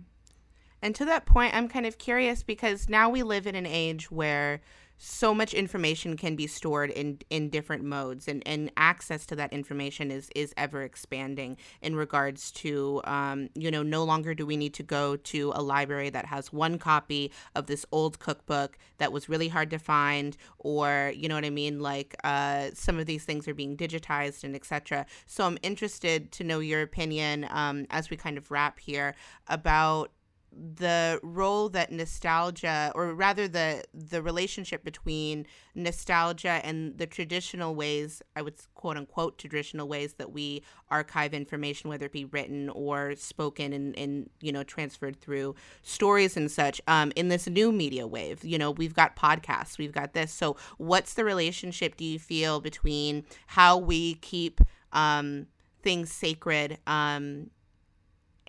And 0.83 0.95
to 0.97 1.05
that 1.07 1.27
point, 1.27 1.55
I'm 1.55 1.69
kind 1.69 1.87
of 1.87 1.99
curious 1.99 2.43
because 2.43 2.89
now 2.89 3.09
we 3.09 3.23
live 3.23 3.47
in 3.47 3.55
an 3.55 3.67
age 3.67 4.11
where 4.11 4.61
so 4.99 5.35
much 5.35 5.55
information 5.55 6.17
can 6.17 6.37
be 6.37 6.47
stored 6.47 6.91
in 6.91 7.19
in 7.31 7.49
different 7.49 7.85
modes 7.85 8.29
and 8.29 8.43
and 8.47 8.71
access 8.77 9.27
to 9.27 9.37
that 9.37 9.53
information 9.53 10.11
is 10.11 10.31
is 10.35 10.55
ever 10.57 10.83
expanding 10.83 11.57
in 11.83 11.95
regards 11.95 12.51
to 12.51 13.01
um, 13.05 13.49
you 13.55 13.71
know 13.71 13.83
no 13.83 14.05
longer 14.05 14.35
do 14.35 14.47
we 14.47 14.57
need 14.57 14.75
to 14.75 14.83
go 14.83 15.17
to 15.17 15.53
a 15.55 15.63
library 15.63 16.11
that 16.11 16.27
has 16.27 16.53
one 16.53 16.79
copy 16.79 17.31
of 17.55 17.67
this 17.67 17.85
old 17.93 18.19
cookbook 18.19 18.79
that 18.99 19.13
was 19.13 19.29
really 19.29 19.49
hard 19.49 19.71
to 19.71 19.79
find 19.79 20.37
or 20.59 21.13
you 21.15 21.29
know 21.29 21.35
what 21.35 21.45
i 21.45 21.51
mean? 21.51 21.81
Like 21.81 22.17
uh, 22.25 22.71
some 22.75 22.99
of 22.99 23.07
these 23.07 23.25
things 23.25 23.47
are 23.49 23.55
being 23.55 23.77
digitized 23.77 24.45
and 24.45 24.55
etc 24.55 25.07
so 25.27 25.45
i'm 25.45 25.59
interested 25.63 26.33
to 26.33 26.45
know 26.45 26.61
your 26.61 26.83
opinion 26.83 27.47
um, 27.51 27.87
as 27.91 28.11
we 28.11 28.17
kind 28.17 28.39
of 28.39 28.51
wrap 28.51 28.79
here 28.79 29.15
about 29.49 30.11
the 30.53 31.21
role 31.23 31.69
that 31.69 31.93
nostalgia 31.93 32.91
or 32.95 33.13
rather 33.15 33.47
the 33.47 33.85
the 33.93 34.23
relationship 34.23 34.85
between 34.85 35.47
nostalgia 35.75 36.61
and 36.65 36.97
the 36.97 37.07
traditional 37.07 37.75
ways 37.75 38.23
i 38.37 38.43
would 38.43 38.55
quote 38.75 38.97
unquote 38.97 39.37
traditional 39.37 39.87
ways 39.87 40.15
that 40.15 40.33
we 40.33 40.63
archive 40.91 41.35
information 41.35 41.91
whether 41.91 42.07
it 42.07 42.13
be 42.13 42.25
written 42.27 42.71
or 42.71 43.15
spoken 43.17 43.73
and, 43.73 43.99
and 43.99 44.31
you 44.41 44.51
know 44.53 44.63
transferred 44.63 45.21
through 45.21 45.55
stories 45.83 46.37
and 46.37 46.51
such 46.51 46.81
um, 46.87 47.13
in 47.17 47.29
this 47.29 47.47
new 47.47 47.73
media 47.73 48.07
wave. 48.07 48.45
You 48.45 48.59
know 48.59 48.71
we've 48.71 48.95
got 48.95 49.17
podcasts 49.17 49.79
we've 49.79 49.93
got 49.93 50.13
this. 50.15 50.33
So 50.33 50.57
what's 50.79 51.15
the 51.15 51.25
relationship 51.25 51.97
do 51.97 52.05
you 52.05 52.19
feel 52.19 52.61
between 52.61 53.25
how 53.47 53.79
we 53.79 54.15
keep 54.15 54.61
um, 54.93 55.47
things 55.83 56.13
sacred 56.13 56.79
um, 56.87 57.51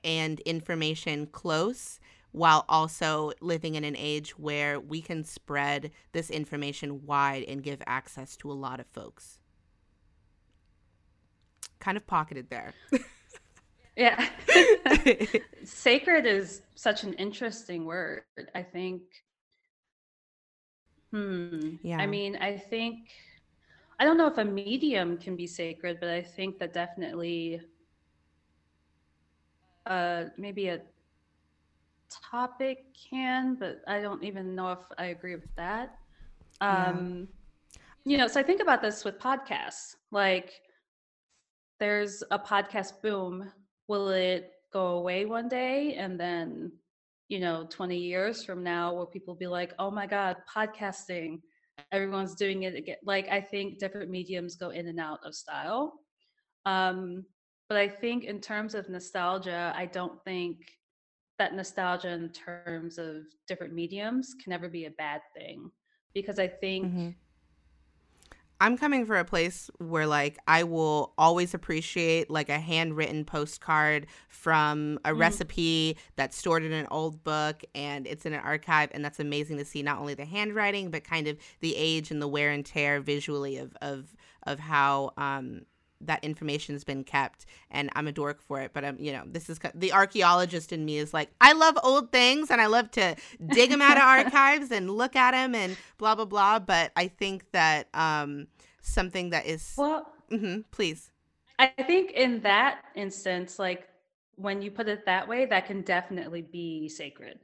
and 0.03 0.39
information 0.41 1.27
close 1.27 1.99
while 2.31 2.65
also 2.69 3.31
living 3.41 3.75
in 3.75 3.83
an 3.83 3.95
age 3.97 4.37
where 4.37 4.79
we 4.79 5.01
can 5.01 5.23
spread 5.23 5.91
this 6.11 6.29
information 6.29 7.05
wide 7.05 7.43
and 7.47 7.63
give 7.63 7.81
access 7.87 8.35
to 8.37 8.51
a 8.51 8.53
lot 8.53 8.79
of 8.79 8.85
folks. 8.87 9.39
Kind 11.79 11.97
of 11.97 12.05
pocketed 12.05 12.49
there. 12.49 12.73
yeah. 13.95 14.29
Sacred 15.63 16.25
is 16.25 16.61
such 16.75 17.03
an 17.03 17.13
interesting 17.13 17.85
word. 17.85 18.23
I 18.53 18.61
think. 18.61 19.01
Hmm. 21.11 21.75
Yeah. 21.81 21.97
I 21.97 22.05
mean, 22.05 22.35
I 22.37 22.57
think. 22.57 23.09
I 23.99 24.05
don't 24.05 24.17
know 24.17 24.27
if 24.27 24.37
a 24.37 24.45
medium 24.45 25.17
can 25.17 25.35
be 25.35 25.47
sacred, 25.47 25.97
but 25.99 26.09
I 26.09 26.21
think 26.21 26.59
that 26.59 26.71
definitely 26.71 27.61
uh, 29.87 30.25
maybe 30.37 30.67
a 30.67 30.81
topic 32.31 32.85
can, 33.09 33.55
but 33.55 33.81
I 33.87 34.01
don't 34.01 34.23
even 34.23 34.55
know 34.55 34.71
if 34.71 34.79
I 34.97 35.05
agree 35.05 35.35
with 35.35 35.55
that. 35.55 35.97
Um, 36.61 37.27
yeah. 37.73 37.81
You 38.05 38.17
know, 38.17 38.27
so 38.27 38.39
I 38.39 38.43
think 38.43 38.61
about 38.61 38.81
this 38.81 39.03
with 39.03 39.19
podcasts. 39.19 39.95
Like, 40.11 40.53
there's 41.79 42.23
a 42.31 42.39
podcast 42.39 43.01
boom. 43.01 43.51
Will 43.87 44.09
it 44.09 44.51
go 44.71 44.87
away 44.97 45.25
one 45.25 45.47
day 45.47 45.95
and 45.95 46.19
then 46.19 46.71
you 47.29 47.39
know 47.39 47.65
20 47.69 47.97
years 47.97 48.43
from 48.43 48.63
now 48.63 48.93
will 48.93 49.05
people 49.05 49.35
be 49.35 49.47
like 49.47 49.73
oh 49.79 49.89
my 49.89 50.05
god 50.05 50.37
podcasting 50.53 51.39
everyone's 51.91 52.35
doing 52.35 52.63
it 52.63 52.75
again 52.75 52.97
like 53.03 53.27
i 53.29 53.39
think 53.39 53.79
different 53.79 54.09
mediums 54.09 54.55
go 54.55 54.69
in 54.69 54.87
and 54.87 54.99
out 54.99 55.19
of 55.23 55.33
style 55.33 55.93
um 56.65 57.25
but 57.69 57.77
i 57.77 57.87
think 57.87 58.23
in 58.23 58.39
terms 58.39 58.75
of 58.75 58.89
nostalgia 58.89 59.73
i 59.75 59.85
don't 59.85 60.23
think 60.23 60.57
that 61.37 61.53
nostalgia 61.53 62.09
in 62.09 62.29
terms 62.29 62.97
of 62.97 63.23
different 63.47 63.73
mediums 63.73 64.35
can 64.41 64.49
never 64.49 64.67
be 64.69 64.85
a 64.85 64.91
bad 64.91 65.21
thing 65.35 65.69
because 66.13 66.39
i 66.39 66.47
think 66.47 66.85
mm-hmm. 66.85 67.09
I'm 68.59 68.77
coming 68.77 69.05
from 69.05 69.17
a 69.17 69.25
place 69.25 69.69
where 69.77 70.07
like 70.07 70.37
I 70.47 70.63
will 70.63 71.13
always 71.17 71.53
appreciate 71.53 72.29
like 72.29 72.49
a 72.49 72.59
handwritten 72.59 73.23
postcard 73.23 74.07
from 74.29 74.99
a 75.05 75.11
mm. 75.11 75.19
recipe 75.19 75.97
that's 76.15 76.35
stored 76.35 76.63
in 76.63 76.71
an 76.71 76.87
old 76.89 77.23
book 77.23 77.63
and 77.75 78.07
it's 78.07 78.25
in 78.25 78.33
an 78.33 78.39
archive 78.39 78.89
and 78.93 79.05
that's 79.05 79.19
amazing 79.19 79.57
to 79.57 79.65
see 79.65 79.83
not 79.83 79.99
only 79.99 80.15
the 80.15 80.25
handwriting 80.25 80.89
but 80.89 81.03
kind 81.03 81.27
of 81.27 81.37
the 81.59 81.75
age 81.75 82.09
and 82.09 82.21
the 82.21 82.27
wear 82.27 82.49
and 82.49 82.65
tear 82.65 82.99
visually 82.99 83.57
of 83.57 83.75
of 83.81 84.15
of 84.43 84.59
how 84.59 85.11
um 85.17 85.61
that 86.01 86.23
information 86.23 86.75
has 86.75 86.83
been 86.83 87.03
kept 87.03 87.45
and 87.71 87.89
i'm 87.95 88.07
a 88.07 88.11
dork 88.11 88.41
for 88.41 88.61
it 88.61 88.71
but 88.73 88.85
i'm 88.85 88.97
you 88.99 89.11
know 89.11 89.23
this 89.25 89.49
is 89.49 89.59
the 89.75 89.91
archaeologist 89.91 90.71
in 90.71 90.85
me 90.85 90.97
is 90.97 91.13
like 91.13 91.29
i 91.41 91.53
love 91.53 91.77
old 91.83 92.11
things 92.11 92.51
and 92.51 92.61
i 92.61 92.65
love 92.65 92.89
to 92.91 93.15
dig 93.47 93.69
them 93.69 93.81
out 93.81 93.97
of 93.97 94.03
archives 94.25 94.71
and 94.71 94.89
look 94.91 95.15
at 95.15 95.31
them 95.31 95.55
and 95.55 95.77
blah 95.97 96.15
blah 96.15 96.25
blah 96.25 96.59
but 96.59 96.91
i 96.95 97.07
think 97.07 97.43
that 97.51 97.87
um 97.93 98.47
something 98.81 99.31
that 99.31 99.45
is 99.45 99.73
well 99.77 100.11
mm-hmm, 100.31 100.61
please. 100.71 101.11
I 101.59 101.67
think 101.67 102.11
in 102.11 102.41
that 102.41 102.81
instance 102.95 103.59
like 103.59 103.87
when 104.35 104.61
you 104.61 104.69
put 104.69 104.87
it 104.87 105.05
that 105.05 105.27
way 105.27 105.45
that 105.45 105.65
can 105.65 105.81
definitely 105.81 106.41
be 106.41 106.87
sacred 106.89 107.39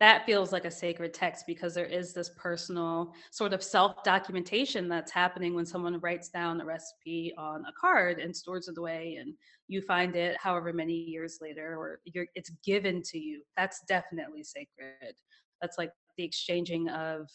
that 0.00 0.24
feels 0.24 0.52
like 0.52 0.64
a 0.64 0.70
sacred 0.70 1.12
text 1.12 1.44
because 1.46 1.74
there 1.74 1.86
is 1.86 2.12
this 2.12 2.30
personal 2.36 3.12
sort 3.30 3.52
of 3.52 3.62
self 3.62 4.02
documentation 4.04 4.88
that's 4.88 5.10
happening 5.10 5.54
when 5.54 5.66
someone 5.66 5.98
writes 6.00 6.28
down 6.28 6.60
a 6.60 6.64
recipe 6.64 7.34
on 7.36 7.64
a 7.66 7.72
card 7.78 8.20
and 8.20 8.34
stores 8.34 8.68
it 8.68 8.78
away 8.78 9.16
and 9.20 9.34
you 9.66 9.82
find 9.82 10.14
it 10.14 10.36
however 10.40 10.72
many 10.72 10.92
years 10.92 11.38
later 11.42 11.76
or 11.76 12.00
it's 12.34 12.50
given 12.64 13.02
to 13.02 13.18
you. 13.18 13.42
That's 13.56 13.82
definitely 13.88 14.44
sacred. 14.44 15.14
That's 15.60 15.78
like 15.78 15.90
the 16.16 16.24
exchanging 16.24 16.88
of 16.90 17.28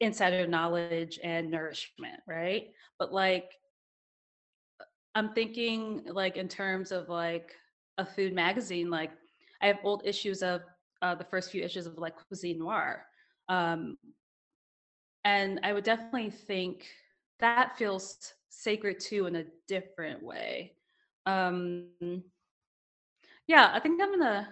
insider 0.00 0.46
knowledge 0.46 1.18
and 1.24 1.50
nourishment 1.50 2.20
right? 2.26 2.68
But 2.98 3.12
like 3.12 3.50
i'm 5.14 5.32
thinking 5.32 6.02
like 6.06 6.36
in 6.36 6.48
terms 6.48 6.92
of 6.92 7.08
like 7.08 7.54
a 7.98 8.04
food 8.04 8.34
magazine 8.34 8.90
like 8.90 9.10
i 9.62 9.66
have 9.66 9.78
old 9.82 10.02
issues 10.04 10.42
of 10.42 10.60
uh, 11.02 11.14
the 11.14 11.24
first 11.24 11.50
few 11.50 11.62
issues 11.62 11.86
of 11.86 11.98
like 11.98 12.14
Cuisine 12.28 12.58
Noire. 12.58 13.06
Um, 13.48 13.96
and 15.24 15.60
I 15.62 15.72
would 15.72 15.84
definitely 15.84 16.30
think 16.30 16.86
that 17.40 17.76
feels 17.76 18.34
sacred 18.48 19.00
too 19.00 19.26
in 19.26 19.36
a 19.36 19.44
different 19.66 20.22
way. 20.22 20.72
Um, 21.26 21.86
yeah, 23.46 23.70
I 23.72 23.80
think 23.80 24.00
I'm 24.02 24.10
gonna 24.10 24.48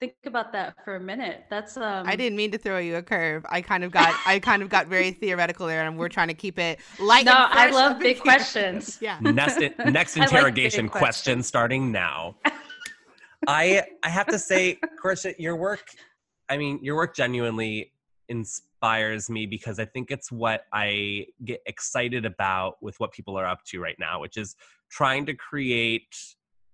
think 0.00 0.14
about 0.26 0.52
that 0.52 0.74
for 0.84 0.96
a 0.96 1.00
minute. 1.00 1.44
That's 1.50 1.76
um 1.76 2.06
I 2.06 2.16
didn't 2.16 2.36
mean 2.36 2.50
to 2.52 2.58
throw 2.58 2.78
you 2.78 2.96
a 2.96 3.02
curve. 3.02 3.44
I 3.48 3.62
kind 3.62 3.84
of 3.84 3.90
got 3.90 4.14
I 4.26 4.38
kind 4.38 4.62
of 4.62 4.68
got 4.68 4.86
very 4.88 5.12
theoretical 5.12 5.66
there 5.66 5.86
and 5.86 5.98
we're 5.98 6.08
trying 6.08 6.28
to 6.28 6.34
keep 6.34 6.58
it 6.58 6.78
light. 6.98 7.24
No, 7.24 7.34
I 7.34 7.70
love 7.70 7.98
big 7.98 8.20
questions. 8.20 8.98
yeah. 9.00 9.18
Next 9.20 9.58
next 9.78 10.16
interrogation 10.16 10.86
like 10.86 10.92
question 10.92 11.42
starting 11.42 11.92
now. 11.92 12.36
I 13.46 13.84
I 14.02 14.08
have 14.08 14.26
to 14.28 14.38
say, 14.38 14.78
Korsha, 15.02 15.34
your 15.38 15.56
work, 15.56 15.84
I 16.48 16.56
mean, 16.56 16.78
your 16.82 16.96
work 16.96 17.14
genuinely 17.14 17.92
inspires 18.28 19.30
me 19.30 19.46
because 19.46 19.78
I 19.78 19.84
think 19.84 20.10
it's 20.10 20.32
what 20.32 20.64
I 20.72 21.26
get 21.44 21.60
excited 21.66 22.24
about 22.24 22.82
with 22.82 22.98
what 22.98 23.12
people 23.12 23.38
are 23.38 23.46
up 23.46 23.62
to 23.66 23.80
right 23.80 23.96
now, 23.98 24.20
which 24.20 24.36
is 24.36 24.56
trying 24.90 25.26
to 25.26 25.34
create. 25.34 26.16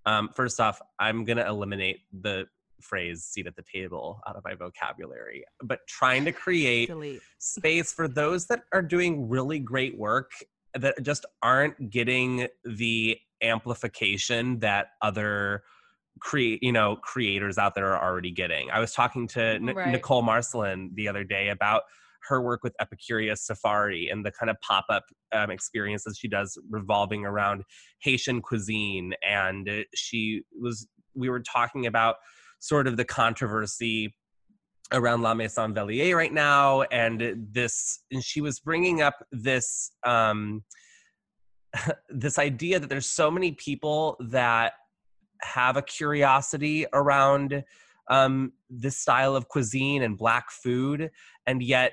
Um, 0.06 0.30
first 0.34 0.60
off, 0.60 0.80
I'm 0.98 1.24
gonna 1.24 1.46
eliminate 1.48 2.00
the 2.12 2.46
phrase 2.80 3.24
"seat 3.24 3.46
at 3.46 3.54
the 3.54 3.62
table" 3.62 4.20
out 4.26 4.36
of 4.36 4.44
my 4.44 4.54
vocabulary, 4.54 5.44
but 5.62 5.86
trying 5.86 6.24
to 6.24 6.32
create 6.32 6.90
space 7.38 7.92
for 7.92 8.08
those 8.08 8.46
that 8.46 8.64
are 8.72 8.82
doing 8.82 9.28
really 9.28 9.58
great 9.58 9.96
work 9.96 10.32
that 10.74 11.02
just 11.02 11.26
aren't 11.42 11.90
getting 11.90 12.48
the 12.64 13.18
amplification 13.42 14.58
that 14.60 14.88
other 15.02 15.62
create 16.20 16.62
you 16.62 16.72
know 16.72 16.96
creators 16.96 17.58
out 17.58 17.74
there 17.74 17.94
are 17.94 18.10
already 18.10 18.30
getting 18.30 18.70
i 18.70 18.78
was 18.78 18.92
talking 18.92 19.26
to 19.26 19.42
N- 19.42 19.66
right. 19.74 19.88
nicole 19.88 20.22
marcelin 20.22 20.90
the 20.94 21.08
other 21.08 21.24
day 21.24 21.48
about 21.48 21.82
her 22.28 22.40
work 22.40 22.60
with 22.62 22.74
epicurious 22.80 23.38
safari 23.38 24.08
and 24.08 24.24
the 24.24 24.30
kind 24.30 24.50
of 24.50 24.56
pop-up 24.60 25.04
um, 25.32 25.50
experiences 25.50 26.18
she 26.18 26.28
does 26.28 26.58
revolving 26.70 27.24
around 27.24 27.62
haitian 28.02 28.40
cuisine 28.40 29.14
and 29.28 29.68
she 29.94 30.42
was 30.60 30.86
we 31.14 31.28
were 31.28 31.40
talking 31.40 31.86
about 31.86 32.16
sort 32.60 32.86
of 32.86 32.96
the 32.96 33.04
controversy 33.04 34.14
around 34.92 35.22
La 35.22 35.34
Maison 35.34 35.74
Vellier 35.74 36.14
right 36.16 36.32
now, 36.32 36.82
and 36.82 37.48
this, 37.50 38.00
and 38.10 38.22
she 38.22 38.40
was 38.40 38.60
bringing 38.60 39.02
up 39.02 39.14
this 39.32 39.92
um, 40.04 40.62
this 42.10 42.38
idea 42.38 42.78
that 42.78 42.88
there's 42.88 43.06
so 43.06 43.30
many 43.30 43.52
people 43.52 44.16
that 44.20 44.74
have 45.42 45.76
a 45.76 45.82
curiosity 45.82 46.86
around 46.92 47.64
um, 48.08 48.52
this 48.68 48.98
style 48.98 49.36
of 49.36 49.48
cuisine 49.48 50.02
and 50.02 50.16
black 50.16 50.50
food, 50.50 51.10
and 51.46 51.62
yet 51.62 51.92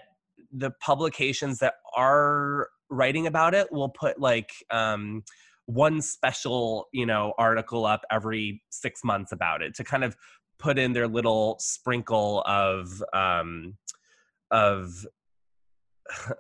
the 0.52 0.72
publications 0.80 1.60
that 1.60 1.76
are 1.96 2.70
writing 2.90 3.28
about 3.28 3.54
it 3.54 3.72
will 3.72 3.90
put 3.90 4.20
like 4.20 4.52
um, 4.72 5.24
one 5.66 6.02
special, 6.02 6.88
you 6.92 7.06
know, 7.06 7.34
article 7.38 7.86
up 7.86 8.04
every 8.12 8.62
six 8.70 9.04
months 9.04 9.32
about 9.32 9.62
it 9.62 9.76
to 9.76 9.84
kind 9.84 10.04
of 10.04 10.16
put 10.58 10.78
in 10.78 10.94
their 10.94 11.08
little 11.08 11.56
sprinkle 11.60 12.42
of 12.46 13.04
um, 13.14 13.78
of 14.52 15.06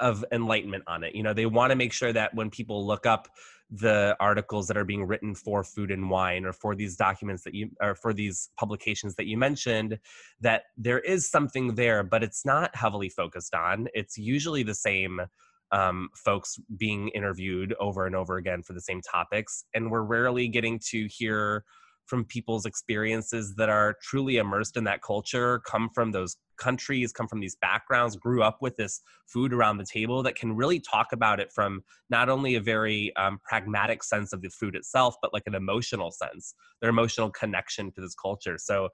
of 0.00 0.24
enlightenment 0.32 0.82
on 0.86 1.04
it. 1.04 1.14
You 1.14 1.22
know, 1.22 1.32
they 1.32 1.46
want 1.46 1.70
to 1.70 1.76
make 1.76 1.92
sure 1.92 2.12
that 2.12 2.34
when 2.34 2.50
people 2.50 2.84
look 2.86 3.06
up 3.06 3.28
the 3.74 4.14
articles 4.20 4.66
that 4.66 4.76
are 4.76 4.84
being 4.84 5.04
written 5.04 5.34
for 5.34 5.64
food 5.64 5.90
and 5.90 6.10
wine 6.10 6.44
or 6.44 6.52
for 6.52 6.74
these 6.74 6.94
documents 6.94 7.42
that 7.42 7.54
you 7.54 7.70
or 7.80 7.94
for 7.94 8.12
these 8.12 8.50
publications 8.58 9.14
that 9.14 9.26
you 9.26 9.38
mentioned 9.38 9.98
that 10.40 10.64
there 10.76 11.00
is 11.00 11.30
something 11.30 11.74
there 11.74 12.02
but 12.02 12.22
it's 12.22 12.44
not 12.44 12.74
heavily 12.76 13.08
focused 13.08 13.54
on. 13.54 13.88
It's 13.94 14.18
usually 14.18 14.62
the 14.62 14.74
same 14.74 15.22
um, 15.70 16.10
folks 16.14 16.58
being 16.76 17.08
interviewed 17.08 17.74
over 17.80 18.06
and 18.06 18.14
over 18.14 18.36
again 18.36 18.62
for 18.62 18.74
the 18.74 18.80
same 18.80 19.00
topics 19.00 19.64
and 19.74 19.90
we're 19.90 20.02
rarely 20.02 20.48
getting 20.48 20.78
to 20.90 21.06
hear 21.06 21.64
from 22.04 22.26
people's 22.26 22.66
experiences 22.66 23.54
that 23.56 23.70
are 23.70 23.96
truly 24.02 24.36
immersed 24.36 24.76
in 24.76 24.84
that 24.84 25.00
culture 25.00 25.60
come 25.60 25.88
from 25.94 26.10
those 26.10 26.36
countries, 26.62 27.12
come 27.12 27.28
from 27.28 27.40
these 27.40 27.56
backgrounds, 27.56 28.16
grew 28.16 28.42
up 28.42 28.58
with 28.60 28.76
this 28.76 29.00
food 29.26 29.52
around 29.52 29.78
the 29.78 29.86
table 29.86 30.22
that 30.22 30.34
can 30.34 30.54
really 30.54 30.80
talk 30.80 31.12
about 31.12 31.40
it 31.40 31.52
from 31.52 31.82
not 32.10 32.28
only 32.28 32.54
a 32.54 32.60
very 32.60 33.14
um, 33.16 33.38
pragmatic 33.44 34.02
sense 34.02 34.32
of 34.32 34.42
the 34.42 34.50
food 34.50 34.74
itself, 34.74 35.16
but 35.22 35.32
like 35.32 35.44
an 35.46 35.54
emotional 35.54 36.10
sense, 36.10 36.54
their 36.80 36.90
emotional 36.90 37.30
connection 37.30 37.90
to 37.92 38.00
this 38.00 38.14
culture. 38.14 38.58
So, 38.58 38.88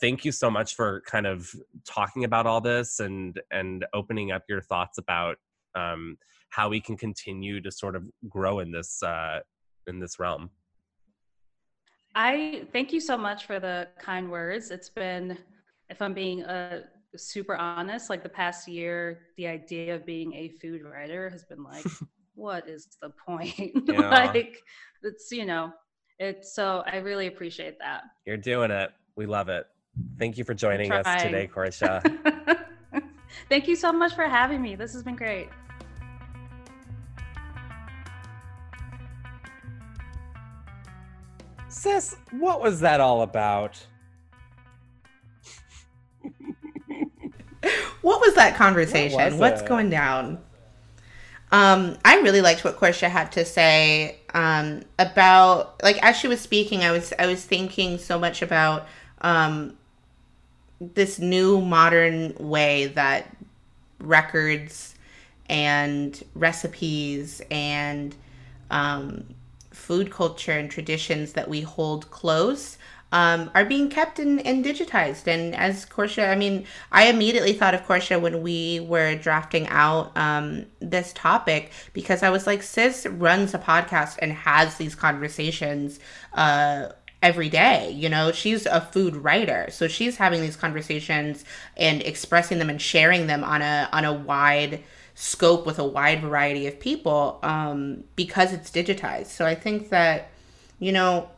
thank 0.00 0.24
you 0.24 0.32
so 0.32 0.50
much 0.50 0.74
for 0.74 1.02
kind 1.06 1.26
of 1.26 1.50
talking 1.86 2.24
about 2.24 2.46
all 2.46 2.60
this 2.60 3.00
and 3.00 3.38
and 3.50 3.84
opening 3.92 4.32
up 4.32 4.44
your 4.48 4.62
thoughts 4.62 4.98
about 4.98 5.36
um, 5.74 6.16
how 6.50 6.68
we 6.68 6.80
can 6.80 6.96
continue 6.96 7.60
to 7.60 7.70
sort 7.70 7.94
of 7.96 8.04
grow 8.28 8.60
in 8.60 8.70
this 8.72 9.02
uh, 9.02 9.40
in 9.86 9.98
this 9.98 10.18
realm. 10.18 10.50
I 12.14 12.66
thank 12.72 12.92
you 12.92 13.00
so 13.00 13.16
much 13.16 13.46
for 13.46 13.60
the 13.60 13.88
kind 13.98 14.30
words. 14.30 14.70
It's 14.70 14.88
been, 14.88 15.38
if 15.88 16.02
I'm 16.02 16.14
being 16.14 16.42
a 16.42 16.84
super 17.16 17.56
honest, 17.56 18.10
like 18.10 18.22
the 18.22 18.28
past 18.28 18.68
year, 18.68 19.20
the 19.36 19.46
idea 19.46 19.94
of 19.94 20.06
being 20.06 20.32
a 20.34 20.50
food 20.60 20.82
writer 20.82 21.28
has 21.30 21.44
been 21.44 21.62
like, 21.62 21.86
what 22.34 22.68
is 22.68 22.88
the 23.02 23.10
point? 23.10 23.88
Yeah. 23.88 24.10
like, 24.10 24.58
it's, 25.02 25.32
you 25.32 25.44
know, 25.44 25.72
it's 26.18 26.54
so 26.54 26.82
I 26.86 26.96
really 26.98 27.26
appreciate 27.26 27.78
that. 27.78 28.02
You're 28.26 28.36
doing 28.36 28.70
it. 28.70 28.92
We 29.16 29.26
love 29.26 29.48
it. 29.48 29.66
Thank 30.18 30.38
you 30.38 30.44
for 30.44 30.54
joining 30.54 30.92
us 30.92 31.06
today, 31.22 31.50
Korsha. 31.52 32.00
Thank 33.48 33.66
you 33.66 33.74
so 33.74 33.92
much 33.92 34.14
for 34.14 34.24
having 34.24 34.62
me. 34.62 34.76
This 34.76 34.92
has 34.92 35.02
been 35.02 35.16
great. 35.16 35.48
Sis, 41.68 42.16
what 42.32 42.60
was 42.60 42.80
that 42.80 43.00
all 43.00 43.22
about? 43.22 43.84
What 48.02 48.20
was 48.20 48.34
that 48.34 48.56
conversation? 48.56 49.16
What 49.16 49.32
was 49.32 49.40
What's 49.40 49.62
it? 49.62 49.68
going 49.68 49.90
down? 49.90 50.38
Um, 51.52 51.98
I 52.04 52.20
really 52.20 52.40
liked 52.42 52.64
what 52.64 52.78
Korsha 52.78 53.08
had 53.08 53.32
to 53.32 53.44
say 53.44 54.18
um, 54.34 54.82
about 54.98 55.82
like 55.82 56.02
as 56.02 56.16
she 56.16 56.28
was 56.28 56.40
speaking. 56.40 56.82
I 56.82 56.92
was 56.92 57.12
I 57.18 57.26
was 57.26 57.44
thinking 57.44 57.98
so 57.98 58.18
much 58.18 58.40
about 58.40 58.86
um, 59.20 59.76
this 60.80 61.18
new 61.18 61.60
modern 61.60 62.34
way 62.38 62.86
that 62.88 63.36
records 63.98 64.94
and 65.48 66.22
recipes 66.34 67.42
and 67.50 68.14
um, 68.70 69.24
food 69.72 70.10
culture 70.10 70.52
and 70.52 70.70
traditions 70.70 71.32
that 71.32 71.48
we 71.48 71.62
hold 71.62 72.10
close 72.10 72.78
um, 73.12 73.50
are 73.54 73.64
being 73.64 73.88
kept 73.88 74.18
and, 74.18 74.44
and 74.46 74.64
digitized. 74.64 75.26
And 75.26 75.54
as 75.54 75.84
Korsha, 75.86 76.30
I 76.30 76.36
mean, 76.36 76.66
I 76.92 77.08
immediately 77.08 77.52
thought 77.52 77.74
of 77.74 77.82
Korsha 77.82 78.20
when 78.20 78.42
we 78.42 78.80
were 78.80 79.16
drafting 79.16 79.66
out 79.68 80.16
um, 80.16 80.66
this 80.80 81.12
topic 81.14 81.72
because 81.92 82.22
I 82.22 82.30
was 82.30 82.46
like, 82.46 82.62
Sis 82.62 83.06
runs 83.06 83.54
a 83.54 83.58
podcast 83.58 84.18
and 84.20 84.32
has 84.32 84.76
these 84.76 84.94
conversations 84.94 85.98
uh, 86.34 86.88
every 87.22 87.48
day. 87.48 87.90
You 87.90 88.08
know, 88.08 88.32
she's 88.32 88.66
a 88.66 88.80
food 88.80 89.16
writer, 89.16 89.66
so 89.70 89.88
she's 89.88 90.16
having 90.16 90.40
these 90.40 90.56
conversations 90.56 91.44
and 91.76 92.02
expressing 92.02 92.58
them 92.58 92.70
and 92.70 92.80
sharing 92.80 93.26
them 93.26 93.42
on 93.44 93.62
a 93.62 93.88
on 93.92 94.04
a 94.04 94.12
wide 94.12 94.82
scope 95.14 95.66
with 95.66 95.78
a 95.78 95.84
wide 95.84 96.22
variety 96.22 96.66
of 96.66 96.80
people 96.80 97.38
um, 97.42 98.04
because 98.16 98.52
it's 98.54 98.70
digitized. 98.70 99.26
So 99.26 99.44
I 99.44 99.54
think 99.54 99.90
that, 99.90 100.30
you 100.78 100.92
know, 100.92 101.28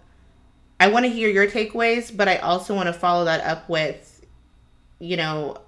I 0.83 0.89
want 0.89 1.05
to 1.05 1.13
hear 1.13 1.29
your 1.29 1.47
takeaways, 1.47 2.15
but 2.15 2.27
I 2.27 2.39
also 2.39 2.75
want 2.75 2.89
to 2.89 2.93
follow 2.93 3.27
that 3.27 3.41
up 3.45 3.69
with, 3.69 4.27
you 4.99 5.17
know, 5.17 5.59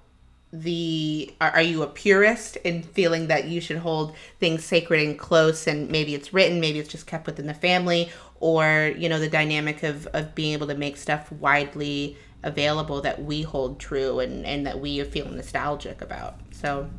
the 0.51 1.33
are, 1.39 1.51
are, 1.51 1.61
you 1.61 1.83
a 1.83 1.87
purist 1.87 2.57
in 2.57 2.83
feeling 2.83 3.27
that 3.27 3.45
you 3.45 3.61
should 3.61 3.77
hold 3.77 4.13
things 4.41 4.65
sacred 4.65 5.07
and 5.07 5.17
close 5.17 5.67
and 5.67 5.89
maybe 5.89 6.15
it's 6.15 6.33
written 6.33 6.61
maybe 6.61 6.79
it's 6.79 6.87
just 6.87 7.07
kept 7.07 7.25
within 7.25 7.45
the 7.45 7.53
family 7.53 8.09
or 8.39 8.93
you 8.97 9.09
know 9.09 9.19
the 9.19 9.27
dynamic 9.27 9.83
of 9.83 10.07
of 10.13 10.33
being 10.33 10.53
able 10.53 10.67
to 10.67 10.75
make 10.75 10.95
stuff 10.95 11.29
widely 11.33 12.15
available 12.43 13.01
that 13.01 13.21
we 13.21 13.41
hold 13.41 13.79
true 13.81 14.19
and 14.21 14.45
and 14.45 14.65
that 14.65 14.79
we 14.79 15.03
feel 15.03 15.27
nostalgic 15.27 15.99
about 15.99 16.35
so 16.51 16.89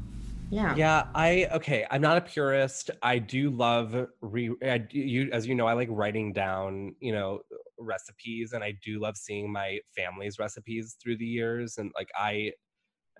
yeah. 0.50 0.74
Yeah 0.76 1.04
i 1.14 1.48
okay 1.52 1.86
i'm 1.90 2.00
not 2.00 2.16
a 2.16 2.20
purist 2.20 2.90
i 3.02 3.18
do 3.18 3.50
love 3.50 4.06
re 4.20 4.50
I 4.62 4.86
you 4.90 5.28
as 5.32 5.46
you 5.46 5.54
know 5.54 5.66
i 5.66 5.72
like 5.72 5.88
writing 5.90 6.32
down 6.32 6.94
you 7.00 7.12
know 7.12 7.40
recipes 7.78 8.52
and 8.52 8.62
I 8.64 8.74
do 8.84 9.00
love 9.00 9.16
seeing 9.16 9.52
my 9.52 9.78
family's 9.96 10.38
recipes 10.38 10.96
through 11.02 11.18
the 11.18 11.26
years 11.26 11.78
and 11.78 11.90
like 11.94 12.08
I 12.16 12.52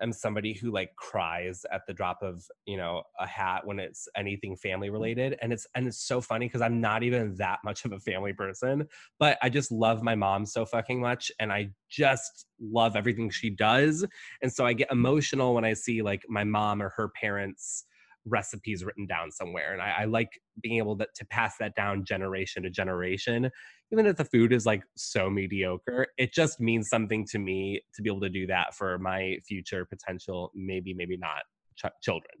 am 0.01 0.11
somebody 0.11 0.53
who 0.53 0.71
like 0.71 0.95
cries 0.95 1.65
at 1.71 1.81
the 1.87 1.93
drop 1.93 2.21
of 2.21 2.45
you 2.65 2.77
know 2.77 3.03
a 3.19 3.27
hat 3.27 3.65
when 3.65 3.79
it's 3.79 4.07
anything 4.15 4.55
family 4.55 4.89
mm. 4.89 4.93
related 4.93 5.37
and 5.41 5.51
it's 5.51 5.67
and 5.75 5.87
it's 5.87 5.99
so 5.99 6.21
funny 6.21 6.47
because 6.47 6.61
i'm 6.61 6.79
not 6.79 7.03
even 7.03 7.35
that 7.35 7.59
much 7.63 7.85
of 7.85 7.91
a 7.91 7.99
family 7.99 8.33
person 8.33 8.87
but 9.19 9.37
i 9.41 9.49
just 9.49 9.71
love 9.71 10.01
my 10.01 10.15
mom 10.15 10.45
so 10.45 10.65
fucking 10.65 10.99
much 10.99 11.31
and 11.39 11.51
i 11.51 11.69
just 11.89 12.45
love 12.59 12.95
everything 12.95 13.29
she 13.29 13.49
does 13.49 14.05
and 14.41 14.51
so 14.51 14.65
i 14.65 14.73
get 14.73 14.91
emotional 14.91 15.53
when 15.53 15.65
i 15.65 15.73
see 15.73 16.01
like 16.01 16.23
my 16.29 16.43
mom 16.43 16.81
or 16.81 16.89
her 16.89 17.09
parents 17.09 17.85
recipes 18.27 18.83
written 18.83 19.05
down 19.05 19.31
somewhere 19.31 19.73
and 19.73 19.81
i, 19.81 20.01
I 20.01 20.05
like 20.05 20.29
being 20.61 20.77
able 20.77 20.97
to, 20.97 21.07
to 21.15 21.25
pass 21.27 21.55
that 21.59 21.75
down 21.75 22.05
generation 22.05 22.63
to 22.63 22.69
generation 22.69 23.49
even 23.91 24.05
if 24.05 24.17
the 24.17 24.25
food 24.25 24.51
is 24.51 24.65
like 24.65 24.83
so 24.95 25.29
mediocre, 25.29 26.07
it 26.17 26.33
just 26.33 26.59
means 26.59 26.89
something 26.89 27.25
to 27.27 27.39
me 27.39 27.81
to 27.95 28.01
be 28.01 28.09
able 28.09 28.21
to 28.21 28.29
do 28.29 28.47
that 28.47 28.75
for 28.75 28.97
my 28.99 29.37
future 29.47 29.85
potential, 29.85 30.51
maybe, 30.53 30.93
maybe 30.93 31.17
not 31.17 31.43
ch- 31.77 31.93
children. 32.01 32.33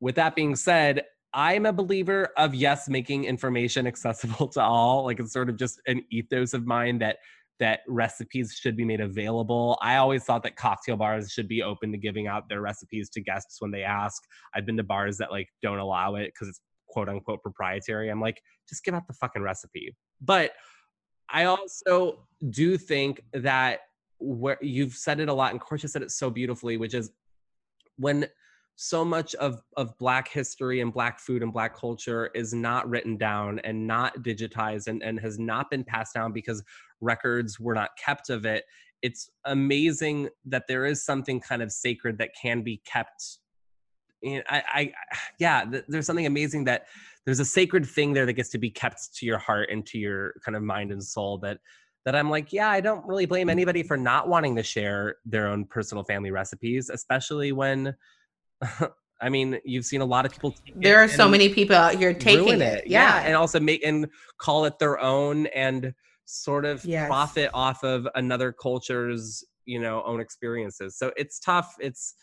With 0.00 0.14
that 0.14 0.34
being 0.34 0.56
said, 0.56 1.02
I'm 1.34 1.66
a 1.66 1.72
believer 1.72 2.30
of 2.38 2.54
yes, 2.54 2.88
making 2.88 3.24
information 3.24 3.86
accessible 3.86 4.48
to 4.48 4.62
all. 4.62 5.04
Like 5.04 5.20
it's 5.20 5.32
sort 5.32 5.50
of 5.50 5.56
just 5.56 5.80
an 5.86 6.02
ethos 6.10 6.54
of 6.54 6.66
mine 6.66 6.98
that 7.00 7.18
that 7.58 7.80
recipes 7.88 8.58
should 8.60 8.76
be 8.76 8.84
made 8.84 9.00
available. 9.00 9.78
I 9.80 9.96
always 9.96 10.24
thought 10.24 10.42
that 10.42 10.56
cocktail 10.56 10.96
bars 10.96 11.30
should 11.30 11.48
be 11.48 11.62
open 11.62 11.90
to 11.92 11.98
giving 11.98 12.26
out 12.26 12.48
their 12.48 12.60
recipes 12.60 13.08
to 13.10 13.20
guests 13.20 13.56
when 13.60 13.70
they 13.70 13.82
ask. 13.82 14.22
I've 14.54 14.66
been 14.66 14.76
to 14.76 14.82
bars 14.82 15.16
that 15.18 15.30
like 15.30 15.48
don't 15.62 15.78
allow 15.78 16.16
it 16.16 16.32
because 16.34 16.48
it's 16.48 16.60
quote 16.88 17.08
unquote 17.08 17.42
proprietary. 17.42 18.10
I'm 18.10 18.20
like, 18.20 18.40
just 18.68 18.84
give 18.84 18.94
out 18.94 19.06
the 19.06 19.14
fucking 19.14 19.42
recipe. 19.42 19.94
But 20.20 20.52
I 21.30 21.44
also 21.44 22.26
do 22.50 22.76
think 22.78 23.22
that 23.32 23.80
where 24.18 24.58
you've 24.60 24.94
said 24.94 25.20
it 25.20 25.28
a 25.28 25.34
lot, 25.34 25.52
and 25.52 25.60
Korsha 25.60 25.88
said 25.88 26.02
it 26.02 26.10
so 26.10 26.30
beautifully, 26.30 26.76
which 26.76 26.94
is 26.94 27.10
when 27.96 28.26
so 28.76 29.04
much 29.04 29.34
of 29.36 29.62
of 29.76 29.96
black 29.98 30.28
history 30.28 30.80
and 30.80 30.92
black 30.92 31.18
food 31.18 31.42
and 31.42 31.52
black 31.52 31.74
culture 31.74 32.30
is 32.34 32.52
not 32.52 32.88
written 32.88 33.16
down 33.16 33.58
and 33.60 33.86
not 33.86 34.22
digitized 34.22 34.86
and, 34.86 35.02
and 35.02 35.18
has 35.18 35.38
not 35.38 35.70
been 35.70 35.82
passed 35.82 36.14
down 36.14 36.30
because 36.30 36.62
records 37.00 37.58
were 37.58 37.74
not 37.74 37.90
kept 37.96 38.28
of 38.28 38.44
it. 38.44 38.64
It's 39.02 39.30
amazing 39.46 40.28
that 40.44 40.64
there 40.68 40.84
is 40.84 41.04
something 41.04 41.40
kind 41.40 41.62
of 41.62 41.72
sacred 41.72 42.18
that 42.18 42.30
can 42.40 42.62
be 42.62 42.82
kept. 42.84 43.38
I, 44.24 44.42
I 44.50 44.92
yeah, 45.38 45.64
th- 45.64 45.84
there's 45.88 46.06
something 46.06 46.26
amazing 46.26 46.64
that 46.64 46.86
there's 47.24 47.40
a 47.40 47.44
sacred 47.46 47.86
thing 47.86 48.12
there 48.12 48.26
that 48.26 48.34
gets 48.34 48.50
to 48.50 48.58
be 48.58 48.70
kept 48.70 49.14
to 49.16 49.26
your 49.26 49.38
heart 49.38 49.70
and 49.70 49.86
to 49.86 49.98
your 49.98 50.34
kind 50.44 50.54
of 50.54 50.62
mind 50.62 50.92
and 50.92 51.02
soul 51.02 51.38
that 51.38 51.58
that 52.04 52.14
I'm 52.14 52.30
like, 52.30 52.52
yeah, 52.52 52.68
I 52.68 52.80
don't 52.80 53.04
really 53.04 53.26
blame 53.26 53.50
anybody 53.50 53.82
for 53.82 53.96
not 53.96 54.28
wanting 54.28 54.54
to 54.56 54.62
share 54.62 55.16
their 55.24 55.48
own 55.48 55.64
personal 55.64 56.04
family 56.04 56.30
recipes, 56.30 56.88
especially 56.88 57.50
when 57.50 57.96
I 59.20 59.30
mean, 59.30 59.58
you've 59.64 59.86
seen 59.86 60.02
a 60.02 60.04
lot 60.04 60.26
of 60.26 60.32
people. 60.32 60.54
There 60.74 60.98
are 60.98 61.08
so 61.08 61.28
many 61.28 61.48
people 61.48 61.74
out 61.74 61.94
here 61.94 62.12
taking 62.12 62.60
it, 62.60 62.84
it. 62.84 62.86
Yeah. 62.86 63.20
yeah. 63.20 63.26
and 63.26 63.34
also 63.34 63.58
make 63.58 63.84
and 63.84 64.08
call 64.38 64.66
it 64.66 64.78
their 64.78 65.00
own 65.00 65.46
and 65.48 65.94
sort 66.26 66.64
of 66.64 66.84
yes. 66.84 67.08
profit 67.08 67.50
off 67.54 67.82
of 67.82 68.06
another 68.14 68.52
culture's 68.52 69.44
you 69.64 69.80
know 69.80 70.02
own 70.04 70.20
experiences. 70.20 70.98
So 70.98 71.12
it's 71.16 71.40
tough. 71.40 71.74
It's 71.80 72.14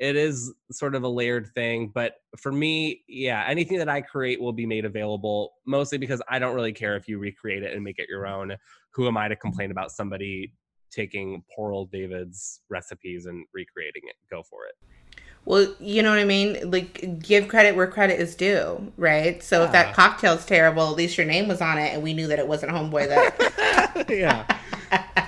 it 0.00 0.16
is 0.16 0.52
sort 0.72 0.94
of 0.94 1.04
a 1.04 1.08
layered 1.08 1.48
thing 1.54 1.92
but 1.94 2.14
for 2.38 2.50
me 2.50 3.02
yeah 3.06 3.44
anything 3.46 3.78
that 3.78 3.88
i 3.88 4.00
create 4.00 4.40
will 4.40 4.52
be 4.52 4.66
made 4.66 4.84
available 4.84 5.52
mostly 5.66 5.98
because 5.98 6.20
i 6.28 6.38
don't 6.38 6.54
really 6.54 6.72
care 6.72 6.96
if 6.96 7.06
you 7.06 7.18
recreate 7.18 7.62
it 7.62 7.74
and 7.74 7.84
make 7.84 7.98
it 7.98 8.08
your 8.08 8.26
own 8.26 8.56
who 8.94 9.06
am 9.06 9.16
i 9.16 9.28
to 9.28 9.36
complain 9.36 9.70
about 9.70 9.90
somebody 9.90 10.52
taking 10.90 11.44
poor 11.54 11.72
old 11.72 11.92
david's 11.92 12.62
recipes 12.70 13.26
and 13.26 13.44
recreating 13.52 14.02
it 14.04 14.16
go 14.30 14.42
for 14.42 14.64
it 14.66 14.74
well, 15.44 15.74
you 15.80 16.02
know 16.02 16.10
what 16.10 16.18
I 16.18 16.24
mean? 16.24 16.70
Like, 16.70 17.18
give 17.20 17.48
credit 17.48 17.74
where 17.74 17.86
credit 17.86 18.20
is 18.20 18.34
due, 18.34 18.92
right? 18.96 19.42
So 19.42 19.60
yeah. 19.60 19.66
if 19.66 19.72
that 19.72 19.94
cocktail's 19.94 20.44
terrible, 20.44 20.88
at 20.90 20.96
least 20.96 21.16
your 21.16 21.26
name 21.26 21.48
was 21.48 21.60
on 21.60 21.78
it, 21.78 21.94
and 21.94 22.02
we 22.02 22.12
knew 22.12 22.26
that 22.26 22.38
it 22.38 22.46
wasn't 22.46 22.72
Homeboy 22.72 23.08
that. 23.08 24.06
yeah. 24.10 24.58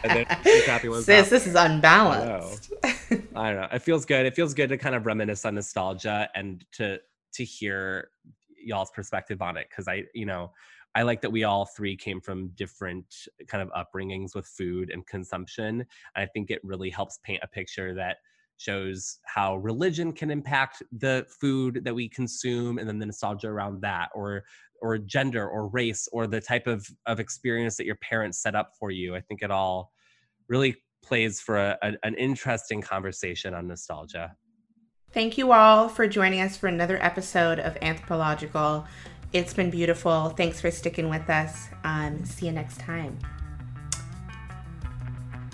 and 0.05 0.27
then 0.27 1.03
Sis, 1.03 1.29
this 1.29 1.47
is 1.47 1.55
unbalanced. 1.55 2.73
I, 2.85 3.23
I 3.35 3.53
don't 3.53 3.63
know. 3.63 3.69
It 3.73 3.83
feels 3.83 4.05
good. 4.05 4.27
It 4.27 4.35
feels 4.35 4.55
good 4.55 4.69
to 4.69 4.79
kind 4.79 4.95
of 4.95 5.07
reminisce 5.07 5.45
on 5.45 5.55
nostalgia 5.55 6.29
and 6.35 6.65
to 6.73 6.99
to 7.35 7.45
hear 7.45 8.11
y'all's 8.63 8.91
perspective 8.91 9.43
on 9.43 9.57
it 9.57 9.69
because 9.71 9.89
I, 9.89 10.05
you 10.15 10.27
know, 10.27 10.53
I 10.95 11.03
like 11.03 11.23
that 11.23 11.31
we 11.31 11.45
all 11.45 11.65
three 11.65 11.97
came 11.97 12.21
from 12.21 12.49
different 12.49 13.27
kind 13.47 13.67
of 13.67 13.71
upbringings 13.71 14.35
with 14.35 14.47
food 14.47 14.91
and 14.91 15.07
consumption. 15.07 15.81
And 15.81 15.87
I 16.15 16.27
think 16.27 16.51
it 16.51 16.61
really 16.63 16.91
helps 16.91 17.19
paint 17.25 17.41
a 17.43 17.49
picture 17.49 17.95
that 17.95 18.19
shows 18.63 19.19
how 19.25 19.57
religion 19.57 20.13
can 20.13 20.31
impact 20.31 20.83
the 20.99 21.27
food 21.41 21.83
that 21.85 21.95
we 21.95 22.09
consume 22.09 22.79
and 22.79 22.89
then 22.89 22.99
the 22.99 23.07
nostalgia 23.07 23.49
around 23.49 23.81
that 23.83 24.09
or 24.15 24.45
or 24.81 24.99
gender 24.99 25.49
or 25.49 25.69
race 25.69 26.09
or 26.13 26.27
the 26.27 26.41
type 26.41 26.67
of 26.67 26.87
of 27.07 27.21
experience 27.21 27.77
that 27.77 27.87
your 27.87 27.97
parents 27.97 28.39
set 28.43 28.55
up 28.55 28.73
for 28.79 28.91
you. 28.91 29.15
I 29.15 29.21
think 29.21 29.43
it 29.43 29.51
all 29.51 29.93
really 30.49 30.77
plays 31.03 31.41
for 31.41 31.57
a, 31.57 31.79
a, 31.83 31.93
an 32.05 32.15
interesting 32.15 32.81
conversation 32.81 33.55
on 33.55 33.67
nostalgia. 33.67 34.37
Thank 35.13 35.37
you 35.37 35.53
all 35.53 35.89
for 35.89 36.07
joining 36.09 36.41
us 36.41 36.57
for 36.57 36.69
another 36.69 37.03
episode 37.03 37.59
of 37.59 37.77
anthropological. 37.83 38.87
It's 39.33 39.53
been 39.53 39.71
beautiful. 39.71 40.31
Thanks 40.31 40.61
for 40.61 40.71
sticking 40.71 41.09
with 41.09 41.29
us. 41.29 41.69
Um, 41.85 42.25
see 42.25 42.47
you 42.47 42.53
next 42.53 42.81
time. 42.81 43.19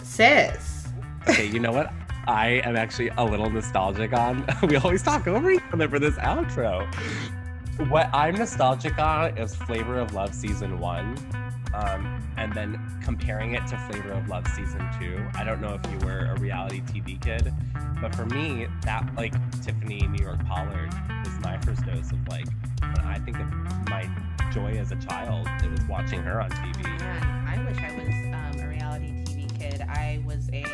Sis. 0.03 0.89
Okay 1.29 1.47
you 1.47 1.61
know 1.61 1.73
what 1.73 1.93
I 2.29 2.61
am 2.63 2.77
actually 2.77 3.09
a 3.17 3.25
little 3.25 3.49
nostalgic 3.49 4.13
on. 4.13 4.45
we 4.69 4.77
always 4.77 5.03
talk 5.03 5.27
over 5.27 5.51
each 5.51 5.63
other 5.73 5.89
for 5.89 5.99
this 5.99 6.15
outro. 6.17 6.87
What 7.89 8.11
I'm 8.13 8.35
nostalgic 8.35 8.99
on 8.99 9.39
is 9.39 9.57
Flavor 9.57 9.99
of 9.99 10.13
Love 10.13 10.35
season 10.35 10.79
one, 10.79 11.17
um, 11.73 12.23
and 12.37 12.53
then 12.53 12.79
comparing 13.03 13.55
it 13.55 13.67
to 13.69 13.79
Flavor 13.91 14.13
of 14.13 14.29
Love 14.29 14.47
season 14.49 14.87
two. 15.01 15.27
I 15.37 15.43
don't 15.43 15.63
know 15.63 15.81
if 15.83 15.91
you 15.91 16.07
were 16.07 16.27
a 16.27 16.39
reality 16.39 16.83
TV 16.83 17.19
kid, 17.19 17.51
but 17.99 18.15
for 18.15 18.27
me, 18.27 18.67
that 18.83 19.11
like 19.17 19.33
Tiffany 19.63 20.07
New 20.07 20.23
York 20.23 20.45
Pollard 20.45 20.93
was 21.25 21.41
my 21.41 21.57
first 21.63 21.87
dose 21.87 22.13
of 22.13 22.29
like 22.29 22.47
when 22.83 23.07
I 23.07 23.19
think 23.21 23.39
of 23.41 23.51
my 23.89 24.07
joy 24.53 24.73
as 24.73 24.93
a 24.93 24.97
child, 24.97 25.49
it 25.65 25.71
was 25.71 25.81
watching 25.89 26.21
her 26.21 26.43
on 26.43 26.51
TV. 26.51 26.83
Man, 27.01 27.49
I 27.49 27.65
wish 27.65 27.79
I 27.79 27.95
was 27.95 28.59
um, 28.59 28.67
a 28.67 28.69
reality 28.69 29.25
TV 29.25 29.59
kid. 29.59 29.81
I 29.81 30.23
was 30.27 30.51
a 30.53 30.65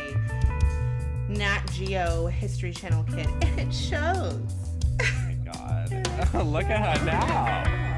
Nat 1.27 1.61
Geo 1.73 2.27
History 2.27 2.71
Channel 2.71 3.03
kid, 3.03 3.27
and 3.41 3.59
it 3.59 3.73
shows. 3.73 4.39
Oh 5.01 5.25
my 5.25 5.35
god. 5.43 6.45
Look 6.45 6.65
at 6.65 6.97
her 6.99 7.05
now. 7.05 7.94